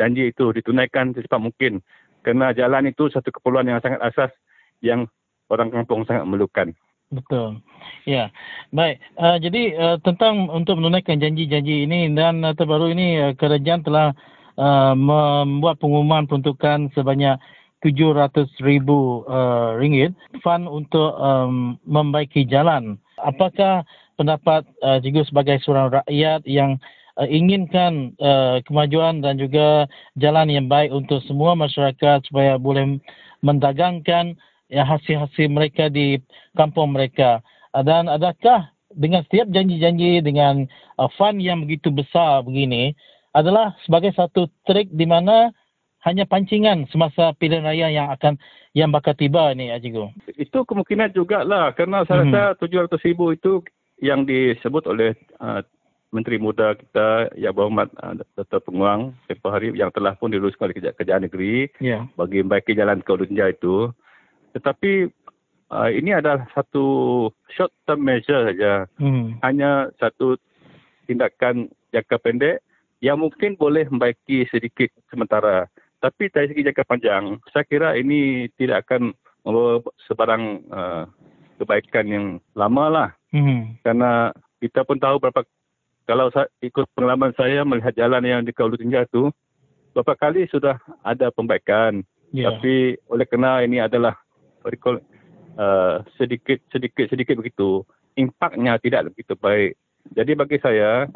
janji 0.00 0.32
itu 0.32 0.48
ditunaikan 0.56 1.12
secepat 1.12 1.36
mungkin. 1.36 1.84
Kerana 2.24 2.56
jalan 2.56 2.88
itu 2.88 3.12
satu 3.12 3.28
keperluan 3.28 3.68
yang 3.68 3.80
sangat 3.84 4.00
asas 4.00 4.32
yang 4.80 5.04
orang 5.52 5.68
kampung 5.68 6.08
sangat 6.08 6.24
memerlukan. 6.24 6.72
Betul. 7.10 7.60
Ya. 8.06 8.32
Baik. 8.72 9.02
Uh, 9.18 9.36
jadi 9.36 9.62
uh, 9.76 9.96
tentang 10.00 10.48
untuk 10.48 10.78
menunaikan 10.80 11.20
janji-janji 11.20 11.84
ini 11.84 12.08
dan 12.16 12.40
uh, 12.46 12.54
terbaru 12.54 12.92
ini 12.92 13.18
uh, 13.18 13.32
kerajaan 13.34 13.82
telah 13.82 14.14
uh, 14.56 14.94
membuat 14.94 15.82
pengumuman 15.82 16.24
peruntukan 16.30 16.88
sebanyak 16.94 17.36
700 17.82 18.46
ribu 18.60 19.24
uh, 19.26 19.74
ringgit 19.80 20.12
fund 20.44 20.68
untuk 20.68 21.16
um, 21.16 21.80
membaiki 21.88 22.44
jalan. 22.44 23.00
Apakah 23.16 23.82
pendapat 24.20 24.68
uh, 24.84 25.00
Cikgu 25.00 25.24
sebagai 25.32 25.56
seorang 25.64 25.88
rakyat 26.04 26.44
yang 26.44 26.76
uh, 26.76 26.99
inginkan 27.26 28.14
uh, 28.22 28.62
kemajuan 28.64 29.20
dan 29.24 29.36
juga 29.36 29.90
jalan 30.16 30.48
yang 30.48 30.66
baik 30.70 30.94
untuk 30.94 31.20
semua 31.26 31.58
masyarakat 31.58 32.24
supaya 32.28 32.56
boleh 32.56 33.00
mendagangkan 33.42 34.36
ya, 34.70 34.86
hasil-hasil 34.86 35.46
mereka 35.50 35.90
di 35.90 36.20
kampung 36.54 36.94
mereka. 36.94 37.42
Dan 37.74 38.10
adakah 38.10 38.70
dengan 38.90 39.22
setiap 39.26 39.50
janji-janji 39.50 40.22
dengan 40.22 40.66
uh, 40.98 41.10
fund 41.14 41.38
yang 41.38 41.62
begitu 41.62 41.90
besar 41.94 42.42
begini 42.42 42.94
adalah 43.30 43.78
sebagai 43.86 44.10
satu 44.14 44.50
trik 44.66 44.90
di 44.90 45.06
mana 45.06 45.54
hanya 46.02 46.24
pancingan 46.24 46.88
semasa 46.88 47.36
pilihan 47.36 47.62
raya 47.62 47.92
yang 47.92 48.08
akan 48.10 48.40
yang 48.72 48.90
bakal 48.90 49.12
tiba 49.14 49.52
ni 49.52 49.68
Ajigo. 49.70 50.10
Itu 50.34 50.64
kemungkinan 50.64 51.12
jugalah 51.14 51.74
kerana 51.76 52.06
saya 52.06 52.24
rasa 52.26 52.42
mm-hmm. 52.56 52.96
700 52.96 53.06
ribu 53.06 53.24
itu 53.34 53.52
yang 54.00 54.24
disebut 54.24 54.88
oleh 54.88 55.12
uh, 55.38 55.60
Menteri 56.10 56.42
Muda 56.42 56.74
kita 56.74 57.30
Ya 57.38 57.54
Berhormat 57.54 57.90
uh, 58.02 58.18
Dr. 58.34 58.60
Penguang 58.62 59.14
tempoh 59.30 59.54
hari 59.54 59.70
yang 59.78 59.94
telah 59.94 60.18
pun 60.18 60.30
diluluskan 60.34 60.70
oleh 60.70 60.76
Kerajaan 60.94 61.30
Negeri 61.30 61.70
yeah. 61.78 62.06
bagi 62.18 62.42
membaiki 62.42 62.74
jalan 62.74 62.98
ke 63.02 63.10
Ulunja 63.14 63.46
itu 63.50 63.94
tetapi 64.54 65.10
uh, 65.70 65.90
ini 65.90 66.10
adalah 66.14 66.46
satu 66.52 67.28
short 67.54 67.70
term 67.86 68.02
measure 68.02 68.50
saja. 68.50 68.90
Hmm. 68.98 69.38
Hanya 69.42 69.94
satu 70.02 70.36
tindakan 71.06 71.70
jangka 71.94 72.18
pendek 72.22 72.56
yang 73.00 73.18
mungkin 73.18 73.56
boleh 73.56 73.86
membaiki 73.88 74.46
sedikit 74.50 74.92
sementara. 75.08 75.70
Tapi 76.00 76.32
dari 76.32 76.50
segi 76.50 76.66
jangka 76.66 76.84
panjang, 76.84 77.38
saya 77.52 77.64
kira 77.64 77.96
ini 77.96 78.48
tidak 78.56 78.88
akan 78.88 79.12
membawa 79.44 79.80
sebarang 80.08 80.44
uh, 80.68 81.04
kebaikan 81.60 82.06
yang 82.08 82.26
lama 82.56 82.84
lah. 82.88 83.10
Hmm. 83.32 83.76
Karena 83.84 84.34
kita 84.60 84.84
pun 84.84 85.00
tahu 85.00 85.16
berapa 85.20 85.44
kalau 86.10 86.26
saya, 86.34 86.50
ikut 86.58 86.90
pengalaman 86.98 87.30
saya 87.38 87.62
melihat 87.62 87.94
jalan 87.94 88.26
yang 88.26 88.42
di 88.42 88.50
Kaulu 88.50 88.74
Tinja 88.74 89.06
itu, 89.06 89.30
beberapa 89.94 90.18
kali 90.18 90.50
sudah 90.50 90.74
ada 91.06 91.30
pembaikan. 91.30 92.02
Yeah. 92.34 92.50
Tapi 92.50 92.98
oleh 93.06 93.26
kerana 93.30 93.62
ini 93.62 93.78
adalah 93.78 94.18
recall 94.66 95.00
uh, 95.56 96.04
sedikit 96.20 96.60
sedikit 96.70 97.08
sedikit 97.08 97.40
begitu 97.40 97.84
impaknya 98.18 98.76
tidak 98.80 99.12
begitu 99.12 99.34
baik 99.38 99.76
jadi 100.12 100.32
bagi 100.36 100.58
saya 100.60 101.06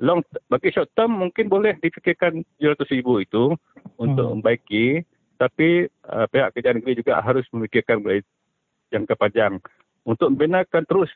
long 0.00 0.24
bagi 0.48 0.72
short 0.72 0.92
term 0.96 1.16
mungkin 1.16 1.48
boleh 1.48 1.76
difikirkan 1.80 2.44
700 2.60 2.94
ribu 2.96 3.20
itu 3.20 3.56
untuk 3.96 4.24
hmm. 4.28 4.34
membaiki 4.40 5.04
tapi 5.36 5.88
uh, 6.08 6.26
pihak 6.28 6.56
kerajaan 6.56 6.80
negeri 6.80 7.00
juga 7.00 7.20
harus 7.20 7.44
memikirkan 7.52 8.00
jangka 8.92 9.14
panjang 9.16 9.60
untuk 10.04 10.32
membinakan 10.32 10.84
terus 10.88 11.10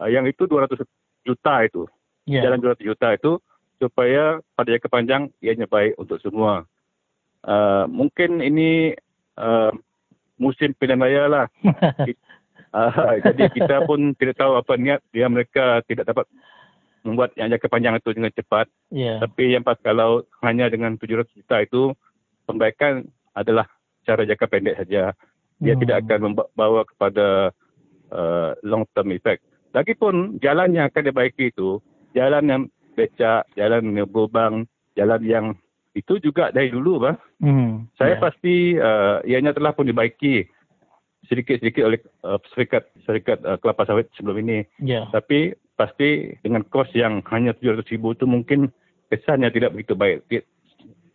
uh, 0.00 0.08
yang 0.08 0.24
itu 0.24 0.48
200 0.48 0.76
juta 1.24 1.54
itu 1.64 1.84
yeah. 2.28 2.44
jalan 2.44 2.60
200 2.60 2.84
juta 2.84 3.08
itu 3.16 3.32
supaya 3.80 4.44
pada 4.52 4.74
jangka 4.76 4.88
panjang 4.92 5.22
ianya 5.40 5.64
baik 5.64 5.96
untuk 5.96 6.20
semua 6.20 6.68
uh, 7.46 7.84
mungkin 7.86 8.42
ini 8.42 8.94
uh, 9.38 9.70
musim 10.40 10.74
pilihan 10.74 10.98
raya 10.98 11.24
lah. 11.26 11.46
uh, 12.74 13.14
jadi 13.26 13.50
kita 13.52 13.86
pun 13.86 14.14
tidak 14.16 14.38
tahu 14.38 14.58
apa 14.58 14.72
niat 14.78 15.00
dia 15.10 15.26
mereka 15.30 15.82
tidak 15.86 16.08
dapat 16.08 16.26
membuat 17.06 17.30
yang 17.38 17.52
jangka 17.52 17.68
panjang 17.70 17.94
itu 17.98 18.10
dengan 18.14 18.32
cepat. 18.34 18.66
Yeah. 18.90 19.22
Tapi 19.22 19.54
yang 19.54 19.62
pas 19.62 19.78
kalau 19.78 20.26
hanya 20.42 20.66
dengan 20.70 20.98
700 20.98 21.30
juta 21.38 21.56
itu 21.62 21.82
pembaikan 22.48 23.06
adalah 23.36 23.70
cara 24.02 24.26
jangka 24.26 24.46
pendek 24.50 24.78
saja. 24.82 25.14
Dia 25.58 25.74
hmm. 25.74 25.82
tidak 25.82 25.96
akan 26.06 26.20
membawa 26.32 26.86
kepada 26.86 27.50
uh, 28.14 28.50
long 28.62 28.86
term 28.94 29.10
effect. 29.14 29.42
Lagipun 29.74 30.40
jalan 30.40 30.74
yang 30.74 30.88
akan 30.88 31.12
dibaiki 31.12 31.50
itu 31.52 31.78
jalan 32.18 32.44
yang 32.50 32.62
becak, 32.98 33.46
jalan 33.54 33.94
yang 33.94 34.10
berlubang, 34.10 34.66
jalan 34.98 35.22
yang 35.22 35.46
itu 35.94 36.18
juga 36.18 36.50
dari 36.50 36.74
dulu 36.74 37.06
bah. 37.06 37.16
Hmm. 37.38 37.86
Saya 37.94 38.18
yeah. 38.18 38.22
pasti 38.22 38.54
uh, 38.74 39.22
ianya 39.22 39.54
telah 39.54 39.70
pun 39.70 39.86
dibaiki 39.86 40.46
sedikit-sedikit 41.30 41.82
oleh 41.86 41.98
uh, 42.26 42.38
serikat 42.54 42.90
serikat 43.06 43.38
uh, 43.46 43.58
kelapa 43.62 43.86
sawit 43.86 44.10
sebelum 44.18 44.42
ini. 44.42 44.58
Yeah. 44.82 45.06
Tapi 45.14 45.54
pasti 45.78 46.34
dengan 46.42 46.66
kos 46.66 46.90
yang 46.94 47.22
hanya 47.30 47.54
700 47.54 47.86
ribu 47.94 48.14
itu 48.14 48.26
mungkin 48.26 48.74
kesannya 49.10 49.54
tidak 49.54 49.78
begitu 49.78 49.94
baik. 49.94 50.26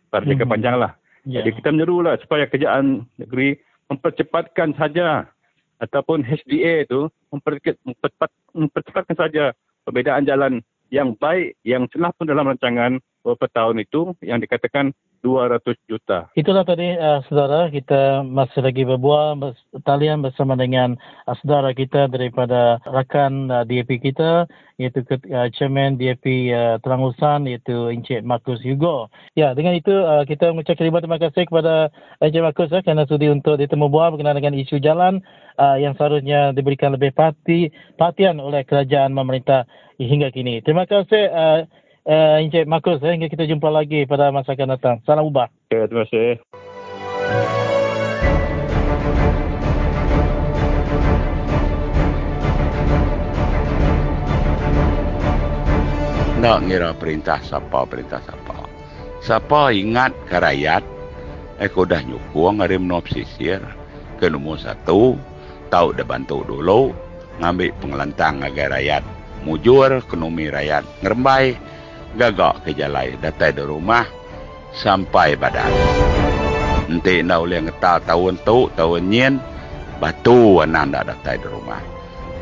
Pada 0.08 0.24
jangka 0.24 0.48
hmm. 0.48 0.54
panjang 0.56 0.76
lah. 0.80 0.92
Yeah. 1.24 1.44
Jadi 1.44 1.60
kita 1.60 1.68
menyerulah 1.72 2.20
supaya 2.20 2.48
kerajaan 2.48 3.08
negeri 3.20 3.60
mempercepatkan 3.88 4.76
saja 4.76 5.28
ataupun 5.80 6.24
HDA 6.24 6.88
itu 6.88 7.08
mempercepat, 7.28 7.76
mempercepat, 7.84 8.30
mempercepatkan 8.56 9.16
saja 9.16 9.44
perbedaan 9.84 10.24
jalan 10.24 10.64
yang 10.92 11.16
baik 11.16 11.56
yang 11.64 11.88
telah 11.88 12.12
pun 12.12 12.28
dalam 12.28 12.48
rancangan 12.48 13.00
beberapa 13.24 13.46
tahun 13.52 13.84
itu 13.84 14.12
yang 14.20 14.40
dikatakan 14.40 14.92
200 15.24 15.72
juta. 15.88 16.28
Itulah 16.36 16.68
tadi 16.68 16.92
uh, 16.92 17.24
saudara 17.26 17.72
kita 17.72 18.20
masih 18.20 18.60
lagi 18.60 18.84
berbual 18.84 19.56
talian 19.88 20.20
bersama 20.20 20.52
dengan 20.52 21.00
uh, 21.24 21.34
saudara 21.40 21.72
kita 21.72 22.12
daripada 22.12 22.76
rakan 22.84 23.48
uh, 23.48 23.64
DAP 23.64 24.04
kita 24.04 24.44
iaitu 24.76 25.00
uh, 25.08 25.48
chairman 25.56 25.96
DAP 25.96 26.52
uh, 26.52 26.76
Terangusan 26.84 27.48
iaitu 27.48 27.88
Encik 27.88 28.20
Markus 28.20 28.60
Hugo. 28.60 29.08
Ya, 29.32 29.56
dengan 29.56 29.72
itu 29.72 29.96
uh, 29.96 30.28
kita 30.28 30.52
mengucapkan 30.52 30.92
terima 30.92 31.16
kasih 31.16 31.48
kepada 31.48 31.88
Encik 32.20 32.44
Markus 32.44 32.68
uh, 32.68 32.84
kerana 32.84 33.08
sudi 33.08 33.32
untuk 33.32 33.56
ditemu 33.56 33.88
bual 33.88 34.12
berkenaan 34.12 34.36
dengan 34.36 34.52
isu 34.60 34.76
jalan 34.84 35.24
uh, 35.56 35.80
yang 35.80 35.96
seharusnya 35.96 36.52
diberikan 36.52 36.92
lebih 36.92 37.16
perhati, 37.16 37.72
perhatian 37.96 38.36
oleh 38.44 38.60
kerajaan 38.68 39.16
pemerintah 39.16 39.64
hingga 39.96 40.28
kini. 40.34 40.60
Terima 40.60 40.84
kasih 40.84 41.24
uh, 41.30 41.60
uh, 42.08 42.40
Encik 42.40 42.68
Markus 42.68 43.00
eh, 43.00 43.16
hingga 43.16 43.28
kita 43.32 43.48
jumpa 43.48 43.68
lagi 43.72 44.04
pada 44.04 44.28
masa 44.28 44.52
akan 44.52 44.76
datang. 44.76 44.96
Salam 45.08 45.28
ubah. 45.28 45.48
Okay, 45.68 45.88
terima 45.88 46.04
kasih. 46.08 46.32
Nak 56.44 56.58
ngira 56.68 56.92
perintah 57.00 57.40
siapa, 57.40 57.88
perintah 57.88 58.20
siapa. 58.20 58.68
Siapa 59.24 59.72
ingat 59.72 60.12
ke 60.28 60.36
rakyat, 60.36 60.84
aku 61.56 61.88
dah 61.88 62.04
nyukung 62.04 62.60
hari 62.60 62.76
menopsisir 62.76 63.64
ke 64.20 64.28
nombor 64.28 64.60
satu, 64.60 65.16
tahu 65.72 65.96
dah 65.96 66.04
bantu 66.04 66.44
dulu, 66.44 66.92
ngambil 67.40 67.72
pengelantang 67.80 68.44
agar 68.44 68.76
rakyat 68.76 69.00
mujur 69.44 70.00
ekonomi 70.00 70.48
rakyat 70.48 70.82
ngerembai 71.04 71.54
gagak 72.14 72.62
ke 72.62 72.70
jalan 72.78 73.18
datai 73.18 73.50
di 73.50 73.62
rumah 73.62 74.06
sampai 74.74 75.34
badan. 75.34 75.70
Nanti 76.84 77.24
nak 77.24 77.42
boleh 77.42 77.60
ngeta 77.64 78.02
tahun 78.04 78.38
tu, 78.44 78.70
tahun 78.76 79.02
nyen, 79.08 79.34
batu 79.98 80.62
anak 80.62 80.84
nak 80.94 81.04
datai 81.10 81.40
di 81.40 81.48
rumah. 81.48 81.82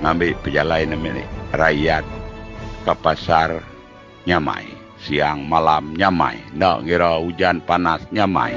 Ngambil 0.02 0.34
perjalanan 0.42 0.98
ini, 0.98 1.24
rakyat 1.54 2.04
ke 2.82 2.94
pasar 2.98 3.62
nyamai. 4.26 4.66
Siang 5.02 5.46
malam 5.50 5.98
nyamai. 5.98 6.38
Nak 6.54 6.86
kira 6.86 7.18
hujan 7.18 7.58
panas 7.62 8.02
nyamai. 8.14 8.54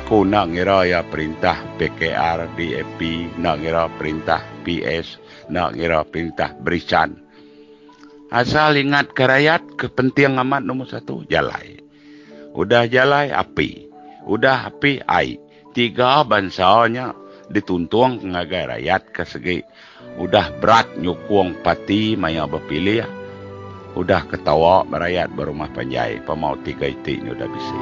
Aku 0.00 0.24
nak 0.24 0.50
ngira 0.50 0.88
ya 0.88 1.00
perintah 1.04 1.60
PKR, 1.76 2.50
DAP, 2.56 3.00
nak 3.38 3.60
ngira 3.60 3.86
perintah 3.94 4.42
PS, 4.64 5.20
nak 5.52 5.76
ngira 5.76 6.02
perintah 6.02 6.50
Berisan. 6.56 7.29
Asal 8.30 8.78
ingat 8.78 9.10
ke 9.10 9.26
rakyat, 9.26 9.74
kepentingan 9.74 10.46
amat 10.46 10.62
nombor 10.62 10.86
satu, 10.86 11.26
jalai. 11.26 11.82
Udah 12.54 12.86
jalai, 12.86 13.34
api. 13.34 13.90
Udah 14.22 14.70
api, 14.70 15.02
air. 15.02 15.42
Tiga 15.70 16.22
bansanya 16.26 17.14
dituntung 17.50 18.22
ngagai 18.22 18.78
rakyat 18.78 19.02
ke 19.10 19.22
segi 19.26 19.58
udah 20.22 20.54
berat 20.62 20.98
nyukung 20.98 21.58
pati 21.66 22.14
maya 22.14 22.46
berpilih 22.46 23.02
udah 23.98 24.22
ketawa 24.30 24.86
rakyat 24.86 25.34
berumah 25.34 25.66
panjai 25.74 26.22
pemau 26.22 26.54
tiga 26.62 26.86
itik 26.86 27.18
ni 27.22 27.34
udah 27.34 27.48
bisa 27.50 27.76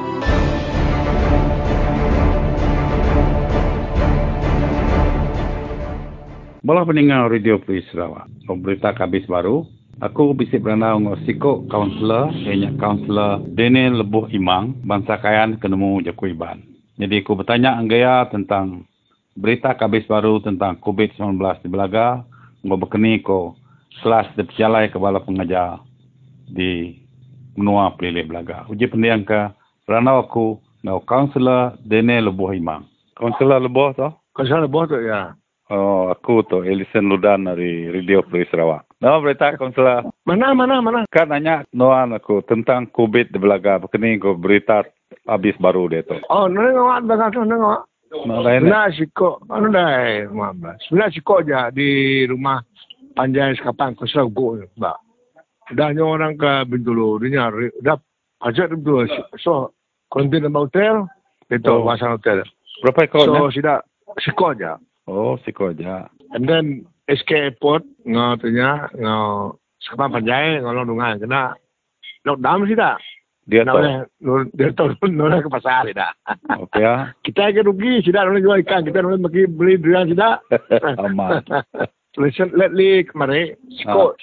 Bola 6.59 6.85
peninggal 6.85 7.33
Radio 7.33 7.57
Free 7.65 7.81
Sarawak. 7.89 8.29
Berita 8.61 8.93
kabis 8.93 9.25
baru. 9.25 9.78
Aku 9.99 10.31
bisik 10.31 10.63
beranda 10.63 10.95
ngok 10.95 11.27
siko 11.27 11.67
kaunselor, 11.67 12.31
banyak 12.31 12.79
kaunselor 12.79 13.43
Dene 13.51 13.91
Lebuh 13.91 14.31
Imang, 14.31 14.71
bangsa 14.87 15.19
kayan 15.19 15.59
kenemu 15.59 15.99
Jaku 16.07 16.31
Iban. 16.31 16.63
Jadi 16.95 17.19
aku 17.19 17.35
bertanya 17.35 17.75
anggaya 17.75 18.23
tentang 18.31 18.87
berita 19.35 19.75
kabis 19.75 20.07
baru 20.07 20.39
tentang 20.39 20.79
COVID-19 20.79 21.35
di 21.35 21.67
Belaga. 21.67 22.23
Ngok 22.63 22.79
berkeni 22.87 23.19
ko 23.19 23.59
kelas 23.99 24.31
di 24.39 24.47
pejalai 24.47 24.87
kepala 24.87 25.19
pengajar 25.19 25.83
di 26.47 26.95
menua 27.59 27.91
pelilih 27.99 28.23
Belaga. 28.23 28.71
Uji 28.71 28.87
pendiang 28.87 29.27
ke 29.27 29.51
beranda 29.83 30.15
aku 30.15 30.63
ngok 30.79 31.03
kaunselor 31.03 31.75
Dene 31.83 32.23
Lebuh 32.23 32.55
Imang. 32.55 32.87
Kaunselor 33.19 33.59
Lebuh 33.59 33.91
tu? 33.99 34.07
Kaunselor 34.31 34.63
Lebuh 34.63 34.87
tu 34.87 34.95
ya. 35.03 35.35
Oh, 35.69 36.09
aku 36.09 36.41
tu 36.49 36.65
Elisen 36.65 37.13
Ludan 37.13 37.45
dari 37.45 37.93
Radio 37.93 38.25
Free 38.25 38.49
Sarawak. 38.49 38.89
Nama 39.05 39.21
berita 39.21 39.53
konsular. 39.53 40.01
Mana, 40.25 40.49
mana, 40.57 40.81
mana? 40.81 41.05
Kan 41.13 41.29
nanya 41.29 41.61
Noan 41.77 42.17
aku 42.17 42.41
tentang 42.41 42.89
COVID 42.89 43.29
di 43.29 43.37
Belaga. 43.37 43.77
Begini 43.77 44.17
aku 44.17 44.33
berita 44.33 44.81
habis 45.29 45.53
baru 45.61 45.85
dia 45.85 46.01
tu. 46.01 46.17
Oh, 46.33 46.49
nengok 46.49 46.89
awak 46.89 47.05
belakang 47.05 47.29
tu, 47.37 47.41
nengok. 47.45 47.85
Sebenarnya 48.09 48.89
siko, 48.97 49.37
anu 49.53 49.69
dah, 49.69 50.25
sebenarnya 50.89 51.13
siko 51.13 51.45
je 51.45 51.61
di 51.77 51.89
rumah 52.25 52.65
panjang 53.13 53.53
sekapan 53.53 53.93
konsular 53.93 54.25
go, 54.33 54.57
mbak. 54.73 54.97
Dah 55.77 55.93
nyawa 55.93 56.17
orang 56.17 56.33
ke 56.33 56.65
Bintulu, 56.65 57.21
dia 57.21 57.37
nyari, 57.37 57.69
dah 57.85 58.01
ajak 58.41 58.73
tu 58.73 59.05
so 59.37 59.69
konten 60.09 60.49
hotel, 60.49 61.05
itu 61.53 61.69
oh. 61.69 61.85
masa 61.85 62.17
hotel. 62.17 62.41
Berapa 62.81 63.05
ekor? 63.05 63.29
So, 63.29 63.53
sudah 63.53 63.85
siko 64.17 64.57
je. 64.57 64.73
Oh, 65.09 65.41
siko 65.41 65.73
aja. 65.73 66.05
And 66.29 66.45
then 66.45 66.85
SK 67.09 67.33
Airport 67.33 67.81
ngau 68.05 68.37
tunya 68.37 68.85
ngau 68.93 69.57
sekarang 69.81 70.21
panjai 70.21 70.61
ngau 70.61 70.85
dungan 70.85 71.17
kena 71.17 71.57
lockdown 72.29 72.69
sih 72.69 72.77
dah. 72.77 73.01
Dia 73.49 73.65
tahu. 73.65 73.81
Dia 74.53 74.69
tahu 74.77 74.93
nolak 75.09 75.41
ke 75.41 75.49
pasar 75.49 75.89
sih 75.89 75.97
dah. 75.97 76.13
Okey 76.61 76.85
ya. 76.85 77.09
Kita 77.25 77.49
ke 77.49 77.65
rugi 77.65 78.05
sih 78.05 78.13
dah 78.13 78.29
nolak 78.29 78.45
jual 78.45 78.61
ikan 78.61 78.85
kita 78.85 79.01
nolak 79.01 79.25
bagi 79.25 79.49
beli 79.49 79.81
durian 79.81 80.05
sih 80.05 80.17
dah. 80.21 80.37
Aman. 81.01 81.41
Tulisan 82.13 82.53
lately 82.53 83.05
kemarin 83.09 83.57
siko 83.73 84.13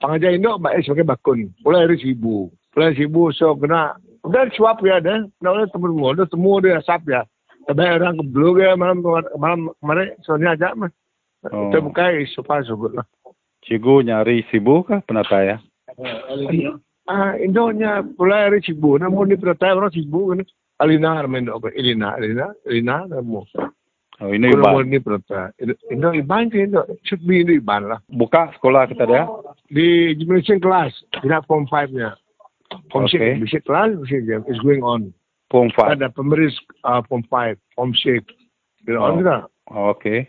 pengajar 0.00 0.32
Indo 0.32 0.56
baik 0.56 0.88
sebagai 0.88 1.12
bakun. 1.12 1.52
Mulai 1.60 1.92
dari 1.92 2.00
sibu. 2.00 2.48
Mulai 2.72 2.96
sibu 2.96 3.28
so 3.36 3.52
kena 3.60 4.00
udah 4.24 4.48
suap 4.56 4.80
ya 4.80 4.96
dah. 5.04 5.28
Nolak 5.44 5.68
temu 5.76 6.16
dia 6.16 6.24
temu 6.24 6.52
dia 6.64 6.80
asap 6.80 7.12
ya. 7.12 7.28
Tapi 7.64 7.80
orang 7.80 8.20
blue 8.28 8.56
ke 8.56 8.76
malam 8.76 9.00
malam 9.40 9.60
kemarin 9.80 10.12
soalnya 10.20 10.52
aja 10.52 10.76
mah. 10.76 10.92
Oh. 11.48 11.68
Kita 11.68 11.84
buka 11.84 12.12
isu 12.12 12.40
sebut 12.44 12.92
lah. 12.96 13.06
Cikgu 13.64 14.04
nyari 14.04 14.44
sibu 14.52 14.84
kah 14.84 15.00
penata 15.04 15.40
ya? 15.40 15.56
Ah, 17.04 17.36
Indonya 17.36 18.04
pula 18.04 18.48
hari 18.48 18.60
sibu. 18.64 18.96
Namun 19.00 19.32
di 19.32 19.36
penata 19.36 19.72
orang 19.72 19.92
sibu 19.92 20.32
kan. 20.32 20.44
Alina 20.80 21.22
main 21.24 21.46
dok. 21.46 21.70
Elina, 21.72 22.18
Elina, 22.18 22.50
Elina, 22.66 23.06
namu. 23.06 23.46
Oh, 24.22 24.30
ini 24.30 24.50
iban. 24.50 24.86
Ini 24.86 24.98
penata. 25.02 25.50
Indo 25.90 26.14
iban 26.14 26.50
ke 26.50 26.66
Indo. 26.66 26.86
Should 27.02 27.26
be 27.26 27.42
Indo 27.42 27.54
iban 27.54 27.90
lah. 27.90 28.00
Buka 28.10 28.54
sekolah 28.58 28.86
kita 28.90 29.06
dia? 29.06 29.26
Di 29.70 30.14
gymnasium 30.18 30.62
kelas. 30.62 30.94
Tidak 31.18 31.46
form 31.50 31.66
5 31.66 31.94
nya. 31.94 32.14
Form 32.90 33.06
6. 33.10 33.14
Okay. 33.14 33.32
Basic 33.42 33.62
class, 33.66 33.90
basic 34.02 34.26
game. 34.26 34.42
It's 34.46 34.62
going 34.62 34.82
on. 34.82 35.14
Form 35.54 35.70
5. 35.70 35.94
Ada 35.94 36.10
pemberi 36.10 36.50
uh, 36.82 36.98
Form 37.06 37.22
5, 37.30 37.54
Form 37.78 37.94
6. 37.94 38.26
Bila 38.82 38.98
oh. 38.98 39.06
on 39.06 39.22
juga. 39.22 39.36
Oh, 39.70 39.94
okay. 39.94 40.26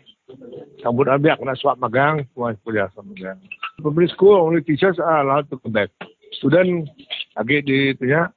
Sambut 0.86 1.10
abiak 1.10 1.42
nak 1.42 1.58
swap 1.58 1.82
magang, 1.82 2.22
semua 2.30 2.54
kuliah 2.62 2.86
sama 2.94 3.10
magang. 3.10 3.42
Pemberi 3.82 4.06
school, 4.06 4.38
only 4.38 4.62
teachers 4.62 5.02
are 5.02 5.26
allowed 5.26 5.50
to 5.50 5.58
come 5.58 5.74
back. 5.74 5.90
Student, 6.38 6.86
lagi 7.34 7.58
di 7.66 7.90
punya, 7.98 8.30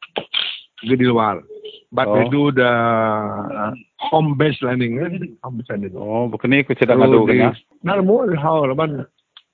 lagi 0.82 0.96
di 0.98 1.06
luar. 1.06 1.46
But 1.94 2.10
oh. 2.10 2.14
they 2.18 2.26
do 2.34 2.50
the 2.50 2.74
uh, 2.74 3.74
home 4.10 4.34
based 4.34 4.66
learning. 4.66 4.98
Eh? 4.98 5.38
Home 5.46 5.62
based 5.62 5.70
learning. 5.70 5.94
Oh, 5.94 6.26
bukan 6.26 6.50
ni 6.50 6.66
aku 6.66 6.74
cedak 6.74 6.98
so, 6.98 7.06
ngadu 7.06 7.30
kena. 7.30 7.54
Nah, 7.86 8.02
more 8.02 8.34
how, 8.34 8.66
laman, 8.66 9.06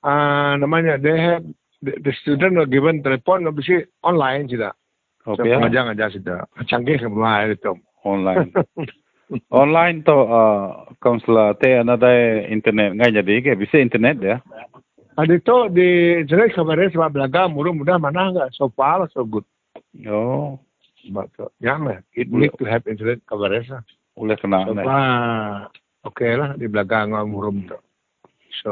uh, 0.07 0.53
namanya, 0.55 0.95
they 0.95 1.19
have, 1.19 1.43
the, 1.83 1.99
the 1.99 2.15
student 2.23 2.55
are 2.55 2.67
given 2.67 3.03
telepon, 3.03 3.43
bisa 3.51 3.83
online 4.07 4.47
tidak. 4.47 4.71
Okay. 5.25 5.49
So, 5.49 5.57
pengajar 5.57 5.81
ngajar 5.89 6.09
sudah. 6.13 6.39
Canggih 6.69 7.01
semua 7.01 7.49
itu. 7.49 7.73
Online. 8.05 8.53
Online 9.49 10.05
tu 10.05 10.13
uh, 10.13 10.85
kaunselor 11.01 11.57
te 11.57 11.73
ada 11.81 12.11
internet 12.45 12.93
ngai 12.93 13.09
jadi 13.09 13.33
ke 13.41 13.57
bisa 13.57 13.81
internet 13.81 14.21
ya. 14.21 14.37
Ada 15.17 15.41
tu 15.41 15.73
di 15.73 16.21
internet 16.21 16.53
kabarnya 16.53 16.93
sebab 16.93 17.09
belaga 17.09 17.49
mudah 17.49 17.73
mudah 17.73 17.97
mana 17.97 18.29
enggak 18.29 18.53
so 18.53 18.69
far 18.69 19.09
so 19.09 19.25
good. 19.25 19.41
Oh. 20.05 20.61
But 21.09 21.33
uh, 21.41 21.49
ya 21.57 21.81
mah 21.81 22.05
it 22.13 22.29
need 22.29 22.53
to 22.61 22.69
have 22.69 22.85
internet 22.85 23.25
kabarnya. 23.25 23.81
Oleh 24.13 24.37
kena. 24.37 24.69
So 24.69 24.77
far, 24.77 25.73
okay 26.05 26.37
lah 26.37 26.53
di 26.53 26.69
belaga 26.69 27.09
ngau 27.09 27.25
murum 27.25 27.65
tu. 27.65 27.81
So 28.61 28.71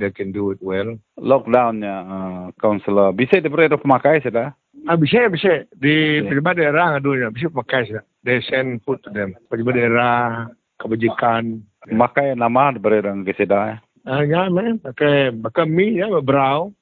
they 0.00 0.08
can 0.08 0.32
do 0.32 0.56
it 0.56 0.60
well. 0.64 0.96
Lockdown 1.20 1.84
ya 1.84 2.00
uh, 2.00 2.44
kaunselor 2.56 3.12
bisa 3.12 3.44
diberi 3.44 3.68
pemakai 3.68 4.24
sudah. 4.24 4.56
Ah, 4.90 4.98
bisa, 4.98 5.30
bisa. 5.30 5.62
Di 5.78 6.20
yeah. 6.20 6.26
pejabat 6.26 6.58
daerah 6.58 6.96
ngadunya, 6.96 7.30
bisa 7.30 7.46
pakai 7.52 7.86
sih. 7.86 8.02
They 8.26 8.42
send 8.46 8.82
food 8.82 9.02
to 9.06 9.10
them. 9.14 9.38
Pejabat 9.46 9.78
daerah, 9.78 10.50
kebajikan. 10.82 11.62
Makai 11.90 12.34
nama 12.34 12.74
diberi 12.74 13.02
orang 13.02 13.26
keseda. 13.26 13.78
Ah, 14.06 14.22
ya, 14.26 14.50
man. 14.50 14.82
Pakai, 14.82 15.30
pakai 15.34 15.66
mie 15.70 16.02
ya, 16.02 16.10
berau. 16.18 16.74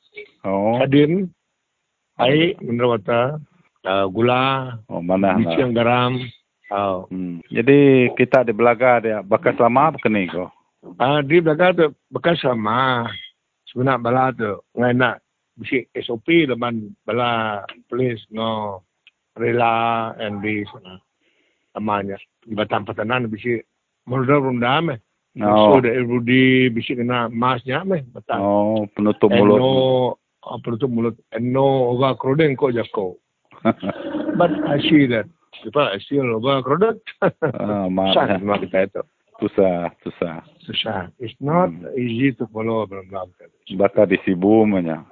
Oh. 0.44 0.80
Sadin. 0.80 1.28
Air, 2.20 2.56
mineral 2.60 3.00
water. 3.00 3.40
Uh, 3.80 4.04
gula. 4.12 4.76
Oh, 4.92 5.00
mana? 5.00 5.40
Biji 5.40 5.56
yang 5.56 5.72
garam. 5.72 6.20
Oh. 6.68 7.08
Hmm. 7.08 7.40
Jadi 7.48 8.12
kita 8.14 8.44
di 8.44 8.52
Belaga 8.52 9.00
dia 9.02 9.18
bekas 9.24 9.58
lama 9.58 9.90
apa 9.90 10.06
ni 10.06 10.28
kau? 10.28 10.52
Ah, 11.00 11.24
di 11.24 11.40
Belaga 11.40 11.72
tu 11.72 11.86
bekas 12.12 12.38
lama. 12.44 13.08
Sebenarnya 13.72 14.02
bala 14.02 14.24
tu 14.36 14.52
ngai 14.76 14.94
nak 14.94 15.24
bisi 15.58 15.86
SOP 16.02 16.46
leman 16.48 16.94
bala 17.06 17.62
polis 17.88 18.20
no 18.30 18.82
rela 19.38 20.14
and 20.18 20.42
di 20.42 20.64
sana. 20.72 21.00
Amanya 21.76 22.16
di 22.42 22.54
batang 22.54 22.86
patanan 22.86 23.30
bisi 23.30 23.60
murda 24.08 24.38
runda 24.38 24.80
me. 24.82 24.96
Oh. 25.40 25.78
so 25.78 25.80
de 25.80 25.94
rudi 26.02 26.70
bisi 26.70 26.96
kena 26.98 27.30
masnya 27.30 27.86
me 27.86 28.02
batang. 28.12 28.40
Oh 28.40 28.86
penutup 28.96 29.30
mulut. 29.30 29.58
No 29.58 29.70
oh, 30.42 30.58
penutup 30.64 30.90
mulut. 30.90 31.16
And 31.32 31.52
no 31.52 31.94
oga 31.94 32.18
kroden 32.18 32.56
ko 32.56 32.70
jako 32.72 33.16
but 34.40 34.50
I 34.66 34.80
see 34.80 35.06
that. 35.06 35.28
People 35.62 35.82
I 35.82 35.98
see 35.98 36.18
oga 36.18 36.62
kroden 36.62 36.98
ah 37.22 37.86
maaf 37.88 38.42
mak 38.48 38.64
kita 38.66 38.90
itu 38.90 39.02
susah 39.40 39.88
susah. 40.04 40.44
Susah. 40.68 41.08
It's 41.18 41.36
not 41.40 41.72
hmm. 41.72 41.88
easy 41.96 42.32
to 42.36 42.44
follow 42.52 42.84
bla 42.86 43.24
baka 43.78 44.04
di 44.10 44.18
sibu 44.26 44.66
manya 44.66 45.06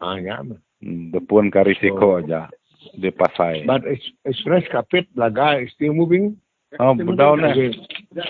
Ah, 0.00 0.16
ya. 0.20 0.44
Depun 0.82 1.48
ka 1.48 1.64
risiko 1.64 2.20
so, 2.20 2.20
aja 2.20 2.52
di 2.94 3.10
pasai. 3.10 3.64
But 3.64 3.84
express 4.24 4.68
kapit 4.68 5.08
laga 5.16 5.64
still 5.72 5.96
moving. 5.96 6.36
Oh, 6.76 6.92
budaw 6.92 7.38
na. 7.40 7.54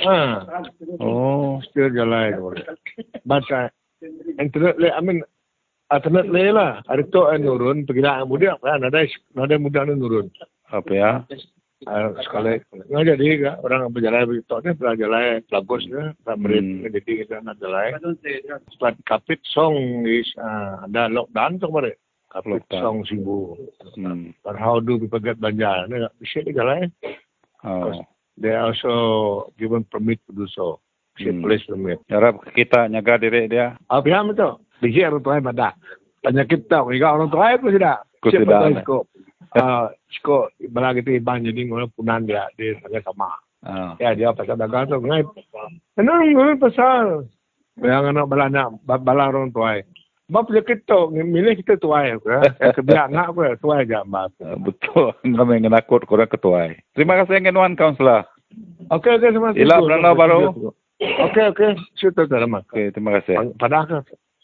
Ah. 0.06 0.62
Oh, 1.02 1.58
still 1.66 1.90
jalan. 1.90 2.36
But 3.26 3.42
uh, 3.50 3.68
internet 4.38 4.76
le, 4.78 4.92
I 4.92 5.00
mean, 5.02 5.24
internet 5.90 6.26
le 6.30 6.54
lah. 6.54 6.72
Ada 6.86 7.02
tu 7.10 7.26
yang 7.26 7.42
nurun, 7.42 7.88
perkira 7.88 8.22
muda, 8.22 8.54
kan? 8.62 8.86
Ada 8.86 9.08
ada 9.34 9.56
muda 9.58 9.88
yang 9.88 9.98
nurun. 9.98 10.26
Apa 10.70 10.92
ya? 10.92 11.10
Uh, 11.84 12.08
sekali. 12.24 12.56
nggak 12.88 13.04
jadi 13.04 13.26
kan 13.36 13.54
orang 13.60 13.92
berjalan 13.92 14.24
begitu 14.24 14.56
ni 14.64 14.72
pernah 14.80 14.96
jalan 14.96 15.44
bagus 15.52 15.84
ya 15.84 16.16
pemerintah 16.24 16.88
hmm. 16.88 16.94
jadi 16.96 17.10
kita 17.20 17.36
nak 17.44 17.60
jalan. 17.60 18.00
Sebab 18.72 18.96
kapit 19.04 19.44
song 19.52 20.08
is 20.08 20.24
uh, 20.40 20.88
ada 20.88 21.12
lockdown 21.12 21.60
tu 21.60 21.68
kemarin. 21.68 21.92
Kapit 22.32 22.64
lockdown. 22.64 22.80
song 22.80 22.96
sibu 23.04 23.60
hmm. 23.92 24.32
but 24.40 24.56
how 24.56 24.80
do 24.80 24.96
people 24.96 25.20
get 25.20 25.36
belanja? 25.36 25.84
Ni 25.92 26.00
bisa 26.16 26.40
di 26.48 26.56
jalan. 26.56 26.88
Oh. 27.60 27.92
they 28.40 28.56
also 28.56 28.94
given 29.60 29.84
permit 29.92 30.16
to 30.24 30.32
do 30.32 30.48
so. 30.48 30.80
Bisa 31.12 31.28
hmm. 31.28 31.44
police 31.44 31.68
permit. 31.68 32.00
Harap 32.08 32.40
kita 32.56 32.88
nyaga 32.88 33.20
diri 33.20 33.52
dia. 33.52 33.76
Apa 33.92 34.00
ah, 34.00 34.24
yang 34.24 34.32
itu 34.32 34.48
bisa 34.80 35.12
orang 35.12 35.20
tua 35.20 35.44
pada 35.44 35.68
penyakit 36.24 36.60
tahu 36.72 36.96
jika 36.96 37.20
orang 37.20 37.28
tua 37.28 37.52
itu 37.52 37.68
sudah 37.68 37.96
sudah 38.24 38.60
uh, 39.56 39.92
Siko 40.10 40.50
bala 40.72 40.96
gitu 40.96 41.16
iban 41.16 41.44
jadi 41.44 41.60
ngono 41.66 41.92
punan 41.92 42.24
dia 42.24 42.48
di 42.56 42.72
sangat 42.80 43.04
sama. 43.04 43.30
Uh. 43.66 43.92
Ya 43.98 44.14
dia 44.14 44.32
pasal 44.32 44.56
dagang 44.56 44.88
tu 44.88 45.00
ngai. 45.00 45.24
Kenang 45.96 46.22
ngai 46.32 46.60
pasal 46.60 47.26
yang 47.80 48.08
anak 48.08 48.26
bala 48.28 48.48
anak 48.48 48.68
bala 48.84 49.28
orang 49.28 49.52
tuai. 49.52 49.84
Bapa 50.26 50.50
dia 50.50 50.66
kita 50.66 51.06
milih 51.14 51.54
kita 51.62 51.78
tuai 51.78 52.18
aku 52.18 52.34
ya. 52.34 52.42
Kebiak 52.76 53.14
anak 53.14 53.30
aku 53.30 53.40
tuai 53.62 53.86
aja 53.86 54.02
mbak. 54.02 54.34
Betul. 54.58 55.14
Kami 55.22 55.62
ngenakut 55.62 56.02
korang 56.02 56.26
ketuai. 56.26 56.74
Terima 56.98 57.22
kasih 57.22 57.46
Ngenuan 57.46 57.78
Kaunselor. 57.78 58.26
Okey 58.90 59.18
okey 59.18 59.30
terima 59.30 59.54
kasih. 59.54 59.62
Ila 59.62 59.76
beranda 59.82 60.10
baru. 60.18 60.40
Okey 60.98 61.44
okey. 61.54 61.70
Syukur 61.94 62.26
terima. 62.26 62.66
Okey 62.66 62.90
terima 62.90 63.22
kasih. 63.22 63.54
Pada 63.54 63.86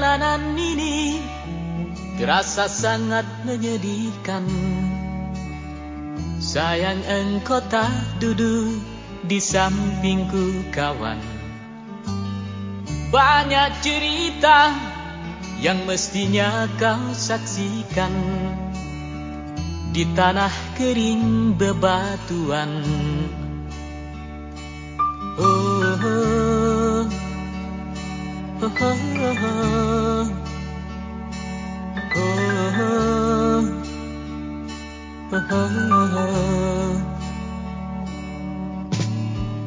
Perjalanan 0.03 0.59
ini 0.59 1.22
terasa 2.18 2.66
sangat 2.66 3.22
menyedihkan. 3.46 4.42
Sayang 6.42 7.07
engkau 7.07 7.62
tak 7.70 8.18
duduk 8.18 8.82
di 9.22 9.38
sampingku 9.38 10.74
kawan. 10.74 11.22
Banyak 13.14 13.78
cerita 13.78 14.74
yang 15.62 15.86
mestinya 15.86 16.66
kau 16.82 17.14
saksikan 17.14 18.11
Di 19.94 20.03
tanah 20.18 20.50
kering 20.82 21.55
bebatuan. 21.55 22.70
Oh, 25.38 25.94
oh. 25.94 26.42
Oh, 28.62 28.70
oh, 28.70 29.61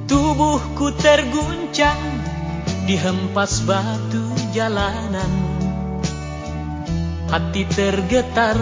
Tubuhku 0.05 0.93
terguncang 1.01 2.01
dihempas 2.85 3.65
batu 3.65 4.21
jalanan. 4.53 5.33
Hati 7.33 7.65
tergetar 7.65 8.53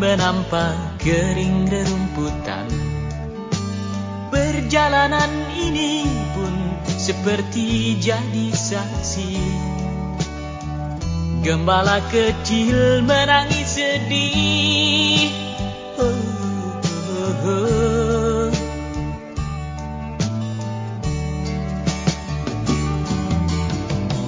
menampak 0.00 0.96
kering 0.96 1.68
rerumputan 1.68 2.66
Perjalanan 4.28 5.32
ini 5.56 6.04
pun 6.36 6.52
seperti 6.84 7.96
jadi 7.96 8.52
saksi. 8.52 9.40
Gembala 11.40 12.04
kecil 12.12 13.00
menangis 13.08 13.80
sedih. 13.80 15.32
Oh, 15.96 16.27
oh. 17.48 18.52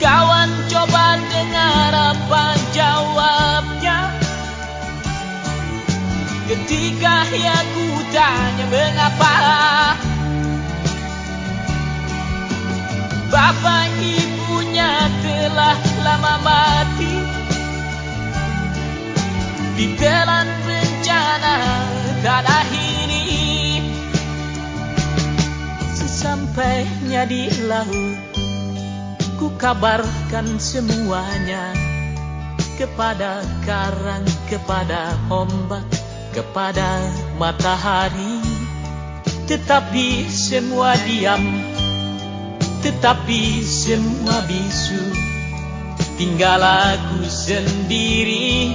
Kawan 0.01 0.51
coba 0.73 1.21
dengar 1.29 1.93
apa 1.93 2.45
jawabnya 2.73 3.99
Ketika 6.49 7.29
ia 7.37 7.59
ku 7.77 8.01
tanya 8.11 8.65
mengapa 8.73 9.30
Sesampainya 27.21 27.53
di 27.53 27.69
laut 27.69 28.17
Ku 29.37 29.53
kabarkan 29.61 30.57
semuanya 30.57 31.77
Kepada 32.81 33.45
karang, 33.61 34.25
kepada 34.49 35.21
ombak 35.29 35.85
Kepada 36.33 37.05
matahari. 37.37 38.41
Tetapi 39.45 40.33
semua 40.33 40.97
diam 41.05 41.45
tetapi 42.81 43.61
semua 43.61 44.41
bisu. 44.49 45.05
Tinggal 46.17 46.65
aku 46.65 47.29
sendiri 47.29 48.73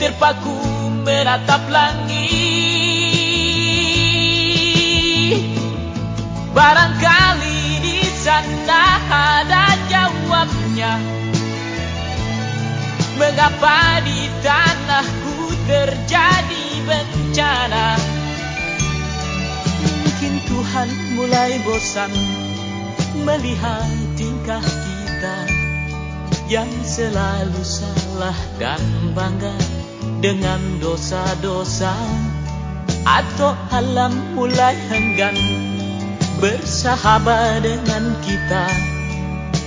Terpaku 0.00 0.56
menatap 1.04 1.68
langit. 1.68 2.48
Barangkali 6.56 7.27
di 8.28 8.36
sana 8.36 8.84
ada 9.08 9.72
jawabnya. 9.88 11.00
Mengapa 13.16 14.04
di 14.04 14.28
tanahku 14.44 15.56
terjadi 15.64 16.66
bencana? 16.84 17.96
Mungkin 19.80 20.34
Tuhan 20.44 20.88
mulai 21.16 21.56
bosan 21.64 22.12
melihat 23.24 23.96
tingkah 24.20 24.60
kita 24.60 25.38
yang 26.52 26.68
selalu 26.84 27.64
salah 27.64 28.36
dan 28.60 28.84
bangga 29.16 29.56
dengan 30.20 30.60
dosa-dosa 30.84 31.96
atau 33.08 33.56
alam 33.72 34.12
mulai 34.36 34.76
enggan 34.92 35.67
bersahabat 36.38 37.66
dengan 37.66 38.14
kita 38.22 38.70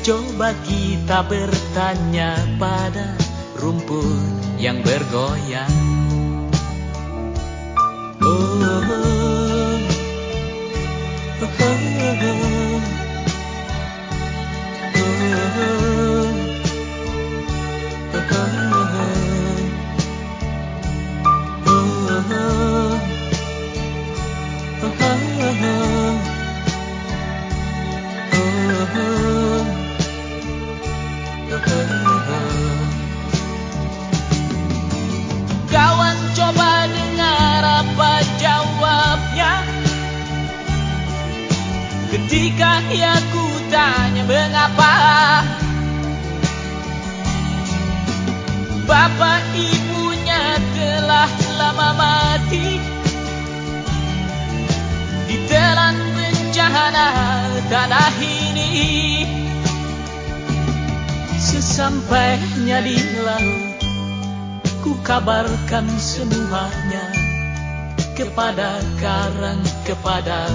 coba 0.07 0.55
kita 0.63 1.19
bertanya 1.28 2.39
pada 2.55 3.19
rumput 3.59 4.39
yang 4.55 4.80
bergoyang 4.80 5.76
oh, 8.24 8.32
oh, 8.32 8.88
oh, 11.43 11.59
oh, 11.59 12.24
oh. 12.24 12.50
Kepada 70.22 70.50